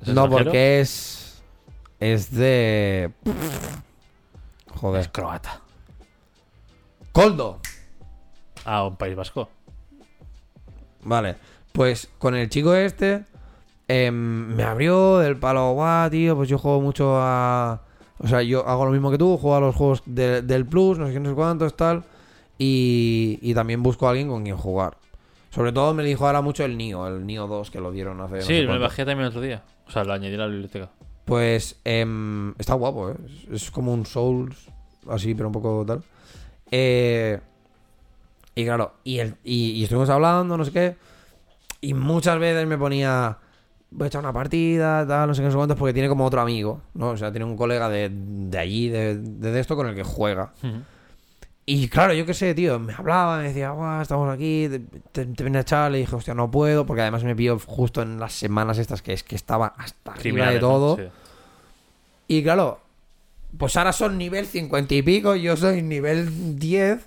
[0.00, 1.42] ¿Es No, porque es.
[2.00, 3.10] Es de.
[4.74, 5.00] Joder.
[5.02, 5.60] Es croata.
[7.12, 7.60] Coldo.
[8.64, 9.48] Ah, un país vasco.
[11.04, 11.36] Vale.
[11.72, 13.24] Pues con el chico este.
[13.88, 14.14] em,
[14.54, 16.36] me abrió del palo, guau, tío.
[16.36, 17.82] Pues yo juego mucho a.
[18.18, 20.96] O sea, yo hago lo mismo que tú, juego a los juegos de- del Plus,
[20.98, 22.04] no sé qué, no sé cuántos, tal.
[22.56, 24.96] Y, y también busco a alguien con quien jugar.
[25.52, 28.36] Sobre todo me dijo ahora mucho el Nio, el Nio 2 que lo dieron hace.
[28.36, 29.62] no sí, sé me bajé también otro día.
[29.86, 30.88] O sea, lo añadí a la biblioteca.
[31.26, 33.16] Pues em, está guapo, ¿eh?
[33.52, 34.56] Es, como un Souls,
[35.10, 36.02] así, pero un poco tal.
[36.70, 37.38] Eh,
[38.54, 40.96] y claro, y, el, y, y estuvimos hablando, no sé qué.
[41.82, 43.36] Y muchas veces me ponía,
[43.90, 46.24] voy a echar una partida, tal, no sé qué, no sé cuántos, porque tiene como
[46.24, 47.10] otro amigo, ¿no?
[47.10, 50.54] O sea, tiene un colega de, de allí, de, de esto, con el que juega.
[51.64, 54.68] Y claro, yo qué sé, tío, me hablaba, me decía, guau, estamos aquí,
[55.12, 58.18] te, te, a echar, le dije, hostia, no puedo, porque además me pilló justo en
[58.18, 60.96] las semanas estas que es que estaba hasta arriba de todo.
[60.96, 61.02] Sí.
[62.26, 62.80] Y claro,
[63.56, 67.06] pues ahora son nivel 50 y pico, yo soy nivel 10.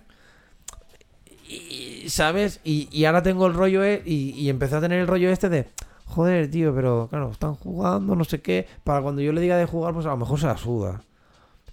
[1.49, 2.61] Y, ¿sabes?
[2.64, 5.49] Y, y ahora tengo el rollo, e- y, y empecé a tener el rollo este
[5.49, 5.68] de,
[6.06, 8.68] joder, tío, pero claro, están jugando, no sé qué.
[8.84, 11.02] Para cuando yo le diga de jugar, pues a lo mejor se la suda.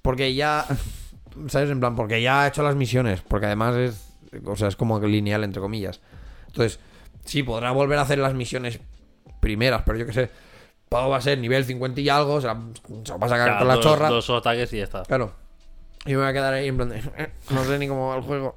[0.02, 0.66] Porque ya,
[1.48, 1.70] ¿sabes?
[1.70, 4.14] En plan, porque ya ha hecho las misiones, porque además es,
[4.44, 6.00] o sea, es como lineal, entre comillas.
[6.48, 6.78] Entonces,
[7.24, 8.80] sí, podrá volver a hacer las misiones
[9.40, 10.30] primeras, pero yo qué sé.
[10.88, 12.60] Pau va a ser nivel 50 y algo, se, la-
[13.04, 14.08] se va a sacar Claro, con la dos, chorra.
[14.10, 15.02] Dos ataques y ya está.
[15.04, 15.32] Claro.
[16.04, 18.16] Y me voy a quedar ahí en plan de, "Eh, no sé ni cómo va
[18.16, 18.56] el juego.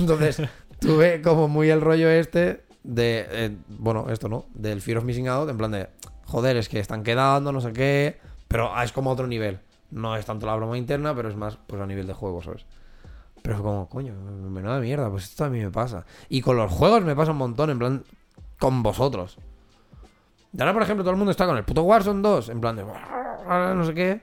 [0.00, 0.42] Entonces,
[0.80, 5.28] tuve como muy el rollo este de, eh, bueno, esto no, del Fear of Missing
[5.28, 5.88] Out, en plan de,
[6.26, 8.18] joder, es que están quedando, no sé qué,
[8.48, 9.60] pero ah, es como otro nivel.
[9.90, 12.64] No es tanto la broma interna, pero es más pues a nivel de juego, ¿sabes?
[13.42, 16.04] Pero es como, coño, menuda mierda, pues esto a mí me pasa.
[16.28, 18.04] Y con los juegos me pasa un montón, en plan,
[18.58, 19.38] con vosotros.
[20.52, 22.76] Y ahora, por ejemplo, todo el mundo está con el puto Warzone 2, en plan
[22.76, 24.20] de, no sé qué.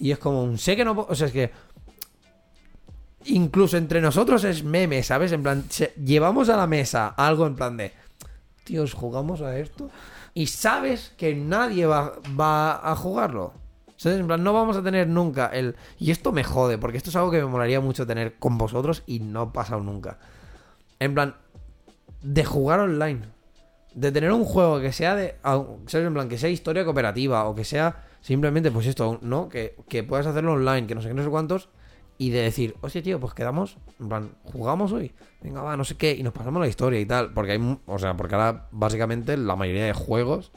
[0.00, 1.06] Y es como un sé que no.
[1.08, 1.50] O sea, es que.
[3.26, 5.32] Incluso entre nosotros es meme, ¿sabes?
[5.32, 5.64] En plan,
[6.04, 7.92] llevamos a la mesa algo en plan de.
[8.64, 9.90] Tíos, jugamos a esto.
[10.34, 13.54] Y sabes que nadie va, va a jugarlo.
[14.04, 14.20] ¿Sabes?
[14.20, 15.76] En plan, no vamos a tener nunca el.
[15.98, 19.02] Y esto me jode, porque esto es algo que me molaría mucho tener con vosotros
[19.06, 20.18] y no ha pasado nunca.
[21.00, 21.36] En plan,
[22.20, 23.22] de jugar online.
[23.94, 25.36] De tener un juego que sea de.
[25.42, 26.06] ¿Sabes?
[26.06, 29.48] En plan, que sea historia cooperativa o que sea simplemente, pues esto, ¿no?
[29.48, 31.70] Que, que puedas hacerlo online, que no sé qué, no sé cuántos.
[32.18, 33.78] Y de decir, hostia, tío, pues quedamos.
[33.98, 35.14] En plan, jugamos hoy.
[35.40, 36.12] Venga, va, no sé qué.
[36.12, 37.32] Y nos pasamos la historia y tal.
[37.32, 37.78] Porque hay.
[37.86, 40.52] O sea, porque ahora, básicamente, la mayoría de juegos.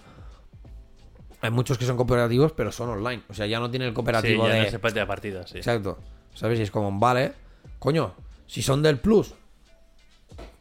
[1.48, 3.24] Hay muchos que son cooperativos, pero son online.
[3.30, 4.64] O sea, ya no tiene el Sí, cooperativo ya de.
[4.64, 5.58] no se parte de partidas, sí.
[5.60, 5.98] Exacto.
[6.34, 6.60] ¿Sabes?
[6.60, 7.32] Y es como, vale,
[7.80, 8.14] coño,
[8.48, 9.34] si son del plus,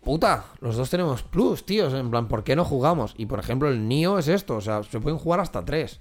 [0.05, 1.93] puta, los dos tenemos plus, tíos.
[1.93, 3.15] En plan, ¿por qué no jugamos?
[3.19, 5.99] Y por ejemplo, el Nio es esto, o sea, se pueden jugar hasta tres.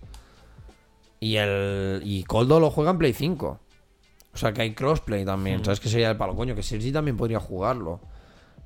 [1.20, 2.02] Y el.
[2.04, 3.60] Y Coldo lo juega en Play 5.
[4.34, 5.66] O sea que hay crossplay también.
[5.66, 6.36] ¿Sabes que sería el palo?
[6.36, 8.02] Coño, que Sergi también podría jugarlo.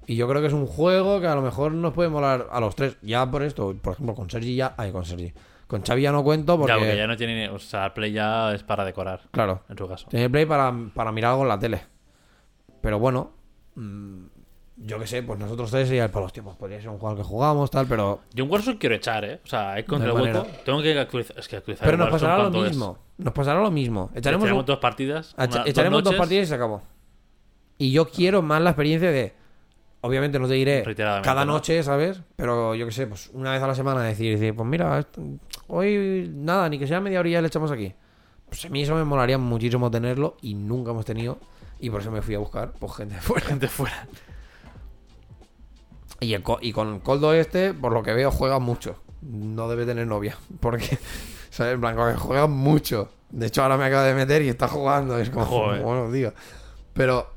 [0.08, 2.60] Y yo creo que es un juego que a lo mejor nos puede molar a
[2.60, 2.98] los tres.
[3.04, 4.74] Ya por esto, por ejemplo, con Sergi ya.
[4.78, 5.32] Ay, con Sergi.
[5.70, 6.74] Con Xavi ya no cuento porque.
[6.74, 7.48] Ya, porque ya no tiene.
[7.50, 9.62] O sea, Play ya es para decorar, Claro.
[9.70, 10.08] en su caso.
[10.10, 11.82] Tiene Play para, para mirar algo en la tele.
[12.82, 13.32] Pero bueno,
[13.76, 14.24] mm,
[14.78, 16.56] yo qué sé, pues nosotros tres sería el para los tiempos.
[16.56, 18.22] Podría ser un al que jugamos, tal, pero.
[18.34, 19.42] Yo un Warzone quiero echar, ¿eh?
[19.46, 20.48] O sea, hay contra No el.
[20.66, 21.38] Tengo que actualizar.
[21.38, 22.72] Es que actualizar Pero el nos pasará lo ¿cuánto es?
[22.72, 22.98] mismo.
[23.20, 24.10] Nos pasará lo mismo.
[24.16, 25.36] Echaremos, Echaremos un- dos partidas.
[25.38, 26.82] una- echaremos dos, partidas y se acabó.
[27.78, 29.34] Y yo quiero más la experiencia de.
[30.02, 31.54] Obviamente no te diré cada ¿no?
[31.54, 32.22] noche, ¿sabes?
[32.38, 35.06] Pero yo qué sé, pues una vez a la semana decir, decir pues mira,
[35.68, 37.94] hoy nada, ni que sea media horilla le echamos aquí.
[38.48, 41.38] Pues a mí eso me molaría muchísimo tenerlo y nunca hemos tenido.
[41.80, 43.46] Y por eso me fui a buscar pues, gente de fuera.
[43.46, 44.08] Gente fuera.
[46.20, 48.96] Y, el y con Coldo este, por lo que veo, juega mucho.
[49.22, 50.38] No debe tener novia.
[50.60, 50.98] Porque,
[51.50, 51.76] ¿sabes?
[51.76, 53.10] En plan, como que juega mucho.
[53.30, 55.18] De hecho, ahora me acaba de meter y está jugando.
[55.18, 55.82] Es como, Joder.
[55.82, 56.34] bueno, tío.
[56.94, 57.36] Pero,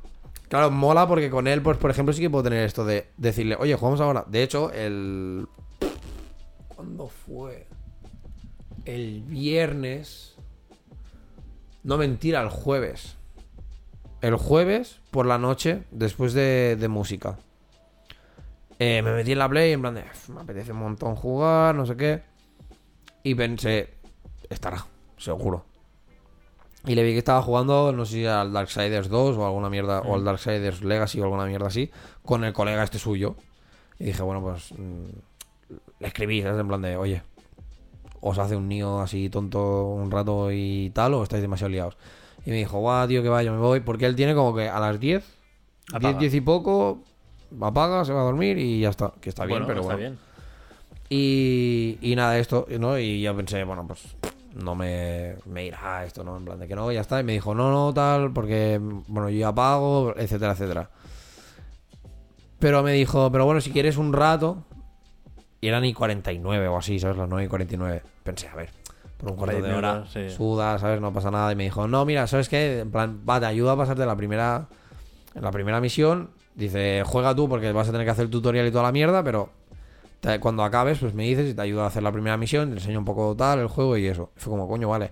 [0.53, 3.57] claro, mola porque con él, pues, por ejemplo, sí que puedo tener esto de decirle,
[3.59, 4.27] oye, jugamos ahora.
[4.29, 5.49] De hecho, el.
[6.69, 7.67] ¿Cuándo fue?
[8.85, 10.37] El viernes.
[11.85, 13.17] No mentira, el jueves.
[14.21, 17.39] El jueves por la noche, después de, de música.
[18.79, 21.75] Eh, me metí en la Play en plan de, "Uf, me apetece un montón jugar,
[21.75, 22.23] no sé qué.
[23.23, 23.95] Y pensé,
[24.51, 24.85] estará,
[25.17, 25.65] seguro.
[26.87, 30.01] Y le vi que estaba jugando, no sé si al Darksiders 2 o alguna mierda,
[30.01, 31.91] o al Darksiders Legacy o alguna mierda así,
[32.25, 33.37] con el colega este suyo.
[34.01, 35.05] Y dije, bueno, pues mm,
[36.01, 36.61] le escribí, ¿sabes?
[36.61, 37.23] En plan de, oye,
[38.21, 41.97] os hace un niño así tonto un rato y tal, o estáis demasiado liados.
[42.45, 44.81] Y me dijo, guau, tío, que vaya, me voy, porque él tiene como que a
[44.81, 46.19] las 10, 10, Apaga.
[46.19, 46.99] 10 y poco,
[47.61, 49.13] apaga, se va a dormir y ya está.
[49.21, 50.11] Que está bien, Bueno, pero está bueno.
[50.11, 50.19] bien.
[51.09, 52.99] Y, y nada, esto, ¿no?
[52.99, 54.03] Y yo pensé, bueno, pues
[54.55, 56.37] no me, me irá esto, ¿no?
[56.37, 57.21] En plan de que no, ya está.
[57.21, 60.91] Y me dijo, no, no, tal, porque, bueno, yo ya pago, etcétera, etcétera.
[62.59, 64.65] Pero me dijo, pero bueno, si quieres un rato.
[65.61, 67.17] Y eran y 49 o así, ¿sabes?
[67.17, 68.03] Las 9 y 49.
[68.25, 68.71] Pensé, a ver,
[69.17, 70.29] por un cuarto de hora, sí.
[70.31, 71.01] suda, ¿sabes?
[71.01, 71.53] No pasa nada.
[71.53, 72.81] Y me dijo, no, mira, ¿sabes qué?
[72.81, 74.67] En plan, va, te ayuda a pasarte la primera,
[75.35, 76.31] la primera misión.
[76.57, 79.23] Dice, juega tú porque vas a tener que hacer el tutorial y toda la mierda,
[79.23, 79.51] pero
[80.41, 82.99] cuando acabes, pues me dices y te ayuda a hacer la primera misión, te enseño
[83.01, 84.31] un poco tal, el juego y eso.
[84.37, 85.11] Y fue como, coño, vale.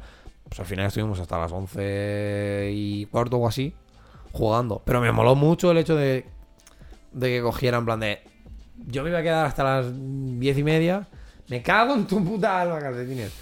[0.49, 3.75] Pues al final estuvimos hasta las 11 y cuarto o así
[4.33, 4.83] jugando.
[4.85, 6.27] Pero me moló mucho el hecho de,
[7.13, 8.21] de que cogiera en plan de...
[8.87, 11.07] Yo me iba a quedar hasta las 10 y media.
[11.49, 13.33] Me cago en tu puta alma, calcetines.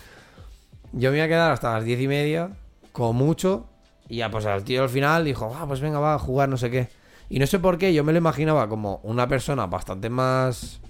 [0.93, 2.51] Yo me iba a quedar hasta las 10 y media,
[2.93, 3.67] como mucho.
[4.09, 6.57] Y ya, pues al tío al final dijo, ah, pues venga, va a jugar no
[6.57, 6.89] sé qué.
[7.29, 10.81] Y no sé por qué, yo me lo imaginaba como una persona bastante más...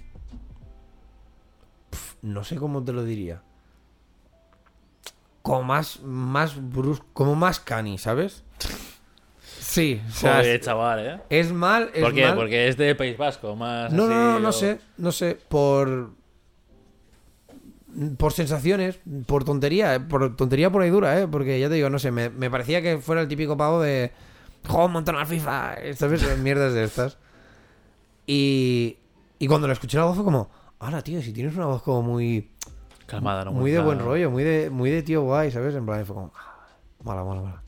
[2.21, 3.41] No sé cómo te lo diría.
[5.41, 8.43] Como más, más brusco, como más cani, ¿sabes?
[9.59, 11.21] Sí, o sea, Joder, chaval, ¿eh?
[11.29, 12.25] es mal, es ¿Por qué?
[12.25, 12.35] mal.
[12.35, 16.11] Porque es de País Vasco, más No, así, no, no, no sé, no sé, por
[18.17, 21.89] por sensaciones, por tontería, eh, por tontería por ahí dura, eh, porque ya te digo,
[21.89, 24.11] no sé, me, me parecía que fuera el típico pavo de
[24.67, 26.37] juego un montón al FIFA, ¿sabes?
[26.39, 27.17] Mierdas de estas.
[28.27, 28.97] Y
[29.39, 30.49] y cuando le escuché la voz fue como,
[30.79, 32.51] ahora tío, si tienes una voz como muy
[33.05, 33.51] Calmada, ¿no?
[33.51, 35.75] muy de buen rollo, muy de muy de tío guay, ¿sabes?
[35.75, 36.67] En plan, fue como ah,
[37.03, 37.63] mola, mola, mola.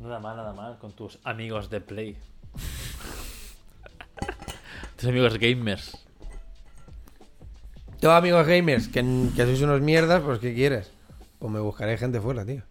[0.00, 2.16] Nada mal, nada mal con tus amigos de Play.
[4.96, 6.06] tus amigos gamers.
[7.98, 9.02] Tengo amigos gamers que,
[9.36, 10.90] que sois unos mierdas, pues ¿qué quieres?
[11.38, 12.62] Pues me buscaré gente fuera, tío.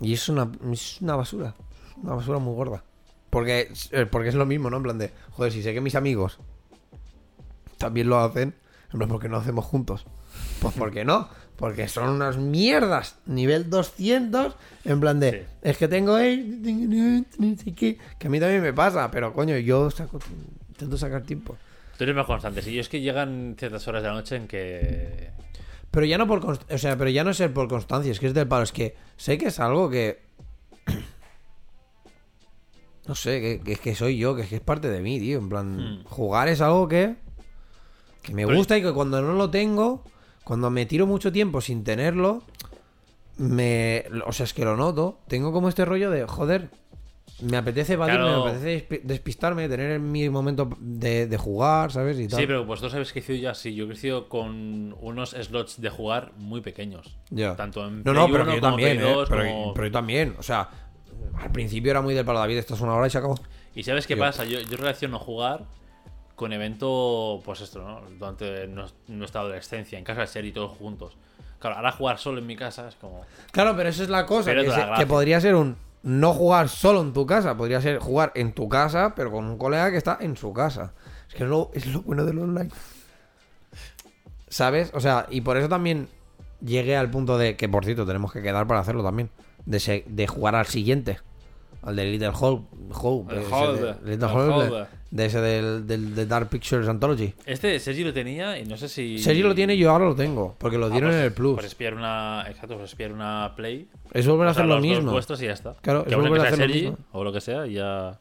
[0.00, 1.54] Y es una, es una basura.
[2.02, 2.82] Una basura muy gorda.
[3.30, 4.78] Porque, eh, porque es lo mismo, ¿no?
[4.78, 6.38] En plan de, joder, si sé que mis amigos
[7.76, 8.54] también lo hacen,
[8.92, 10.06] en plan, ¿por qué no hacemos juntos?
[10.60, 11.28] Pues ¿por qué no?
[11.56, 13.16] Porque son unas mierdas.
[13.26, 15.38] Nivel 200, en plan de, Sí.
[15.62, 20.18] es que tengo que a mí también me pasa, pero coño, yo saco,
[20.68, 21.56] intento sacar tiempo.
[21.96, 22.62] Tú eres más constante.
[22.62, 25.30] Si yo es que llegan ciertas horas de la noche en que.
[25.90, 28.28] Pero ya no por o sea, pero ya no es el por constancia, es que
[28.28, 30.27] es del palo, es que sé que es algo que
[33.08, 35.18] no sé, que, que es que soy yo, que es que es parte de mí,
[35.18, 36.04] tío, en plan, Hmm.
[36.04, 37.16] jugar es algo que
[38.22, 40.04] que me Pero- gusta y que cuando no lo tengo,
[40.44, 42.42] cuando me tiro mucho tiempo sin tenerlo,
[43.38, 46.68] me o sea, es que lo noto, tengo como este rollo de, joder,
[47.40, 48.44] me apetece evadirme, Claro.
[48.44, 52.18] me apetece despi- despistarme, tener mi momento de, de jugar, ¿sabes?
[52.18, 52.40] Y tal.
[52.40, 53.74] Sí, pero vosotros habéis crecido ya así.
[53.76, 57.16] Yo he crecido con unos slots de jugar muy pequeños.
[57.30, 57.54] Ya.
[57.54, 59.14] Tanto en No, Play no, pero 1 que yo también, Play ¿eh?
[59.14, 60.68] 2, Pero, como- pero yo también, o sea,
[61.40, 63.38] al principio era muy del palo David, esto es una hora y se acabó.
[63.74, 65.64] Y sabes qué pasa, yo, yo relaciono jugar
[66.34, 68.00] con evento, pues esto, ¿no?
[68.18, 71.16] Durante nues- nuestra adolescencia, en casa de ser y todos juntos.
[71.58, 73.24] Claro, ahora jugar solo en mi casa es como.
[73.50, 75.06] Claro, pero esa es la cosa, que, toda se- la que gracia.
[75.08, 79.14] podría ser un no jugar solo en tu casa, podría ser jugar en tu casa,
[79.16, 80.92] pero con un colega que está en su casa.
[81.28, 82.70] Es que es lo, es lo bueno del online.
[84.48, 84.90] ¿Sabes?
[84.94, 86.08] O sea, y por eso también
[86.64, 89.30] llegué al punto de que, por cierto, tenemos que quedar para hacerlo también.
[89.66, 91.18] De, se- de jugar al siguiente.
[91.82, 92.76] Al de Little Hope.
[92.92, 93.46] Hope El de,
[94.10, 97.32] Little el de, ese del, del, de Dark Pictures Anthology.
[97.46, 99.18] Este Sergi lo tenía y no sé si.
[99.18, 100.54] Sergi lo tiene y yo ahora lo tengo.
[100.58, 101.54] Porque lo Ah, dieron pues- en el Plus.
[101.54, 102.44] Pues espiar una.
[102.48, 103.88] Exacto, pues espiar una Play.
[104.12, 105.12] es volver a hacer lo mismo.
[105.12, 105.74] vuestros y ya está.
[105.80, 106.98] Claro, que es volver a hacer lo Sergi mismo.
[107.12, 108.18] o lo que sea y ya.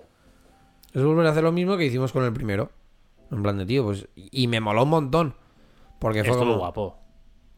[0.93, 2.71] Es volver a hacer lo mismo que hicimos con el primero.
[3.31, 4.07] En plan de tío, pues.
[4.15, 5.34] Y me moló un montón.
[5.99, 6.57] Porque fue Estuvo como.
[6.59, 6.97] guapo.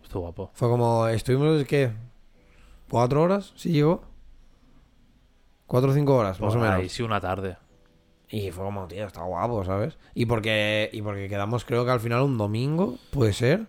[0.01, 0.51] Estuvo guapo.
[0.53, 1.07] Fue como.
[1.07, 1.91] Estuvimos, ¿qué?
[2.89, 3.53] ¿Cuatro horas?
[3.55, 4.01] ¿Sí llegó?
[5.69, 6.79] Cuatro o cinco horas, más o Por menos.
[6.81, 7.55] ahí sí, una tarde.
[8.27, 9.97] Y fue como, tío, está guapo, ¿sabes?
[10.15, 13.67] Y porque, y porque quedamos, creo que al final un domingo, puede ser.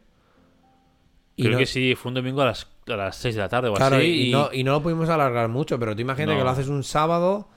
[1.36, 3.48] Y Creo no- que sí, fue un domingo a las, a las 6 de la
[3.51, 4.28] tarde o Claro, así.
[4.28, 6.39] y, no, y no lo pudimos alargar mucho, pero tú imagínate No.
[6.39, 7.48] que lo haces un sábado,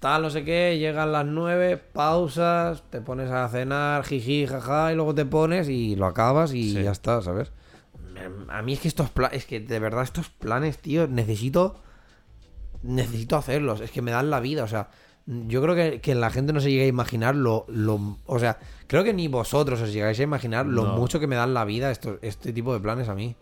[0.00, 4.96] tal, no sé qué, llegan las nueve, pausas, te pones a cenar, jiji, jaja, y
[4.96, 6.82] luego te pones y lo acabas y Sí.
[6.82, 7.52] ya está, ¿sabes?
[8.48, 11.80] A mí es que estos planes, es que de verdad estos planes, tío, necesito,
[12.82, 14.88] necesito hacerlos, es que me dan la vida, o sea,
[15.26, 18.58] yo creo que, que la gente no se llega a imaginar lo, lo, o sea,
[18.86, 20.96] creo que ni vosotros os llegáis a imaginar lo No.
[20.96, 23.36] mucho que me dan la vida este tipo de planes a mí.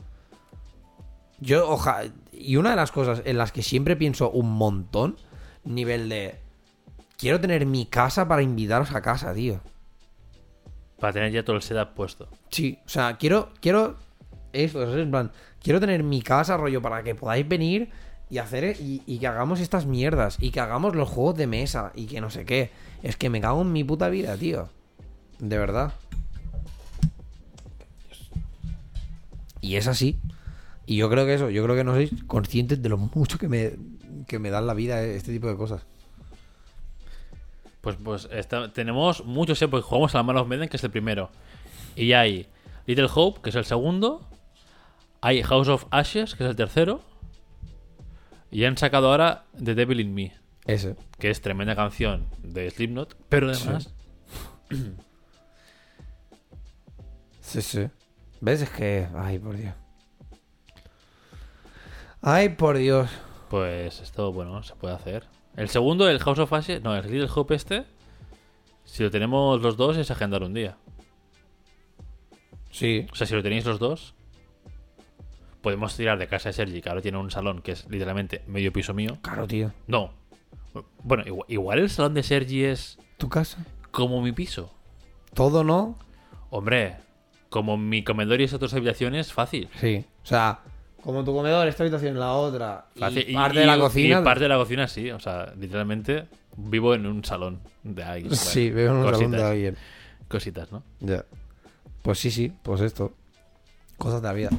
[1.39, 2.03] Yo, oja,
[2.33, 5.17] y una de las cosas en las que siempre pienso un montón,
[5.65, 6.41] nivel de.
[7.19, 9.61] Quiero tener mi casa para invitaros a casa, tío.
[10.99, 12.29] Para tener ya todo el setup puesto.
[12.51, 13.51] Sí, o sea, quiero.
[13.61, 13.97] Quiero.
[14.53, 15.31] En plan,
[15.63, 17.91] quiero tener mi casa, rollo, para que podáis venir
[18.29, 21.93] y hacer e- y, que hagamos estas mierdas y que hagamos los juegos de mesa
[21.95, 22.71] y que no sé qué.
[23.03, 24.69] Es que me cago en mi puta vida, tío.
[25.39, 25.95] De verdad.
[29.61, 30.19] Y es así.
[30.87, 33.49] Y yo creo que eso, yo creo que no sois conscientes de lo mucho que
[33.49, 33.73] me,
[34.27, 35.85] que me dan la vida este tipo de cosas.
[37.81, 38.29] Pues, pues
[38.73, 39.69] tenemos muchos, ¿eh?
[39.69, 41.31] Porque jugamos a la Man of Medan, que es el primero.
[41.95, 42.49] Y hay
[42.87, 44.29] Little Hope, que es el segundo.
[45.21, 47.03] Hay House of Ashes, que es el tercero.
[48.51, 50.33] Y han sacado ahora The Devil in Me,
[50.67, 50.97] Ese.
[51.19, 53.17] que es tremenda canción de Slipknot.
[53.29, 53.93] Pero además,
[57.41, 57.87] Sí, sí.
[58.41, 58.63] ¿Ves?
[58.63, 59.07] Es que.
[59.15, 59.73] Ay, por Dios.
[62.21, 63.09] Ay, por Dios.
[63.49, 65.25] pues esto, bueno, se puede hacer.
[65.57, 67.85] El segundo, el House of Ashes, no, el Little Hope este.
[68.85, 70.77] Si lo tenemos los dos, es agendar un día.
[72.73, 73.07] Sí.
[73.13, 74.15] O sea, si lo tenéis los dos,
[75.67, 78.73] podemos tirar de casa de Sergi, que ahora tiene un salón que es literalmente medio
[78.73, 79.19] piso mío.
[79.21, 79.73] Claro, tío.
[79.89, 80.13] No.
[81.03, 83.59] Bueno, igual, igual el salón de Sergi es ¿Tu casa?
[83.91, 84.73] como mi piso.
[85.35, 85.99] ¿Todo no?
[86.51, 86.99] Hombre,
[87.51, 89.69] como mi comedor y esas otras habitaciones, fácil.
[89.81, 90.05] Sí.
[90.23, 90.61] O sea,
[91.03, 92.87] como tu comedor, esta habitación, la otra.
[92.95, 93.25] Fácil.
[93.29, 94.23] Y parte de la y cocina.
[94.23, 95.11] parte de la cocina, sí.
[95.11, 96.27] O sea, literalmente
[96.57, 98.33] vivo en un salón de alguien.
[98.37, 99.77] Sí, Bueno, veo en un salón de alguien.
[100.29, 100.85] Cositas, ¿no?
[101.01, 101.25] Ya.
[102.03, 103.13] Pues sí, sí, pues esto.
[103.97, 104.51] Cosas de la vida.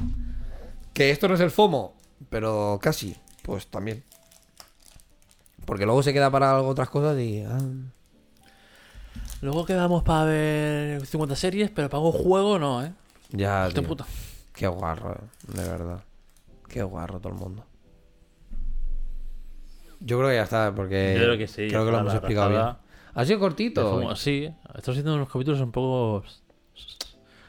[0.98, 1.94] Que esto no es el FOMO,
[2.28, 3.16] pero casi.
[3.42, 4.02] Pues también.
[5.64, 7.44] Porque luego se queda para algo otras cosas y.
[7.46, 7.56] ah,
[9.40, 12.92] Luego quedamos para ver 50 series, pero para un juego no, ¿eh?
[13.30, 13.68] ya.
[13.72, 13.84] Tío.
[13.84, 14.06] puta.
[14.52, 16.02] Qué guarro, eh, de verdad.
[16.68, 17.64] Qué guarro todo el mundo.
[20.00, 21.14] Yo creo que ya está, porque.
[21.16, 22.76] Yo creo que sí, Creo que lo hemos explicado bien.
[23.14, 24.16] Ha sido cortito.
[24.16, 26.24] Sí, estamos haciendo unos capítulos un poco.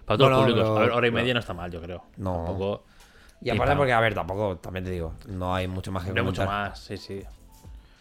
[0.06, 0.70] Para todos Bueno, los públicos.
[0.70, 2.04] pero- A ver, hora y media pero- no está mal, yo creo.
[2.18, 2.44] No.
[2.46, 2.84] Tampoco.
[3.41, 6.20] Y aparte, porque, a ver, tampoco, también te digo, no hay mucho más que No
[6.20, 6.70] hay mucho comentar.
[6.72, 7.22] más, sí, sí.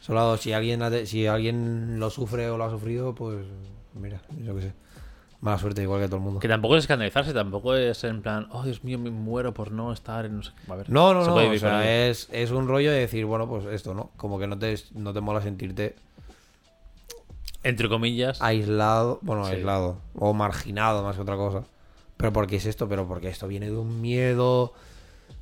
[0.00, 3.44] Solo si alguien, si alguien lo sufre o lo ha sufrido, pues
[3.94, 4.72] mira, yo qué sé.
[5.40, 6.40] Mala suerte, igual que todo el mundo.
[6.40, 9.92] Que tampoco es escandalizarse, tampoco es en plan, oh Dios mío, me muero por no
[9.92, 10.72] estar en no sé qué".
[10.72, 11.34] A ver, No, no, no.
[11.36, 14.10] O sea, es, es un rollo de decir, bueno, pues esto, ¿no?
[14.16, 15.94] Como que no te, no te mola sentirte
[17.62, 18.40] Entre comillas.
[18.42, 19.52] aislado, bueno, Sí.
[19.54, 21.62] aislado, o marginado más que otra cosa.
[22.16, 22.88] Pero ¿por qué es esto?
[22.88, 24.72] Pero porque esto viene de un miedo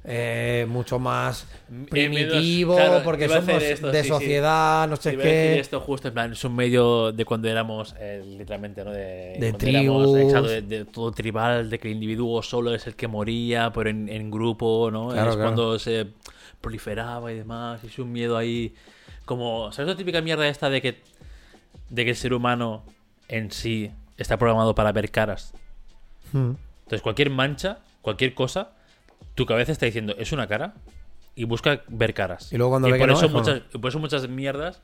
[0.09, 1.49] eh, mucho más
[1.91, 4.09] primitivo, claro, porque somos esto, de sí, sí.
[4.09, 5.59] sociedad, no sé qué.
[5.59, 8.93] esto justo, en plan, es un medio de cuando éramos, eh, literalmente, ¿no?
[8.93, 10.19] De, De cuando éramos, tribus.
[10.19, 13.91] exacto, de, de todo tribal, de que el individuo solo es el que moría, pero
[13.91, 15.09] en, en grupo, ¿no?
[15.09, 15.51] Claro, es claro.
[15.51, 16.07] cuando se
[16.61, 18.74] proliferaba y demás, y es un miedo ahí,
[19.24, 21.01] como, ¿sabes la típica mierda esta de que,
[21.91, 22.85] de que el ser humano
[23.27, 25.53] en sí está programado para ver caras?
[26.33, 26.53] Hmm.
[26.85, 28.70] Entonces, cualquier mancha, cualquier cosa,
[29.36, 30.74] tu cabeza está diciendo, es una cara,
[31.36, 32.52] y busca ver caras.
[32.52, 34.80] Y luego cuando ve por que eso muchas, por eso muchas mierdas,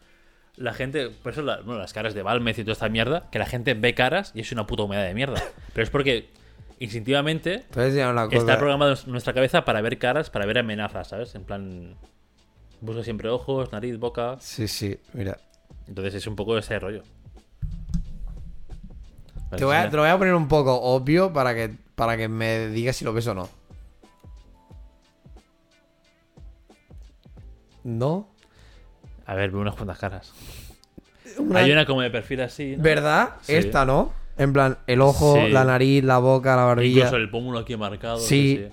[0.57, 3.39] la gente, por eso la- bueno, las caras de Valmez y toda esta mierda, que
[3.39, 5.43] la gente ve caras y es una puta humedad de mierda.
[5.73, 6.29] Pero es porque
[6.79, 7.65] instintivamente
[8.27, 8.37] cosa.
[8.37, 11.35] está programado en nuestra cabeza para ver caras, para ver amenazas, ¿sabes?
[11.35, 11.95] En plan,
[12.83, 14.37] busca siempre ojos, nariz, boca.
[14.41, 15.39] Sí, sí, mira.
[15.89, 17.03] Entonces es un poco ese rollo.
[19.57, 22.29] Te, voy a, te lo voy a poner un poco obvio para que, para que
[22.29, 23.49] me digas si lo ves o no.
[27.85, 28.29] ¿No?
[29.27, 30.33] A ver, veo unas cuantas caras.
[31.39, 32.77] Una- Hay una como de perfil así.
[32.77, 32.83] ¿no?
[32.83, 33.31] ¿Verdad?
[33.43, 33.55] Sí.
[33.55, 34.13] Esta, ¿no?
[34.39, 35.51] En plan, el ojo, Sí.
[35.51, 36.97] la nariz, la boca, la barbilla.
[36.99, 38.19] Incluso el pómulo aquí marcado.
[38.19, 38.67] Sí.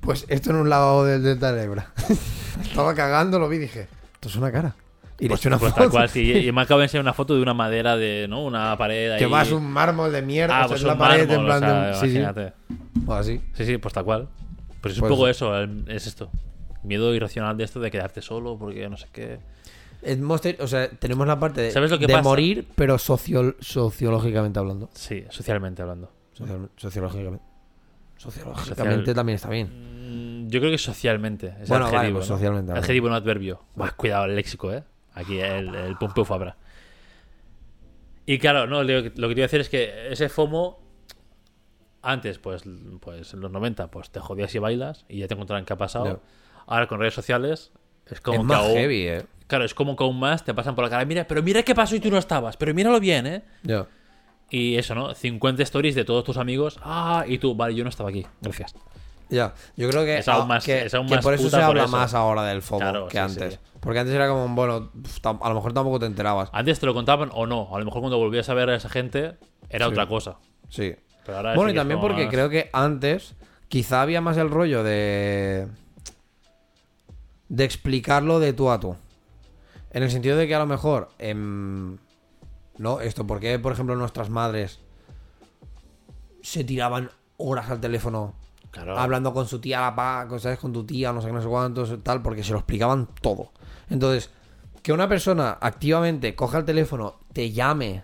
[0.00, 1.92] Pues esto en un lavabo del Delta del Ebra.
[2.62, 4.74] Estaba cagando, lo vi y dije, esto es una cara.
[5.20, 5.82] Y le eché una Pues foto.
[5.82, 6.32] tal cual, sí.
[6.48, 8.42] Y me acabo de enseñar una foto de una madera de, ¿no?
[8.44, 9.18] Una pared ahí.
[9.20, 10.62] Que más un mármol de mierda.
[10.62, 11.94] Ah, pues es la un pared mármol, en plan o sea, de...
[11.94, 12.18] Sí, sí.
[12.18, 12.52] imagínate.
[13.06, 13.40] O así.
[13.54, 14.28] Sí, sí, pues tal cual.
[14.80, 16.30] Pues es Pues- un poco eso, es esto.
[16.82, 19.38] Miedo irracional de esto de quedarte solo porque no sé qué.
[20.58, 22.24] O sea, tenemos la parte de, ¿Sabes lo que de pasa?
[22.28, 24.90] morir, pero socio- sociológicamente hablando.
[24.94, 26.10] Sí, socialmente hablando.
[26.32, 27.44] Social- sociológicamente.
[28.16, 30.46] Sociológicamente Social- también está bien.
[30.46, 31.54] Mm, Yo creo que socialmente.
[31.62, 32.34] Es Bueno, vale, adjetivo, pues ¿no?
[32.36, 32.72] socialmente.
[32.72, 33.62] Adjetivo, no adverbio.
[33.76, 34.82] Buah, cuidado el léxico, ¿eh?
[35.14, 36.56] Aquí el, el pum fabra.
[38.26, 40.80] Y claro, no, lo, que lo que te iba a decir es que ese FOMO,
[42.02, 42.62] antes, pues,
[43.00, 45.78] pues en los 90, pues te jodías y bailas y ya te encontrarán qué ha
[45.78, 46.20] pasado.
[46.72, 47.70] Ahora con redes sociales
[48.10, 49.26] es como Es que más aún- heavy, eh.
[49.46, 51.04] Claro, es como que aún más te pasan por la cara.
[51.04, 52.56] Mira, pero mira qué pasó y tú no estabas.
[52.56, 53.42] Pero míralo bien, ¿eh?
[54.50, 55.14] Y eso, ¿no?
[55.14, 56.78] 50 stories de todos tus amigos.
[56.82, 58.26] Ah, y tú, vale, yo no estaba aquí.
[58.40, 58.74] Gracias.
[59.28, 61.56] Ya, yo creo que, Es aún más- que, es aún que más por eso se
[61.56, 61.92] por habla eso.
[61.92, 63.54] más ahora del FOMO Claro, que sí, antes.
[63.54, 63.60] sí.
[63.80, 64.90] Porque antes era como, bueno,
[65.40, 66.50] a lo mejor tampoco te enterabas.
[66.52, 67.74] Antes te lo contaban o no.
[67.74, 69.36] A lo mejor cuando volvías a ver a esa gente
[69.70, 69.90] era Sí.
[69.92, 70.36] otra cosa.
[70.68, 70.94] Sí.
[71.24, 73.34] Pero ahora Bueno, y también porque más- creo que antes
[73.68, 75.66] quizá había más el rollo de.
[77.52, 78.96] De explicarlo de tú a tú.
[79.90, 81.98] En el sentido de que a lo mejor, em,
[82.78, 83.00] ¿no?
[83.00, 84.80] Esto, porque por ejemplo nuestras madres
[86.42, 88.34] se tiraban horas al teléfono
[88.70, 88.98] Claro.
[88.98, 90.58] hablando con su tía, la pa, con, ¿sabes?
[90.58, 93.52] Con tu tía, no sé qué, no sé cuántos, tal, porque se lo explicaban todo.
[93.90, 94.30] Entonces,
[94.82, 98.02] que una persona activamente coja el teléfono, te llame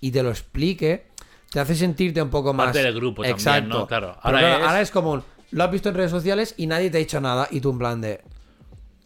[0.00, 1.06] y te lo explique,
[1.52, 2.66] te hace sentirte un poco más.
[2.66, 3.78] Parte del grupo también, Exacto.
[3.78, 3.86] ¿no?
[3.86, 4.08] Claro.
[4.08, 5.22] Pero Ahora claro, es- ahora es como,
[5.52, 7.78] lo has visto en redes sociales y nadie te ha dicho nada, y tú en
[7.78, 8.20] plan de.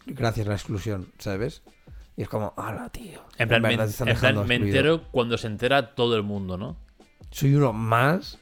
[0.07, 1.63] Gracias a la exclusión, ¿sabes?
[2.15, 3.21] Y es como, ala, tío.
[3.37, 4.65] En plan, me, te están en plan, me excluido".
[4.65, 6.77] entero cuando se entera todo el mundo, ¿no?
[7.29, 8.39] soy uno más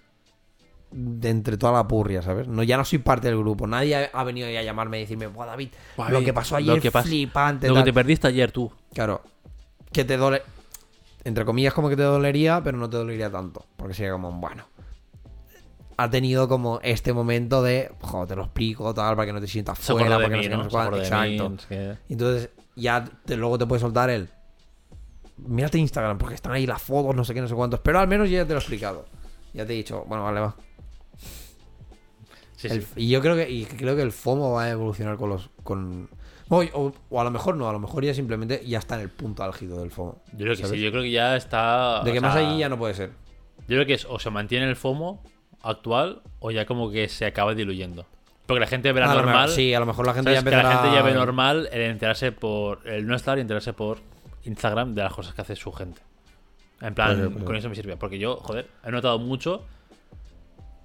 [0.91, 2.47] de entre toda la purria, ¿sabes?
[2.47, 3.67] No, ya no soy parte del grupo.
[3.67, 6.59] Nadie ha, venido ahí a llamarme y decirme, Buah, David, Buah, lo que pasó lo
[6.59, 7.67] ayer que pas- flipante.
[7.67, 7.85] Lo que tal".
[7.85, 8.71] te perdiste ayer tú.
[8.93, 9.21] Claro,
[9.91, 10.41] que te dole...
[11.23, 13.65] Entre comillas, como que te dolería, pero no te dolería tanto.
[13.75, 14.65] Porque sería como, bueno...
[15.97, 19.47] Ha tenido como este momento de, joder, te lo explico, tal, para que no te
[19.47, 20.63] sientas fuera, para que mí, no ¿no?
[20.91, 21.53] mí, Exacto.
[21.69, 21.97] qué.
[22.09, 24.27] Y Entonces, ya te- luego te puede soltar el.
[25.38, 27.80] Mírate Instagram, porque están ahí las fotos, no sé qué, no sé cuántos.
[27.81, 29.05] Pero al menos ya te lo he explicado.
[29.53, 30.55] Ya te he dicho, bueno, vale, va.
[32.55, 32.88] Sí, El- sí.
[32.97, 35.49] y yo creo que, y creo que el FOMO va a evolucionar con los.
[35.63, 36.09] con
[36.49, 39.01] o, o- o a lo mejor no, a lo mejor ya simplemente ya está en
[39.01, 40.22] el punto álgido del FOMO.
[40.34, 40.72] Yo creo que ¿sabes?
[40.72, 42.01] sí, yo creo que ya está.
[42.03, 43.11] De que sea, más allí ya no puede ser.
[43.61, 45.22] Yo creo que es o se mantiene el FOMO
[45.69, 48.05] actual o ya como que se acaba diluyendo.
[48.45, 49.35] Porque la gente verá A normal.
[49.35, 50.81] mejor- sí, a lo mejor la gente ya que la empezará.
[50.83, 52.87] gente ya ve normal el enterarse por.
[52.87, 53.99] el no estar y enterarse por
[54.43, 56.01] Instagram de las cosas que hace su gente.
[56.81, 57.97] En plan, puede con eso me sirve.
[57.97, 59.63] Porque yo, joder, he notado mucho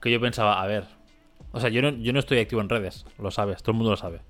[0.01, 0.85] que yo pensaba, a ver.
[1.53, 3.91] O sea, yo no, yo no estoy activo en redes, lo sabes, todo el mundo
[3.91, 4.21] lo sabe.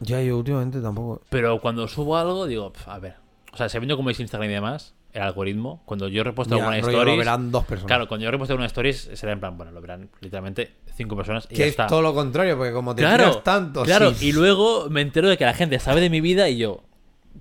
[0.00, 1.22] Ya, yo últimamente tampoco.
[1.30, 3.14] Pero cuando subo algo, digo, "Pf, a ver.
[3.52, 6.78] O sea, sabiendo cómo es Instagram y demás, el algoritmo, cuando yo reposto Ya, alguna
[6.78, 7.10] story.
[7.12, 7.86] lo verán dos personas.
[7.88, 11.44] Claro, cuando yo reposto una stories, será en plan, bueno, lo verán literalmente cinco personas
[11.46, 11.86] y que ya es está.
[11.86, 13.82] todo lo contrario, porque como te claro, tiras tanto.
[13.84, 14.26] claro, sí.
[14.28, 16.82] y luego me entero de que la gente sabe de mi vida y yo,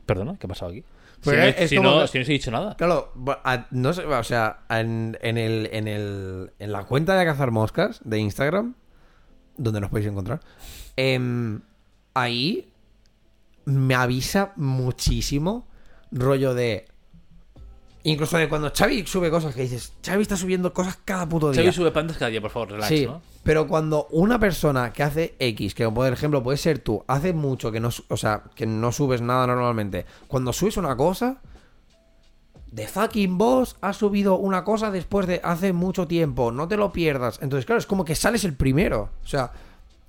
[0.05, 0.81] perdona, ¿qué ha pasado aquí?
[0.81, 2.75] Si, Pues no, es si como no- que- si no os he dicho nada.
[2.77, 3.11] Claro,
[3.43, 7.49] a- no sé, o sea, en, en el, en, el, en la cuenta de Cazar
[7.51, 8.75] Moscas de Instagram,
[9.57, 10.41] donde nos podéis encontrar,
[10.95, 11.61] em,
[12.13, 12.71] ahí
[13.65, 15.67] me avisa muchísimo
[16.11, 16.85] rollo de...
[18.07, 21.61] Incluso de cuando Xavi sube cosas que dices, Xavi está subiendo cosas cada puto día.
[21.61, 23.21] Xavi sube pantas cada día, por favor, relax, sí, ¿no?
[23.43, 27.69] pero cuando una persona que hace X, que por ejemplo puede ser tú, hace mucho
[27.69, 31.41] que no, o sea, que no subes nada normalmente, cuando subes una cosa,
[32.71, 36.93] de fucking boss ha subido una cosa después de hace mucho tiempo, no te lo
[36.93, 37.39] pierdas.
[37.41, 39.09] Entonces, claro, es como que sales el primero.
[39.23, 39.51] O sea,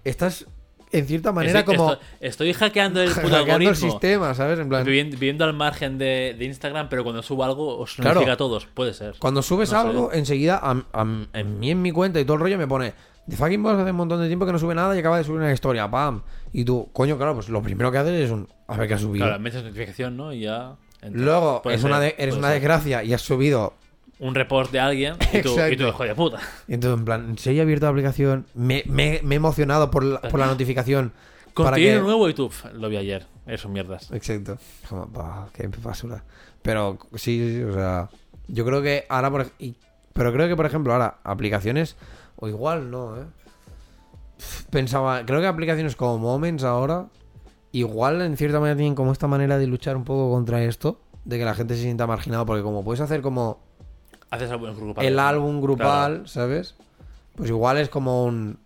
[0.05, 0.47] estás
[0.93, 4.59] en cierta manera Estoy, como estoy- estoy hackeando el puto hackeando el sistema, ¿sabes?
[4.59, 8.15] En plan, Viviendo, viviendo al margen de, de Instagram, pero cuando subo algo os Claro.
[8.15, 8.67] notifica a todos.
[8.67, 9.15] Puede ser.
[9.19, 9.89] Cuando subes No sé.
[9.89, 12.95] algo, enseguida a, mí, en mi cuenta y todo el rollo me pone
[13.27, 15.25] de fucking boss hace un montón de tiempo que no sube nada y acaba de
[15.25, 16.23] subir una historia, pam.
[16.53, 18.99] Y tú, coño, claro, pues lo primero que haces es un a ver qué ha
[18.99, 19.27] subido.
[19.27, 20.33] Claro, metes notificación, ¿no?
[20.33, 20.77] Y ya.
[21.13, 23.75] Luego es ser, una de- eres una desgracia y has subido.
[24.21, 26.39] Un report de alguien y tú, y tú, hijo de puta.
[26.67, 28.47] Y entonces, en plan, ¿en serio he abierto la aplicación?
[28.55, 31.13] Me, me- me he emocionado por la, por la notificación.
[31.55, 32.01] Contenido que...
[32.03, 33.27] nuevo y tú, "Pf, lo vi ayer.
[33.47, 34.11] Eso mierdas.
[34.13, 34.59] Exacto.
[35.13, 36.25] Bah, qué basura.
[36.63, 38.09] Pero sí, o sea,
[38.49, 39.75] yo creo que ahora, por, y-
[40.13, 41.97] pero creo que por ejemplo ahora aplicaciones
[42.37, 43.25] o igual no, ¿eh?
[44.71, 47.07] Pensaba, creo que aplicaciones como Moments ahora
[47.73, 51.39] igual en cierta manera tienen como esta manera de luchar un poco contra esto, de
[51.39, 53.61] que la gente se sienta marginado porque como puedes hacer como
[54.31, 55.11] Haces álbumes grupales.
[55.11, 56.27] el álbum grupal, Claro.
[56.29, 56.75] ¿sabes?
[57.37, 58.59] Pues igual es como un...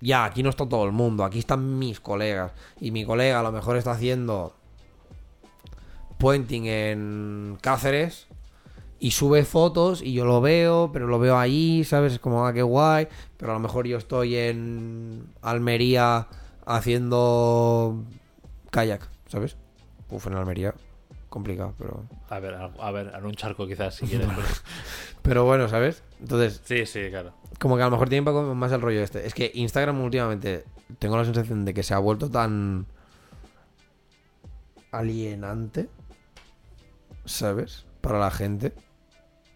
[0.00, 2.52] Ya, aquí no está todo el mundo, aquí están mis colegas.
[2.80, 4.54] Y mi colega a lo mejor está haciendo
[6.18, 8.26] puenting en Cáceres
[8.98, 12.14] y sube fotos y yo lo veo, pero lo veo ahí, ¿sabes?
[12.14, 13.08] Es como, ah, qué guay.
[13.36, 16.26] Pero a lo mejor yo estoy en Almería
[16.66, 18.02] haciendo
[18.70, 19.56] kayak, ¿sabes?
[20.10, 20.74] Uf, en Almería,
[21.32, 22.04] complicado, pero...
[22.28, 24.26] A ver, a, a ver, en un charco quizás si quieres.
[24.36, 24.46] pero-
[25.22, 26.02] Pero bueno, ¿sabes?
[26.20, 27.32] Entonces, Sí, sí, claro.
[27.58, 29.26] Como que a lo mejor tiene un poco más el rollo este.
[29.26, 30.64] Es que Instagram últimamente
[30.98, 32.86] tengo la sensación de que se ha vuelto tan
[34.90, 35.88] alienante,
[37.24, 37.86] ¿sabes?
[38.00, 38.72] Para la gente.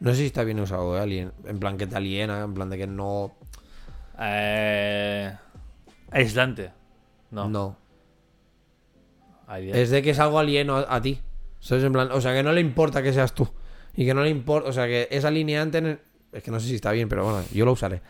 [0.00, 1.00] No sé si está bien usado, ¿eh?
[1.00, 3.34] Alien- en plan que te aliena, en plan de que no...
[4.18, 5.34] Eh,
[6.10, 6.72] aislante.
[7.30, 7.48] No.
[7.48, 7.76] No.
[9.58, 11.20] Es de que es algo alieno a, a ti.
[11.66, 11.82] ¿Sabes?
[11.84, 13.48] En plan, o sea, que no le importa que seas tú.
[13.96, 16.00] Y que no le importa, o sea, que es alineante en el-
[16.32, 18.02] Es que no sé si está bien, pero bueno, yo lo usaré.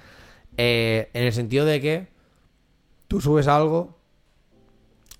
[0.56, 2.08] Eh, en el sentido de que
[3.08, 3.96] tú subes algo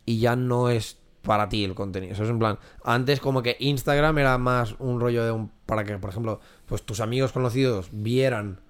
[0.05, 2.13] y ya no es para ti el contenido.
[2.15, 5.51] Eso es en plan, antes como que Instagram era más un rollo de un...
[5.67, 8.61] Para que, por ejemplo, pues tus amigos conocidos vieran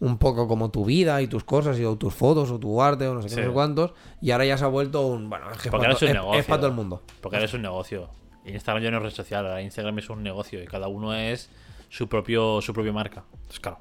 [0.00, 3.06] un poco como tu vida y tus cosas y o tus fotos o tu arte
[3.08, 3.40] o no sé qué, Sí.
[3.40, 3.92] no sé cuántos.
[4.20, 5.28] Y ahora ya se ha vuelto un.
[5.30, 7.02] Bueno, es que es para, es es- todo el mundo.
[7.22, 8.10] Porque ahora es un negocio.
[8.46, 11.48] Instagram ya no es red social, ahora Instagram es un negocio y cada uno es
[11.88, 13.24] su propio su propia marca.
[13.32, 13.78] Entonces, claro.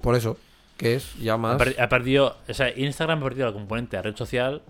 [0.00, 0.36] Por eso,
[0.76, 1.56] que es ya Ha, más.
[1.58, 4.62] per- ha perdido, o sea, Instagram ha perdido la componente de red social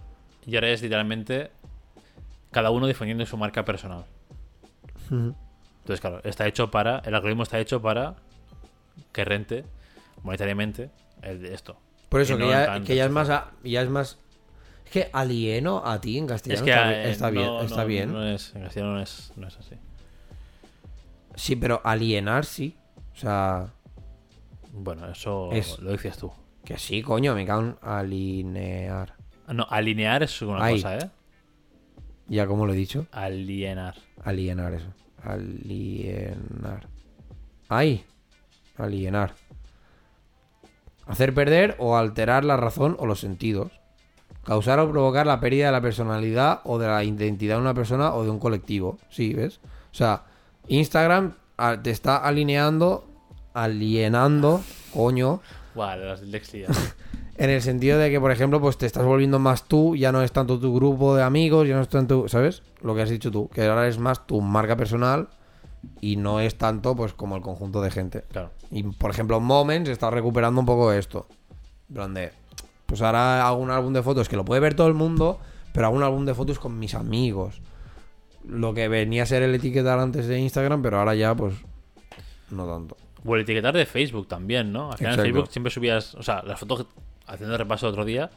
[0.47, 1.51] y ahora es literalmente
[2.51, 4.05] cada uno defendiendo su marca personal.
[5.11, 8.17] Entonces, claro, está hecho para, el algoritmo está hecho para
[9.13, 9.65] que rente
[10.23, 10.91] monetariamente
[11.23, 11.77] el de esto.
[12.09, 13.29] Por eso, que, no ya, tan que ya es más.
[13.31, 14.19] a- ya es más.
[14.91, 17.47] Es que alieno a ti en Es castellano que está, eh, está bien.
[17.47, 18.13] no- está no- bien.
[18.13, 19.77] no es, en castellano no es, no es así.
[21.37, 22.77] Sí, pero alienar sí.
[23.13, 23.73] O sea,
[24.73, 26.33] Bueno, eso Es- lo dices tú.
[26.65, 29.15] que sí, coño, me cago en alinear.
[29.47, 31.11] Ah, No, alinear es una cosa, ¿eh?
[32.27, 33.07] Ya como lo he dicho.
[33.13, 33.95] Alienar.
[34.25, 34.87] Alienar eso.
[35.23, 36.89] Alienar.
[37.69, 38.05] Ay.
[38.77, 39.35] Alienar.
[41.07, 43.80] Hacer perder o alterar la razón o los sentidos.
[44.51, 48.15] Causar o provocar la pérdida de la personalidad o de la identidad de una persona
[48.15, 48.99] o de un colectivo.
[49.09, 49.61] Sí, ¿ves?
[49.93, 50.25] O sea,
[50.67, 51.35] Instagram
[51.85, 53.07] te está alineando,
[53.55, 54.61] alienando,
[54.93, 55.41] coño,
[55.77, 56.21] Vale, las
[57.37, 60.21] en el sentido de que, por ejemplo, pues te estás volviendo más tú, ya no
[60.21, 62.65] es tanto tu grupo de amigos, ya no es tanto, ¿sabes?
[62.83, 65.29] Lo que has dicho tú, que ahora es más tu marca personal
[66.01, 68.25] y no es tanto pues como el conjunto de gente.
[68.33, 68.51] Claro.
[68.73, 71.29] Y por ejemplo, Moments está recuperando un poco esto.
[71.89, 72.33] Donde,
[72.91, 75.39] pues ahora hago un álbum de fotos que lo puede ver todo el mundo,
[75.73, 77.63] pero hago un álbum de fotos con mis amigos.
[78.45, 81.55] Lo que venía a ser el etiquetar antes de Instagram, pero ahora ya, pues,
[82.51, 82.97] no tanto.
[83.25, 84.91] O el etiquetar de Facebook también, ¿no?
[84.91, 85.21] Al final en.
[85.21, 86.85] Facebook siempre subías, o sea, las fotos,
[87.29, 88.29] haciendo el repaso el otro día,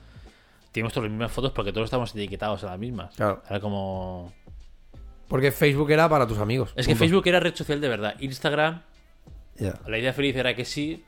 [0.71, 3.15] teníamos todas las mismas fotos porque todos estábamos etiquetados a las mismas.
[3.15, 3.41] Claro.
[3.49, 4.31] Era como...
[5.29, 6.73] Porque Facebook era para tus amigos.
[6.75, 6.95] Es que.
[6.95, 8.13] Facebook era red social de verdad.
[8.19, 8.83] Instagram,
[9.87, 11.03] la idea feliz era que sí,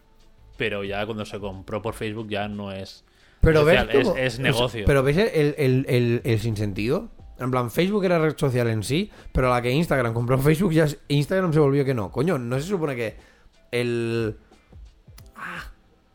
[0.57, 3.05] pero ya cuando se compró por Facebook ya no es...
[3.45, 4.84] Pero ves social, es, negocio.
[4.85, 7.09] pero ves el, el, el, el sinsentido.
[7.38, 10.72] En plan, Facebook era red social en sí, pero a la que Instagram compró Facebook,
[10.72, 12.11] ya Instagram se volvió que no.
[12.11, 13.15] Coño, ¿no se supone que
[13.72, 14.38] el.
[15.35, 15.72] ah,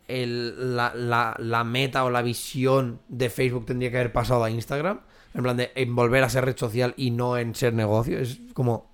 [0.08, 4.50] el la, la, la meta o la visión de Facebook tendría que haber pasado a
[4.50, 5.00] Instagram?
[5.34, 8.18] En plan, de en volver a ser red social y no en ser negocio.
[8.18, 8.90] Es como.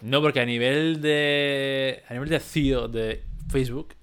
[0.00, 2.02] No, porque a nivel de.
[2.08, 3.94] A nivel de CEO de Facebook,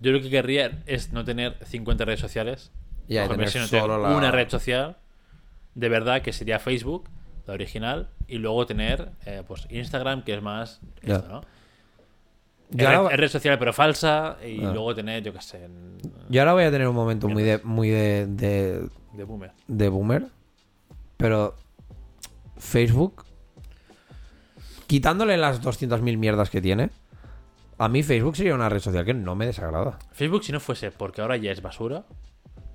[0.00, 2.70] yo lo que querría es no tener 50 redes sociales.
[3.08, 4.96] Ya, Ojo, tener sino solo tener la- una red social
[5.74, 7.08] de verdad que sería Facebook,
[7.46, 11.40] la original, y luego tener eh, pues Instagram, que es más esto, ¿no?
[12.70, 14.72] Yo Es, ahora, red, social pero falsa, y Ah.
[14.72, 15.96] luego tener, yo qué sé, en-
[16.28, 19.52] yo ahora voy a tener un momento muy de, muy de, de, de boomer.
[19.68, 20.26] de boomer.
[21.16, 21.56] Pero
[22.58, 23.24] Facebook,
[24.86, 26.90] quitándole las 200.000 mierdas que tiene,
[27.78, 29.98] a mí Facebook sería una red social que no me desagrada.
[30.12, 32.04] Facebook, si no fuese porque ahora ya es basura.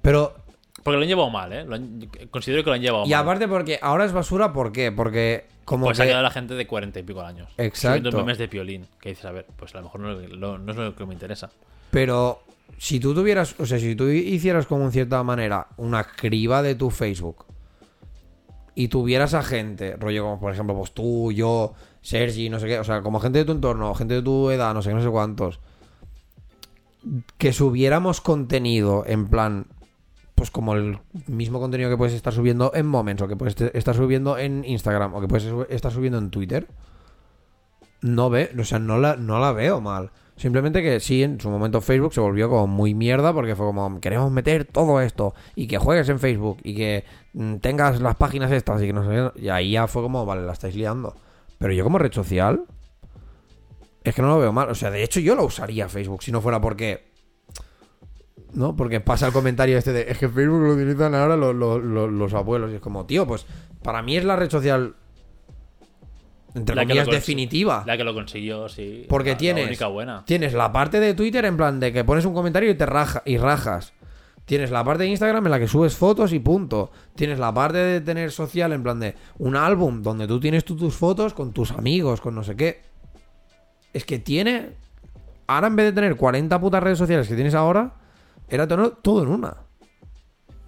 [0.02, 0.36] Pero,
[0.84, 1.64] Porque lo han llevado mal, ¿eh?
[1.66, 3.20] Lo han- considero que lo han llevado y mal.
[3.22, 4.92] aparte porque ahora es basura, ¿por qué?
[4.92, 7.48] Porque como Pues que- ha quedado la gente de 40 y pico años.
[7.58, 7.98] Exacto.
[8.00, 8.86] Subiendo memes de piolín.
[9.00, 11.14] Que dices, a ver, pues a lo mejor no, lo- no es lo que me
[11.14, 11.50] interesa.
[11.92, 12.44] Pero
[12.78, 16.76] si tú tuvieras, o sea, si tú hicieras como en cierta manera una criba de
[16.76, 17.46] tu Facebook
[18.76, 21.74] y tuvieras a gente, rollo como por ejemplo, pues tú, yo,
[22.04, 24.74] Sergi, no sé qué, o sea, como gente de tu entorno, gente de tu edad,
[24.74, 25.60] no sé qué, no sé cuántos,
[27.38, 29.68] que subiéramos contenido en plan,
[30.36, 33.96] pues como el mismo contenido que puedes estar subiendo en Moments o que puedes estar
[33.96, 36.68] subiendo en Instagram o que puedes estar subiendo en Twitter,
[38.02, 40.12] no ve, o sea, no la, no la veo mal.
[40.36, 44.02] Simplemente que sí, en su momento Facebook se volvió como muy mierda porque fue como,
[44.02, 48.52] queremos meter todo esto y que juegues en Facebook y que mm, tengas las páginas
[48.52, 49.40] estas y que no sé.
[49.42, 51.16] Y ahí ya fue como, vale, la estáis liando.
[51.58, 52.64] Pero yo como red social,
[54.04, 54.70] es que no lo veo mal.
[54.70, 57.12] O sea, de hecho yo lo usaría Facebook si no fuera porque...
[58.54, 58.76] ¿No?
[58.76, 62.12] Porque pasa el comentario este de, es que Facebook lo utilizan ahora los, los- los-
[62.12, 62.72] los abuelos.
[62.72, 63.46] Y es como, tío, pues
[63.82, 64.94] para mí es la red social,
[66.54, 67.84] entre La que comillas, cons- definitiva.
[67.88, 69.08] La que lo consiguió, sí.
[69.10, 70.24] Porque la- la tienes, única buena.
[70.26, 73.24] tienes la parte de Twitter en plan de que pones un comentario y te raja,
[73.26, 73.94] y rajas.
[74.46, 76.92] Tienes la parte de Instagram en la que subes fotos y punto.
[77.16, 80.76] Tienes la parte de tener social en plan de un álbum donde tú tienes tú
[80.76, 82.82] tus fotos con tus amigos, con no sé qué.
[83.94, 84.72] Es que tiene...
[85.48, 87.94] Ahora en vez de tener 40 putas redes sociales que tienes ahora,
[88.50, 89.58] era tener todo en una.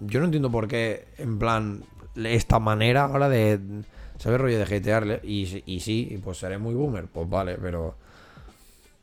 [0.00, 1.84] Yo no entiendo por qué, en plan,
[2.14, 3.60] esta manera ahora de...
[4.18, 4.40] ¿Sabes?
[4.40, 5.20] Rollo de hatearle.
[5.22, 7.06] Y, y sí, pues seré muy boomer.
[7.06, 7.96] Pues vale, pero...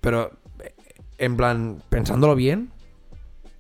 [0.01, 0.31] Pero,
[1.17, 2.71] en plan, pensándolo bien,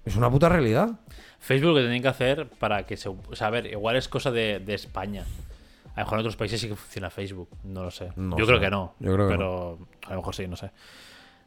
[0.05, 0.99] es una puta realidad.
[1.39, 3.09] Facebook lo que tienen que hacer para que se.
[3.09, 5.25] O sea, a ver, igual es cosa de, de España.
[5.95, 7.49] A lo mejor en otros países sí que funciona Facebook.
[7.63, 8.09] No lo sé.
[8.15, 8.49] No Yo sé.
[8.51, 8.95] creo que no.
[8.99, 10.71] Yo creo que pero a lo mejor sí, no sé.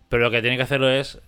[0.09, 1.19] Pero lo que tienen que hacerlo es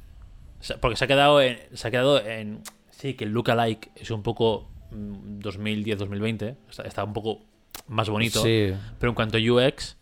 [0.81, 1.59] porque se ha quedado en.
[1.75, 2.61] Se ha quedado en.
[2.91, 4.69] Sí, que el lookalike es un poco.
[4.91, 6.57] 2010-2020.
[6.71, 7.41] Está, está un poco
[7.89, 8.43] más bonito.
[8.43, 9.97] Sí, Pero en cuanto a UX,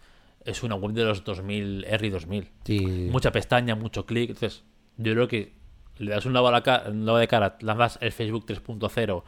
[0.44, 2.48] es una web de los 2000, R 2000.
[2.65, 3.09] sí.
[3.11, 4.31] Mucha pestaña, mucho clic.
[4.31, 4.62] Entonces,
[4.97, 5.55] yo creo que
[5.98, 9.23] le das un lado, a la ca- un lado de cara, lanzas el Facebook 3.0,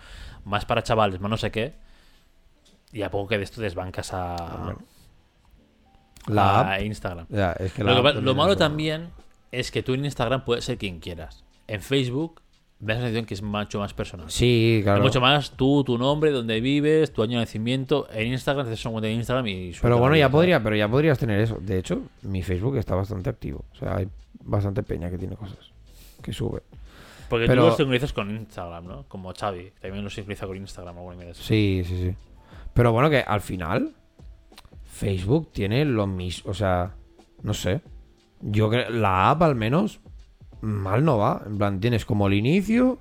[0.44, 1.74] más para chavales, más no sé qué.
[2.92, 4.74] Y a poco que de esto desbancas a,
[6.26, 6.80] La a.
[6.82, 7.26] Instagram.
[7.28, 9.10] Ya, es que Lo, que malo es- también
[9.52, 11.44] es que tú en Instagram puedes ser quien quieras.
[11.66, 12.40] En Facebook,
[12.80, 14.30] me da la sensación que es mucho más personal.
[14.30, 14.98] Sí, claro.
[14.98, 18.06] Es mucho más tú, tu nombre, dónde vives, tu año de nacimiento.
[18.12, 19.72] En Instagram haces una cuenta de Instagram y...
[19.80, 21.58] Pero bueno, ya podría, pero ya podrías tener eso.
[21.60, 23.64] De hecho, mi Facebook está bastante activo.
[23.72, 24.08] O sea, hay
[24.44, 25.72] bastante peña que tiene cosas.
[26.28, 26.60] Que sube.
[27.30, 29.04] Porque Pero- tú los sincronizas con Instagram, ¿no?
[29.08, 30.98] Como Xavi, también los sincroniza con Instagram.
[30.98, 31.32] alguna.
[31.32, 32.14] Sí, sí, sí.
[32.74, 33.94] Pero bueno, que al final
[34.84, 36.50] Facebook tiene lo mismo.
[36.50, 36.94] O sea,
[37.42, 37.80] no sé.
[38.42, 38.90] Yo creo.
[38.90, 40.00] La app al menos
[40.60, 41.42] mal no va.
[41.46, 42.98] En plan, tienes como el inicio.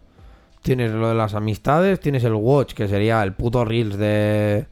[0.61, 1.99] Tienes lo de las amistades.
[1.99, 4.67] Tienes el watch, que sería el puto Reels de.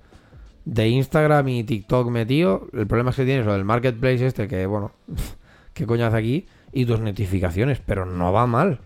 [0.64, 2.68] De Instagram y TikTok metido.
[2.72, 4.94] El problema es que tienes lo del marketplace este, que bueno.
[5.74, 6.46] ¿Qué coño hace aquí?
[6.76, 8.80] Y tus notificaciones, pero no va mal.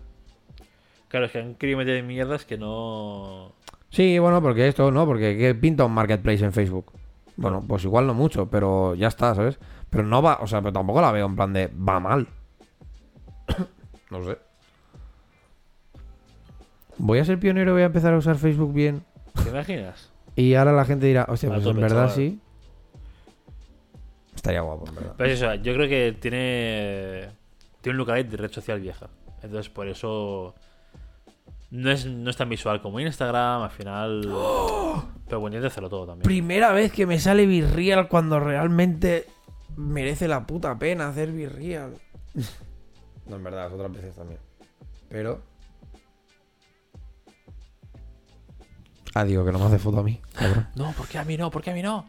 [1.08, 3.52] Claro, es que han querido meter mierdas que no...
[3.90, 5.04] Sí, bueno, porque esto, ¿no?
[5.06, 6.92] Porque ¿qué pinta un marketplace en Facebook?
[7.34, 9.58] Bueno, pues igual no mucho, pero ya está, ¿sabes?
[9.90, 12.28] Pero no va, o sea, pero tampoco la veo en plan de va mal.
[14.10, 14.38] no sé.
[16.96, 19.02] Voy a ser pionero, voy a empezar a usar Facebook bien.
[19.42, 20.12] ¿Te imaginas?
[20.36, 22.10] Y ahora la gente dirá, hostia, pues en verdad chaval.
[22.10, 22.40] sí.
[24.36, 25.14] Estaría guapo, en verdad.
[25.16, 27.39] Pero es eso, yo creo que tiene...
[27.80, 29.08] Tiene un lookalike de red social vieja.
[29.42, 30.54] Entonces, por eso...
[31.70, 34.22] No es, no es tan visual como Instagram, al final...
[35.26, 36.24] Pero bueno, intenta hacerlo todo también.
[36.24, 39.26] Primera vez que me sale Virreal cuando realmente
[39.76, 41.94] merece la puta pena hacer Virreal.
[43.26, 44.40] No, en verdad, otras veces también.
[45.08, 45.40] Pero.
[49.14, 50.66] Ah, digo que no me hace foto a mí, cabrón.
[50.74, 51.48] No, ¿por qué a mí no?
[51.48, 52.06] ¿Por qué a mí no?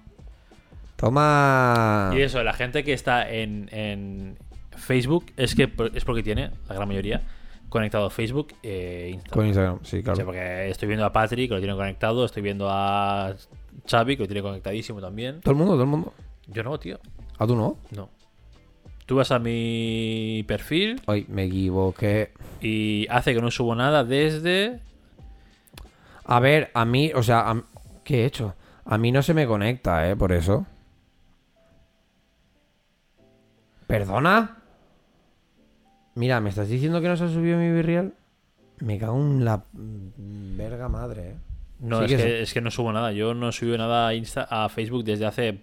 [0.96, 2.10] Toma.
[2.16, 4.40] Y eso, la gente que está en, en
[4.82, 7.22] Facebook es que es porque tiene, la gran mayoría,
[7.70, 9.34] conectado Facebook e Instagram.
[9.38, 10.26] Con Instagram, sí, O sea, claro.
[10.26, 13.34] porque estoy viendo a Patrick, que lo tiene conectado, estoy viendo a
[13.90, 15.40] Xavi, que lo tiene conectadísimo también.
[15.42, 16.14] Todo el mundo, todo el mundo.
[16.48, 17.00] Yo no, tío.
[17.38, 17.78] ¿A tú no?
[17.96, 18.10] No.
[19.06, 22.32] Tú vas a mi perfil Ay, me equivoqué.
[22.62, 24.80] y hace que no subo nada desde...
[26.26, 27.64] A ver, a mí, o sea, a-
[28.04, 28.56] ¿qué he hecho?
[28.86, 30.16] A mí no se me conecta, ¿eh?
[30.16, 30.66] Por eso.
[33.88, 34.58] ¿Perdona?
[36.16, 38.14] Mira, ¿me estás diciendo que no se ha subido mi Virreal?
[38.80, 41.36] Me cago en la verga madre, ¿eh?
[41.80, 43.12] No, Sí es, que que, se- es que no subo nada.
[43.12, 45.58] Yo no subo nada a, Insta, a Facebook desde hace...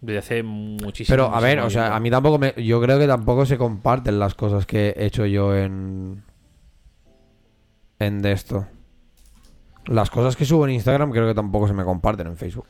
[0.00, 2.54] Desde hace muchísimo Pero, a ver, o sea, a mí tampoco me...
[2.64, 6.22] Yo creo que tampoco se comparten las cosas que he hecho yo en...
[7.98, 8.66] En de esto.
[9.86, 12.66] Las cosas que subo en Instagram creo que tampoco se me comparten en Facebook.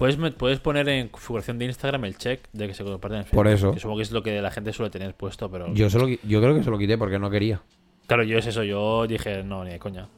[0.00, 3.36] Puedes, puedes poner en configuración de Instagram el check de que se comparten en Facebook.
[3.36, 3.72] Por eso.
[3.72, 5.70] Que supongo que es lo que la gente suele tener puesto, pero...
[5.74, 7.60] Yo, solo, yo creo que se lo quité porque no quería.
[8.06, 8.62] Claro, yo es eso.
[8.62, 10.08] Yo dije, no, ni de coña.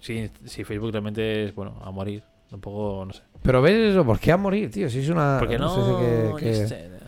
[0.00, 2.22] Si, si Facebook realmente es, bueno, a morir.
[2.48, 3.20] Tampoco, no sé.
[3.42, 4.88] Pero ves eso, ¿por qué a morir, tío?
[4.88, 5.36] Si es una...
[5.38, 6.38] Porque no...
[6.40, 6.98] sé no.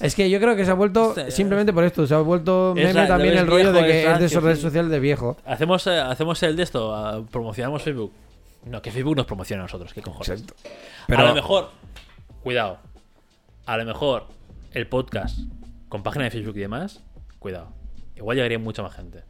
[0.00, 2.06] Es que yo creo que se ha vuelto simplemente por esto.
[2.06, 4.04] Se ha vuelto Es meme la- también es el rollo viejo, de que es es
[4.04, 4.62] de rancio, redes sí.
[4.62, 5.36] sociales de viejo.
[5.44, 8.12] ¿Hacemos, eh, hacemos el de esto, ah, promocionamos Facebook.
[8.64, 10.28] No, que Facebook nos promociona a nosotros, qué cojones.
[10.42, 10.54] Exacto.
[11.16, 11.70] A lo mejor,
[12.42, 12.78] cuidado.
[13.66, 14.26] A lo mejor
[14.72, 15.38] el podcast
[15.88, 17.02] con página de Facebook y demás,
[17.38, 17.72] cuidado.
[18.16, 19.22] Igual llegaría mucha más gente.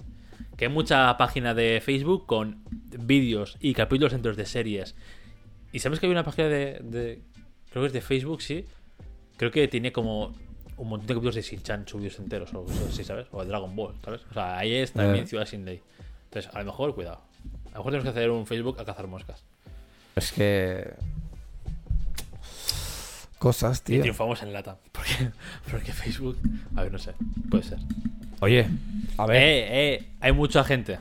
[0.57, 2.65] Que hay mucha página de Facebook con
[2.99, 4.95] vídeos y capítulos enteros de series.
[5.73, 7.23] ¿Y sabes que hay una página de, de-
[7.71, 8.65] Creo que es de Facebook, sí.
[9.37, 10.35] Creo que tiene como
[10.77, 13.29] un montón de capítulos de Shin-Chan subidos enteros o cosas así, ¿sabes?
[13.31, 14.23] O de Dragon Ball, ¿sabes?
[14.29, 15.27] O sea, ahí es también.
[15.29, 15.81] Ciudad Sin Ley.
[16.25, 17.21] Entonces, a lo mejor, cuidado.
[17.73, 19.45] A lo mejor tenemos que hacer un Facebook a cazar moscas.
[20.17, 20.95] es que...
[23.39, 24.01] Cosas, Y tío.
[24.03, 24.77] triunfamos en lata.
[24.93, 25.31] Porque,
[25.71, 26.37] porque Facebook.
[26.77, 27.15] A ver, no sé.
[27.51, 27.79] Puede ser.
[28.41, 28.67] Oye,
[29.17, 29.37] a ver...
[29.43, 30.99] Eh, eh, hay mucha gente.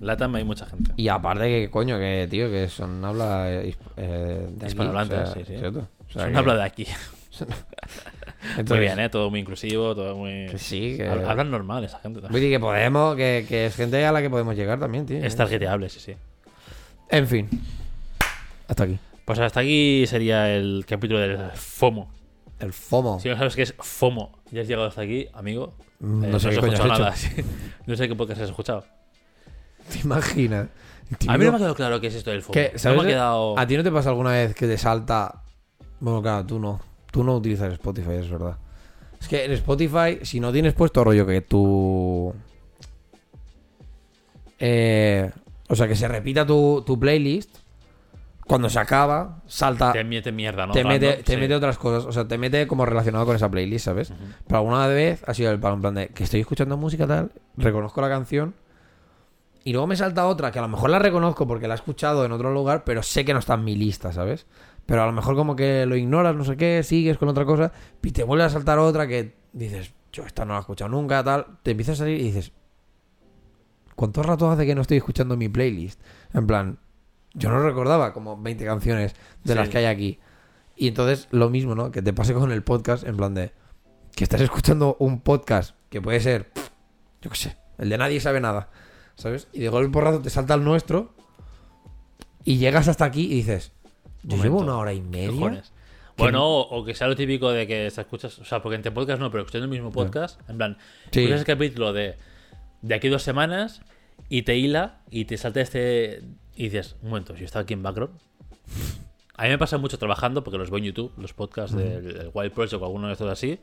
[0.00, 0.92] Latam hay mucha gente.
[0.96, 5.24] Y aparte que, coño, que, tío, que son habla eh, eh, de aquí, Hispanohablantes, o
[5.26, 5.58] sea, sí, sí.
[5.58, 5.88] ¿cierto?
[6.08, 6.86] O sea Son que- habla de aquí.
[8.50, 9.08] entonces, Muy bien, ¿eh?
[9.08, 10.46] Todo muy inclusivo, todo muy.
[10.50, 11.08] Que sí, que...
[11.08, 12.20] Hab- Hablan normal esa gente.
[12.20, 12.40] También.
[12.42, 15.18] decir que podemos, que, que es gente a la que podemos llegar también, tío.
[15.24, 16.14] Es targeteable, sí, sí.
[17.10, 17.48] En fin.
[18.68, 18.98] Hasta aquí.
[19.24, 22.10] Pues hasta aquí sería el capítulo del FOMO.
[22.60, 23.18] El FOMO.
[23.20, 25.74] Si no sabes qué es FOMO y has llegado hasta aquí, amigo.
[26.00, 26.88] Mm, eh, no sé has qué coño has hecho.
[26.88, 27.14] nada.
[27.86, 28.84] No sé qué podcast has escuchado.
[29.90, 30.68] ¿Te imaginas?
[31.28, 32.54] A mí no me ha quedado claro qué es esto del FOMO.
[32.54, 32.70] ¿Qué?
[32.72, 32.98] No ¿Sabes?
[32.98, 33.58] me ha quedado.
[33.58, 35.42] ¿A ti no te pasa alguna vez que te salta...
[36.00, 36.80] Bueno, claro, tú no.
[37.14, 38.56] Tú no utilizas Spotify, es verdad.
[39.20, 42.34] Es que en Spotify, si no tienes puesto rollo que tu.
[44.58, 45.30] Eh,
[45.68, 47.58] o sea, que se repita tu, tu playlist.
[48.48, 49.92] Cuando se acaba, salta.
[49.92, 50.72] Te mete mierda, ¿no?
[50.72, 51.38] te mete, Random, te sí.
[51.38, 52.04] mete otras cosas.
[52.04, 54.12] O sea, te mete como relacionado con esa playlist, ¿sabes?
[54.48, 57.30] Pero alguna vez ha sido el palo en plan de que estoy escuchando música tal,
[57.56, 58.54] reconozco la canción.
[59.62, 62.24] Y luego me salta otra que a lo mejor la reconozco porque la he escuchado
[62.24, 64.46] en otro lugar, pero sé que no está en mi lista, ¿sabes?
[64.86, 67.72] Pero a lo mejor como que lo ignoras, no sé qué, sigues con otra cosa,
[68.02, 71.24] y te vuelve a saltar otra que dices, yo esta no la he escuchado nunca,
[71.24, 71.46] tal.
[71.62, 72.52] Te empieza a salir y dices,
[73.94, 76.00] ¿cuánto rato hace que no estoy escuchando mi playlist?
[76.32, 76.78] En plan,
[77.32, 79.58] yo no recordaba como 20 canciones de Sí.
[79.58, 80.18] las que hay aquí.
[80.76, 81.90] Y entonces lo mismo, ¿no?
[81.90, 83.52] Que te pase con el podcast, en plan de
[84.14, 86.50] que estás escuchando un podcast que puede ser,
[87.22, 88.68] yo qué sé, el de nadie sabe nada,
[89.16, 89.48] ¿sabes?
[89.52, 91.14] Y de golpe por rato te salta el nuestro
[92.44, 93.72] y llegas hasta aquí y dices,
[94.24, 95.62] yo llevo una hora y ¿Qué media.
[96.16, 98.92] Bueno, o, o que sea lo típico de que te escuchas, o sea, porque entre
[98.92, 100.78] podcast no, pero escuchando el mismo podcast, en plan,
[101.10, 101.20] Sí.
[101.20, 102.14] escuchas el capítulo de,
[102.82, 103.80] de aquí dos semanas
[104.28, 106.22] y te hila y te salta este
[106.54, 108.14] y dices, un momento, si yo estaba aquí en background.
[109.36, 112.30] A mí me pasa mucho trabajando porque los veo en YouTube, los podcasts del del
[112.32, 113.58] Wild Project o alguno de estos así.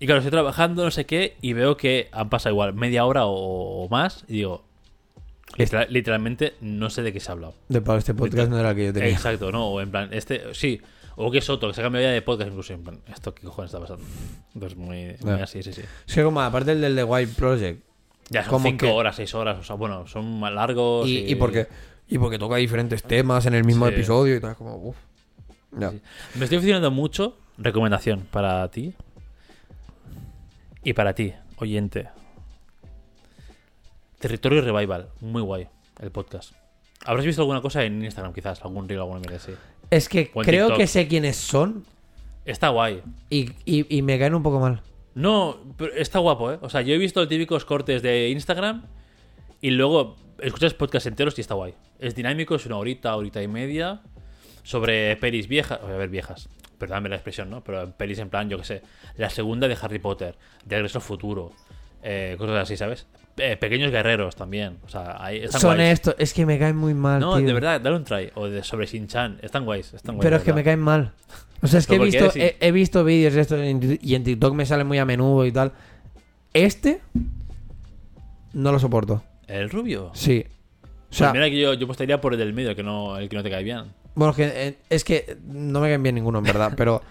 [0.00, 3.26] Y claro, estoy trabajando, no sé qué, y veo que han pasado igual media hora
[3.26, 4.64] o, o más, y digo,
[5.56, 7.54] literal- literalmente no sé de qué se ha hablado.
[7.68, 9.10] De para este podcast no era el que yo tenía.
[9.10, 9.68] Exacto, ¿no?
[9.68, 10.80] O en plan, este, sí.
[11.16, 12.72] O que es otro, que se ha cambiado ya de podcast incluso.
[12.72, 14.04] En plan, ¿esto qué cojones está pasando?
[14.54, 15.82] Entonces, muy, muy así, sí, sí.
[16.12, 17.84] Que como aparte el del The White Project.
[18.30, 19.58] Ya son Como cinco que- horas, seis horas.
[19.58, 21.06] O sea, bueno, son más largos.
[21.08, 21.66] Y, y porque
[22.08, 23.92] y porque toca diferentes temas en el mismo Sí.
[23.94, 24.96] episodio y tal, es como, uff.
[25.78, 26.00] Sí.
[26.36, 27.36] Me estoy funcionando mucho.
[27.58, 28.94] Recomendación para ti.
[30.82, 32.08] Y para ti, oyente.
[34.22, 35.08] Territorio Revival.
[35.20, 35.66] Muy guay.
[36.00, 36.52] El podcast.
[37.04, 38.62] Habrás visto alguna cosa en Instagram, quizás.
[38.62, 39.52] Algún reel, alguna mierda así.
[39.90, 40.78] Es que O creo TikTok.
[40.78, 41.84] que sé quiénes son
[42.44, 43.02] Está guay.
[43.30, 44.80] y, y- y me caen un poco mal.
[45.14, 46.58] No, pero está guapo, ¿eh?
[46.62, 48.84] O sea, yo he visto típicos cortes de Instagram
[49.60, 51.74] y luego escuchas podcasts enteros y está guay.
[51.98, 54.00] Es dinámico, es una horita, horita y media
[54.62, 57.62] sobre pelis viejas, a ver, viejas, perdóname la expresión, ¿no?
[57.64, 58.82] Pero pelis en plan, yo qué sé,
[59.16, 61.50] la segunda de Harry Potter, de Regreso al Futuro,
[62.02, 63.06] eh, cosas así, ¿sabes?
[63.38, 65.92] Eh, pequeños guerreros también, o sea, están Son guays.
[65.92, 67.18] estos, es que me caen muy mal.
[67.20, 67.46] No, tío.
[67.46, 68.30] de verdad, dale un try.
[68.34, 70.24] O de sobre Shin-Chan, están guays, están guays.
[70.24, 71.12] Pero es que me caen mal.
[71.62, 72.40] O sea, es que he visto, Sí.
[72.42, 75.46] he, he visto vídeos de estos en- y en TikTok me salen muy a menudo
[75.46, 75.72] y tal.
[76.52, 77.00] Este
[78.52, 79.22] no lo soporto.
[79.46, 80.10] ¿El rubio?
[80.14, 80.44] Sí.
[80.46, 83.28] O Pues sea, mira que yo, yo apostaría por el del medio, que no, el
[83.28, 83.84] que no te cae bien.
[84.14, 86.72] bueno, es que, eh, es que no me caen bien ninguno, en verdad.
[86.76, 87.02] pero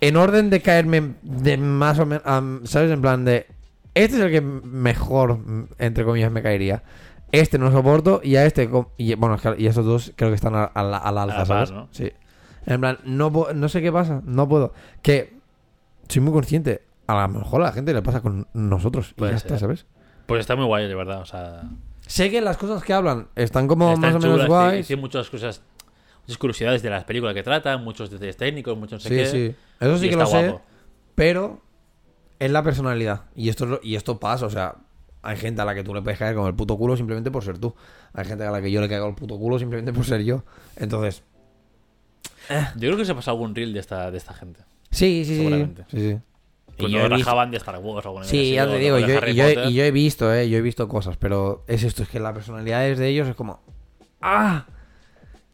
[0.00, 2.22] en orden de caerme de más o menos,
[2.68, 2.90] ¿sabes?
[2.90, 3.46] En plan de,
[4.04, 5.38] este es el que mejor,
[5.78, 6.82] entre comillas, me caería.
[7.32, 10.54] Este no lo soporto y a este, y, bueno, y esos dos creo que están
[10.54, 11.70] a, a la, a la alza, A la par, ¿sabes?
[11.72, 11.88] ¿no?
[11.90, 12.10] Sí.
[12.66, 14.72] En plan, no, no sé qué pasa, no puedo.
[15.02, 15.34] Que
[16.08, 16.82] soy muy consciente.
[17.06, 19.46] A lo mejor a la gente le pasa con nosotros y Puede ya ser.
[19.52, 19.86] está, ¿sabes?
[20.26, 21.20] Pues está muy guay, de verdad.
[21.20, 21.62] O sea,
[22.06, 24.86] Sé que las cosas que hablan están como están más o menos guays.
[24.86, 25.62] Tiene muchas cosas,
[26.22, 29.26] muchas curiosidades de las películas que tratan, muchos detalles técnicos, muchos no sé Sí, qué.
[29.50, 29.56] sí.
[29.80, 30.48] Eso sí y que lo está sé.
[30.48, 30.62] guapo.
[31.14, 31.60] Pero
[32.38, 33.22] es la personalidad.
[33.34, 34.76] Y esto, y esto pasa, o sea,
[35.22, 37.42] hay gente a la que tú le puedes caer con el puto culo simplemente por
[37.44, 37.74] ser tú.
[38.12, 40.44] Hay gente a la que yo le caigo el puto culo simplemente por ser yo.
[40.76, 41.22] Entonces,
[42.76, 44.60] Yo creo que se ha pasado algún reel de esta, de esta gente.
[44.90, 45.36] sí, sí, sí.
[45.38, 45.84] Seguramente.
[45.90, 46.18] sí, sí.
[46.78, 49.06] Y Cuando yo he visto- rajaban de Star Wars o Sí, ya te digo, yo,
[49.26, 52.08] y yo y yo he visto, eh, yo he visto cosas, pero es esto, es
[52.08, 53.60] que las personalidades de ellos es como,
[54.22, 54.64] ¡ah!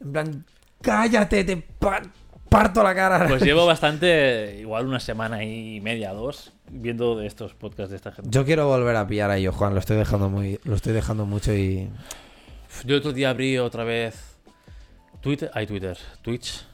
[0.01, 0.45] En plan,
[0.83, 2.03] cállate, te pa-
[2.51, 3.27] parto la cara.
[3.27, 8.13] Pues llevo bastante, igual una semana y media, dos, viendo de estos podcasts de esta
[8.13, 8.31] gente.
[8.31, 11.27] Yo quiero volver a pillar a ellos, Juan, lo estoy dejando muy, lo estoy dejando
[11.27, 11.89] mucho y
[12.85, 14.37] Yo otro día abrí otra vez
[15.21, 16.67] Twitter, hay Twitter, Twitch.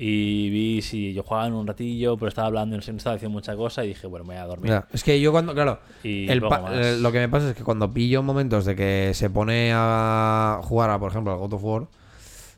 [0.00, 3.56] Y vi si yo jugaba en un ratillo, pero estaba hablando, no estaba diciendo mucha
[3.56, 4.82] cosa y dije, bueno, me voy a dormir.
[4.92, 6.40] Es que yo cuando, claro, Y el
[6.70, 10.60] eh, lo que me pasa es que cuando pillo momentos de que se pone a
[10.62, 11.88] jugar a, por ejemplo, al God of War,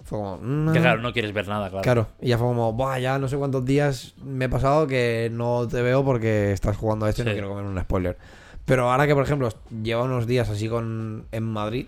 [0.04, 1.82] fue como, mm, Que claro, no quieres ver nada, claro.
[1.82, 5.28] Claro, y ya fue como, Buah, ya no sé cuántos días me he pasado que
[5.32, 7.34] no te veo porque estás jugando a esto y no Sí.
[7.34, 8.16] quiero comer un spoiler.
[8.64, 9.48] Pero ahora que, por ejemplo,
[9.82, 11.86] lleva unos días así con en Madrid,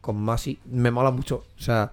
[0.00, 1.44] con Masi, me mola mucho.
[1.58, 1.92] O sea,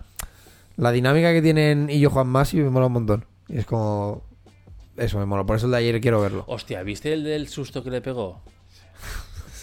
[0.77, 3.25] la dinámica que tienen y yo Juan Masi me mola un montón.
[3.47, 4.23] Y es como...
[4.95, 6.43] Eso me mola, por eso el de ayer quiero verlo.
[6.47, 8.41] Hostia, ¿viste el del susto que le pegó?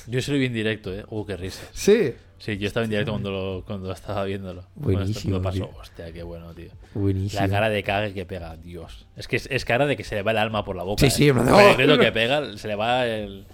[0.06, 1.04] Yo se lo vi en directo, ¿eh?
[1.08, 1.64] Uh, qué risa.
[1.72, 2.14] Sí.
[2.44, 4.64] Sí, yo estaba en directo cuando, lo- cuando estaba viéndolo.
[4.74, 5.70] Cuando Buenísimo, me pasó.
[5.80, 6.68] Hostia, qué bueno, tío.
[6.92, 7.40] Buenísimo.
[7.40, 9.06] La cara de cague que pega, Dios.
[9.16, 11.00] Es que es, es cara de que se le va el alma por la boca.
[11.00, 11.10] Sí, ¿eh?
[11.10, 11.74] sí, en de, Con el ¡oh!
[11.76, 13.46] grito que pega, se le va el.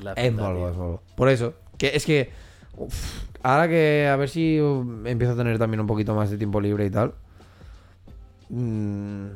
[0.00, 1.02] La Es malo, es malo.
[1.14, 2.30] Por eso, que es que
[2.76, 6.36] uf, ahora que a ver si um, empiezo a tener también un poquito más de
[6.36, 7.14] tiempo libre y tal.
[8.48, 9.26] mm,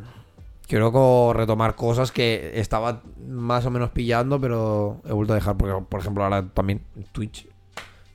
[0.67, 5.57] quiero retomar cosas que estaba más o menos pillando, pero he vuelto a dejar.
[5.57, 7.47] Porque, por ejemplo, ahora también Twitch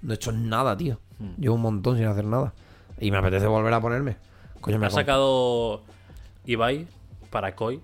[0.03, 0.99] no he hecho nada, tío.
[1.19, 1.33] Hmm.
[1.41, 2.53] Llevo un montón sin hacer nada.
[2.99, 4.17] Y me apetece volver a ponerme.
[4.61, 5.81] Coño, me Ha sacado.
[6.45, 6.85] Ibai
[7.29, 7.79] para Koi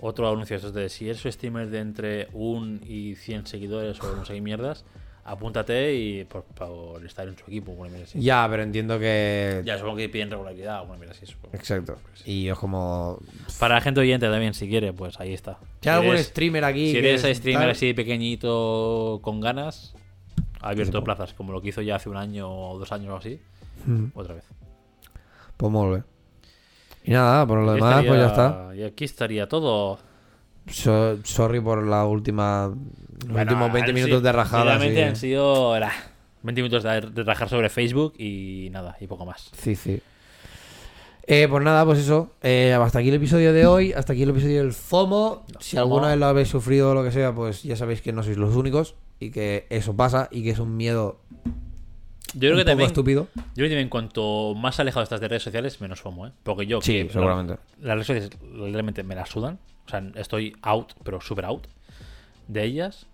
[0.00, 4.24] otro anuncio esos de si eres streamer de entre 1 y 100 seguidores o no
[4.24, 4.84] sé qué mierdas,
[5.24, 7.70] apúntate y por, por estar en su equipo.
[7.72, 8.20] Una mierda así.
[8.20, 9.62] Ya, pero entiendo que.
[9.64, 11.26] Ya supongo que piden regularidad o una mierda así.
[11.26, 11.56] supongo.
[11.56, 11.98] Exacto.
[12.24, 13.18] Y es como.
[13.60, 15.58] Para la gente oyente también, si quiere, pues ahí está.
[15.80, 16.86] Si hay algún eres- streamer aquí.
[16.88, 19.94] Si que eres es streamer tal- así pequeñito con ganas,
[20.62, 23.10] ha abierto Sí, plazas, como lo que hizo ya hace un año o dos años
[23.12, 23.40] o así,
[23.86, 24.44] Mm, otra vez.
[25.56, 26.02] Pues bé.
[27.04, 28.70] Y nada, por lo demás, pues ya está.
[28.76, 29.98] Y aquí estaría todo.
[30.68, 32.68] So- sorry por la última.
[32.68, 34.64] Los Bueno, últimos 20 han minutos de rajada.
[34.64, 35.90] Realmente han sido era,
[36.42, 39.50] 20 minutos de, de rajar sobre Facebook y nada, y poco más.
[39.56, 40.00] Sí, sí.
[41.26, 42.30] Eh, pues nada, pues eso.
[42.42, 43.92] Eh, hasta aquí el episodio de hoy.
[43.92, 45.44] Hasta aquí el episodio del FOMO.
[45.60, 45.82] Si FOMO.
[45.94, 48.36] alguna vez lo habéis sufrido o lo que sea, pues ya sabéis que no sois
[48.36, 48.94] los únicos.
[49.24, 50.28] Y que eso pasa.
[50.30, 51.20] Y que es un miedo
[52.34, 53.28] Yo creo un que poco también, estúpido.
[53.34, 56.32] yo creo que también cuanto más alejado estás de redes sociales, menos FOMO, ¿eh?
[56.42, 57.56] Porque yo, Sí, que seguramente.
[57.80, 58.30] Las redes sociales
[58.72, 59.58] realmente me las sudan.
[59.86, 61.66] O sea, estoy out, pero super out
[62.48, 63.06] de ellas.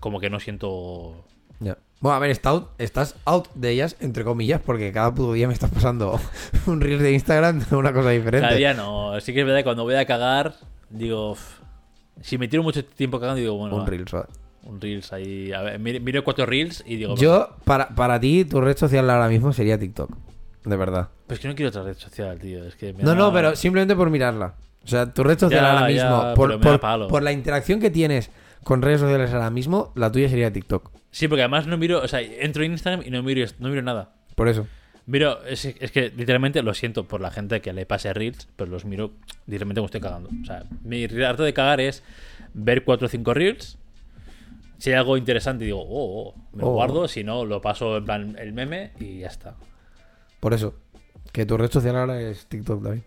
[0.00, 1.24] Como que no siento.
[1.60, 1.76] Ya.
[2.00, 5.46] Bueno, a ver, está out- estás out de ellas, entre comillas, porque cada puto día
[5.46, 6.18] me estás pasando
[6.66, 8.46] un reel de Instagram de una cosa diferente.
[8.46, 9.20] Cada día no.
[9.20, 10.54] Sí que es verdad que cuando voy a cagar,
[10.88, 11.36] digo.
[12.22, 14.26] Si me tiro mucho tiempo cagando, digo, bueno, un va, reel, ¿sabes?
[14.70, 15.52] Un reels ahí.
[15.52, 19.08] A ver, miro, miro cuatro reels y digo, Yo, para, para ti, tu red social
[19.10, 20.10] ahora mismo sería TikTok.
[20.64, 21.08] De verdad.
[21.26, 22.64] Pues que no quiero otra red social, tío.
[22.64, 24.54] Es que me No, da- no, pero simplemente por mirarla.
[24.84, 27.90] O sea, tu red social Ya, ahora ya, mismo, por, pero por- la interacción que
[27.90, 28.30] tienes
[28.64, 30.90] con redes sociales ahora mismo, la tuya sería TikTok.
[31.10, 32.00] Sí, porque además no miro.
[32.02, 34.12] O sea, entro en Instagram y no miro, no miro nada.
[34.34, 34.66] Por eso.
[35.06, 38.70] Miro, es, es que literalmente lo siento por la gente que le pase reels, pero
[38.70, 39.12] los miro
[39.46, 40.28] literalmente como estoy cagando.
[40.42, 42.02] O sea, mi harto de cagar es
[42.54, 43.76] ver cuatro o cinco reels.
[44.80, 46.72] Si hay algo interesante, digo, oh, oh, me lo Oh.
[46.72, 47.06] guardo.
[47.06, 49.54] Si no, lo paso en plan el meme y ya está.
[50.40, 50.74] Por eso.
[51.32, 53.02] Que tu red social ahora es TikTok, David.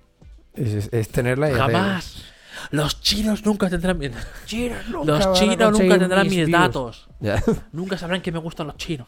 [0.53, 2.23] Es, es- es tenerla y hacer- Jamás.
[2.69, 4.11] Los chinos nunca tendrán mis
[4.45, 7.09] Chinos nunca Los chinos nunca tendrán mis datos.
[7.19, 7.41] Ya.
[7.73, 9.07] Nunca sabrán que me gustan los chinos.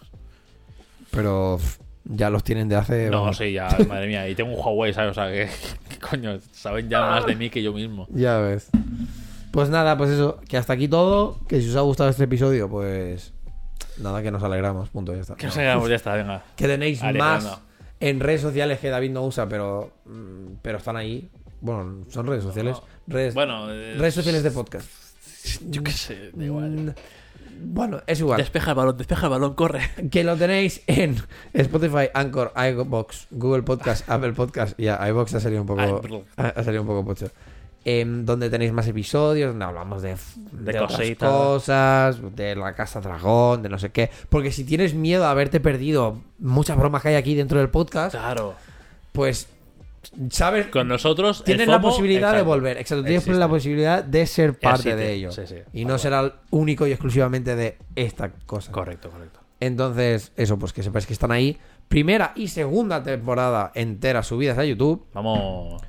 [1.11, 1.59] Pero
[2.03, 3.09] ya los tienen de hace.
[3.09, 3.37] No, vamos.
[3.37, 4.27] sí, ya, madre mía.
[4.27, 5.11] Y tengo un Huawei, ¿sabes?
[5.11, 5.47] O sea, que,
[5.89, 8.07] que coño, saben ya más de mí que yo mismo.
[8.09, 8.69] Ya ves.
[9.56, 11.40] Pues nada, pues eso, que hasta aquí todo.
[11.48, 13.34] Que si os ha gustado este episodio, pues.
[13.99, 14.90] Nada, que nos alegramos.
[14.90, 15.36] Punto, ya está.
[15.36, 16.44] Que nos hagamos, ya está, venga.
[16.57, 17.49] Que tenéis Alegrando.
[17.52, 17.60] más
[18.02, 19.94] en redes sociales que David no usa, pero.
[20.03, 21.30] mm, Pero están ahí.
[21.61, 22.76] Bueno, son redes sociales.
[23.07, 24.90] Redes, Bueno, eh, redes sociales de podcast.
[25.69, 26.72] Yo qué sé, da igual.
[26.72, 28.38] Mm, Bueno, es igual.
[28.40, 29.80] Despeja el balón, despeja el balón, corre.
[30.11, 31.15] Que lo tenéis en
[31.53, 34.77] Spotify, Anchor, iBox, Google Podcast, Apple Podcast.
[34.77, 36.26] Ya, iBox ha salido un poco.
[36.36, 37.30] ha salido un poco pocho.
[37.88, 40.16] Em, donde tenéis más episodios, donde hablamos de,
[40.53, 41.30] de, De otras cositas.
[41.30, 44.10] cosas, de la casa dragón, de no sé qué.
[44.30, 48.16] Porque si tienes miedo a haberte perdido muchas bromas que hay aquí dentro del podcast,
[48.16, 48.56] Claro.
[49.12, 49.48] pues
[50.32, 51.44] sabes, Con nosotros.
[51.44, 52.78] tienes la posibilidad de volver.
[52.78, 53.40] Exacto, tienes Existe.
[53.40, 55.32] la posibilidad de ser parte Existe, de ello.
[55.32, 55.57] sí, sí.
[55.74, 58.72] Y no será único y exclusivamente de esta cosa.
[58.72, 59.41] Correcto, correcto.
[59.60, 61.57] Entonces, eso, pues que sepáis que están ahí.
[61.88, 65.06] Primera y segunda temporada entera subidas a YouTube.
[65.14, 65.84] Vamos.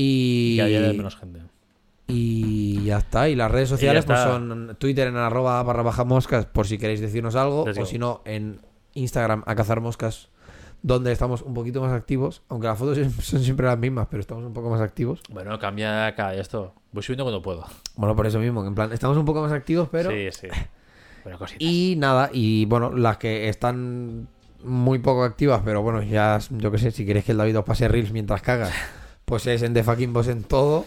[0.00, 0.56] Y.
[0.56, 1.40] Que haya menos gente.
[2.06, 3.28] Y ya está.
[3.28, 7.00] Y las redes sociales pues son Twitter en arroba barra baja moscas por si queréis
[7.00, 7.64] decirnos algo.
[7.64, 8.60] O si no, en
[8.94, 10.28] Instagram a cazar moscas,
[10.82, 12.42] donde estamos un poquito más activos.
[12.48, 15.20] Aunque las fotos son siempre las mismas, pero estamos un poco más activos.
[15.30, 16.74] Bueno, cambia cada esto.
[16.92, 17.64] Voy subiendo cuando puedo.
[17.96, 20.10] Bueno, por eso mismo, que en plan, estamos un poco más activos, pero.
[20.10, 20.48] Sí, sí.
[21.24, 21.40] Bueno.
[21.58, 24.28] Y nada, y bueno, las que están
[24.62, 27.64] muy poco activas, pero bueno, ya, yo qué sé, si queréis que el David os
[27.64, 28.72] pase reels mientras cagas,
[29.28, 30.86] pues es en The Fucking Boss en todo.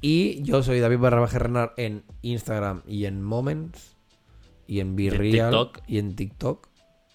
[0.00, 3.96] Y yo soy David barra baja Renar en Instagram y en Moments,
[4.66, 6.66] y en Be Y en TikTok.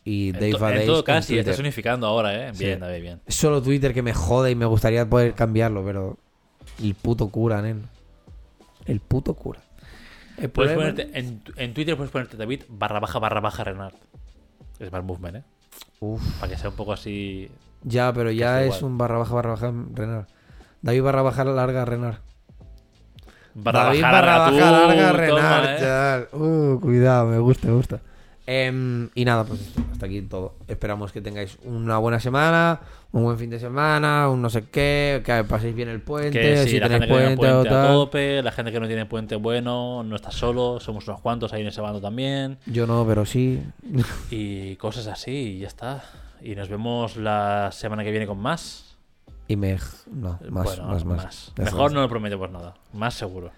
[0.05, 1.39] y en en, Dave to- en Days todo en caso, Twitter.
[1.49, 2.51] estás unificando ahora, ¿eh?
[2.57, 2.79] Bien, Sí.
[2.79, 3.21] David, bien.
[3.27, 6.17] Solo Twitter que me jode y me gustaría poder cambiarlo, pero
[6.81, 7.83] el puto cura, nen.
[8.85, 9.59] El puto cura.
[10.37, 13.95] El Puedes ponerte, en, en Twitter puedes ponerte David barra baja barra baja Renard.
[14.79, 15.43] Es más movement, ¿eh?
[15.99, 16.21] Uf.
[16.39, 17.49] Para que sea un poco así.
[17.83, 18.91] Ya, pero ya Casi es igual.
[18.91, 20.27] un barra baja barra baja Renar.
[20.81, 22.19] David barra baja larga Renar.
[23.53, 25.65] Barra David baja barra larga, baja tú, larga toma, Renar.
[25.65, 25.77] ¿eh?
[25.79, 26.27] chaval.
[26.33, 27.99] Uh, cuidado, me gusta, me gusta.
[28.49, 29.59] Em, y nada, pues
[29.91, 30.55] hasta aquí todo.
[30.69, 32.79] Esperamos que tengáis una buena semana,
[33.11, 36.63] un buen fin de semana, un no sé qué, que paséis bien el puente, Que
[36.63, 38.79] sí, si la tenéis gente que tiene puente, o puente a tope, la gente que
[38.79, 42.57] no tiene puente bueno, no está solo, somos unos cuantos ahí en ese bando también.
[42.67, 43.61] Yo no, pero sí.
[44.31, 46.05] Y cosas así, y ya está.
[46.41, 48.86] Y nos vemos la semana que viene con más.
[49.47, 49.77] Y me...
[50.11, 51.53] No, más, Bueno, más, más.
[51.57, 52.73] Mejor no lo prometemos nada.
[52.93, 53.51] Más seguro.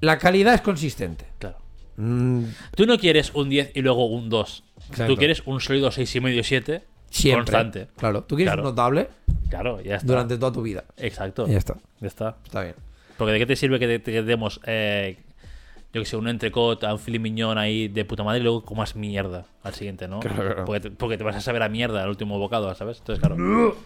[0.00, 1.26] La calidad es consistente.
[1.38, 1.56] Claro.
[1.96, 2.44] Mm,
[2.74, 4.64] Tú no quieres un 10 y luego un 2.
[4.90, 5.06] Exacto.
[5.06, 7.36] Tú quieres un sólido 6,5 7 siempre.
[7.44, 7.88] constante.
[7.96, 8.24] Claro.
[8.24, 8.62] Tú quieres Claro.
[8.62, 9.08] un notable
[9.50, 10.06] Claro, ya está.
[10.06, 10.84] durante toda tu vida.
[10.96, 11.46] Exacto.
[11.46, 11.76] Ya está.
[12.00, 12.36] Ya está.
[12.44, 12.74] Está bien.
[13.16, 15.18] Porque de qué te sirve que te, te demos, eh,
[15.92, 18.64] yo que sé, un entrecot, a un filet mignon ahí de puta madre y luego
[18.64, 20.20] comas mierda al siguiente, ¿no?
[20.20, 20.64] Claro, claro.
[20.64, 22.98] Porque, te, porque te vas a saber a mierda el último bocado, ¿sabes?
[22.98, 23.36] Entonces, claro.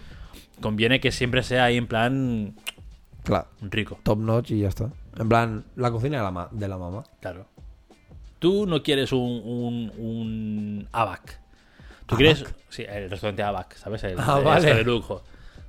[0.61, 2.55] conviene que siempre sea ahí en plan
[3.23, 3.47] Claro.
[3.63, 3.99] rico.
[4.03, 4.91] Top notch y ya está.
[5.19, 7.05] En plan, la cocina de la, ma- de la mamá.
[7.21, 7.47] Claro.
[8.39, 11.41] Tú no quieres un, un, un ABAC.
[12.07, 12.45] Tú quieres.
[12.69, 14.05] Sí, el restaurante ABAC, ¿sabes?
[14.05, 14.59] El, Ah, el vale.
[14.61, 15.23] este de lujo.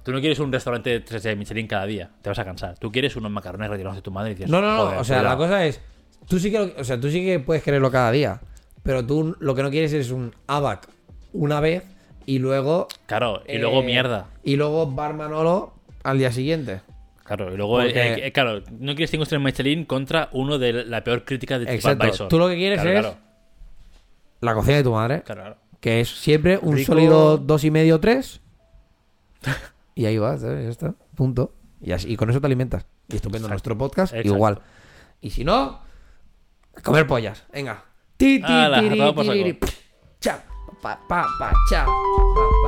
[0.04, 2.12] Tú no quieres un restaurante de 3 de Michelin cada día.
[2.22, 2.78] Te vas a cansar.
[2.78, 4.50] Tú quieres unos macarrones retirados de tu madre y dices.
[4.52, 4.84] No, no, no.
[4.86, 5.38] "Joder, o sea, la cuidado".
[5.54, 5.82] cosa es.
[6.28, 8.42] Tú sí que lo- o sea, tú sí que puedes quererlo cada día.
[8.84, 10.90] Pero tú lo que no quieres es un ABAC
[11.34, 11.84] una vez
[12.26, 12.88] y luego.
[13.06, 14.28] Claro, y luego eh, mierda.
[14.44, 15.74] Y luego Bar Manolo
[16.04, 16.82] al día siguiente.
[17.24, 20.86] Claro, y luego, Porque- eh, eh, claro, no quieres cinco estrellas Michelin contra uno de
[20.86, 22.28] la peor crítica de Exacto.
[22.28, 23.18] Tú lo que quieres Claro, es- Claro,
[24.42, 25.24] La cocina de tu madre.
[25.24, 25.58] claro, claro.
[25.80, 26.94] Que es siempre un Rico.
[26.94, 28.42] sólido dos y medio, tres.
[29.96, 30.64] y ahí vas, ¿sabes?
[30.66, 30.94] Ya está.
[31.16, 31.54] Punto.
[31.82, 32.86] Y, así, y con eso te alimentas.
[33.08, 33.54] Y estupendo Exacto.
[33.54, 34.36] nuestro podcast, Exacto.
[34.36, 34.60] igual.
[35.22, 35.80] Y si no,
[36.84, 37.44] comer pollas.
[37.54, 37.84] Venga.
[38.18, 38.44] Ti, ti,
[40.86, 42.65] tiri, a tomar por tiriri,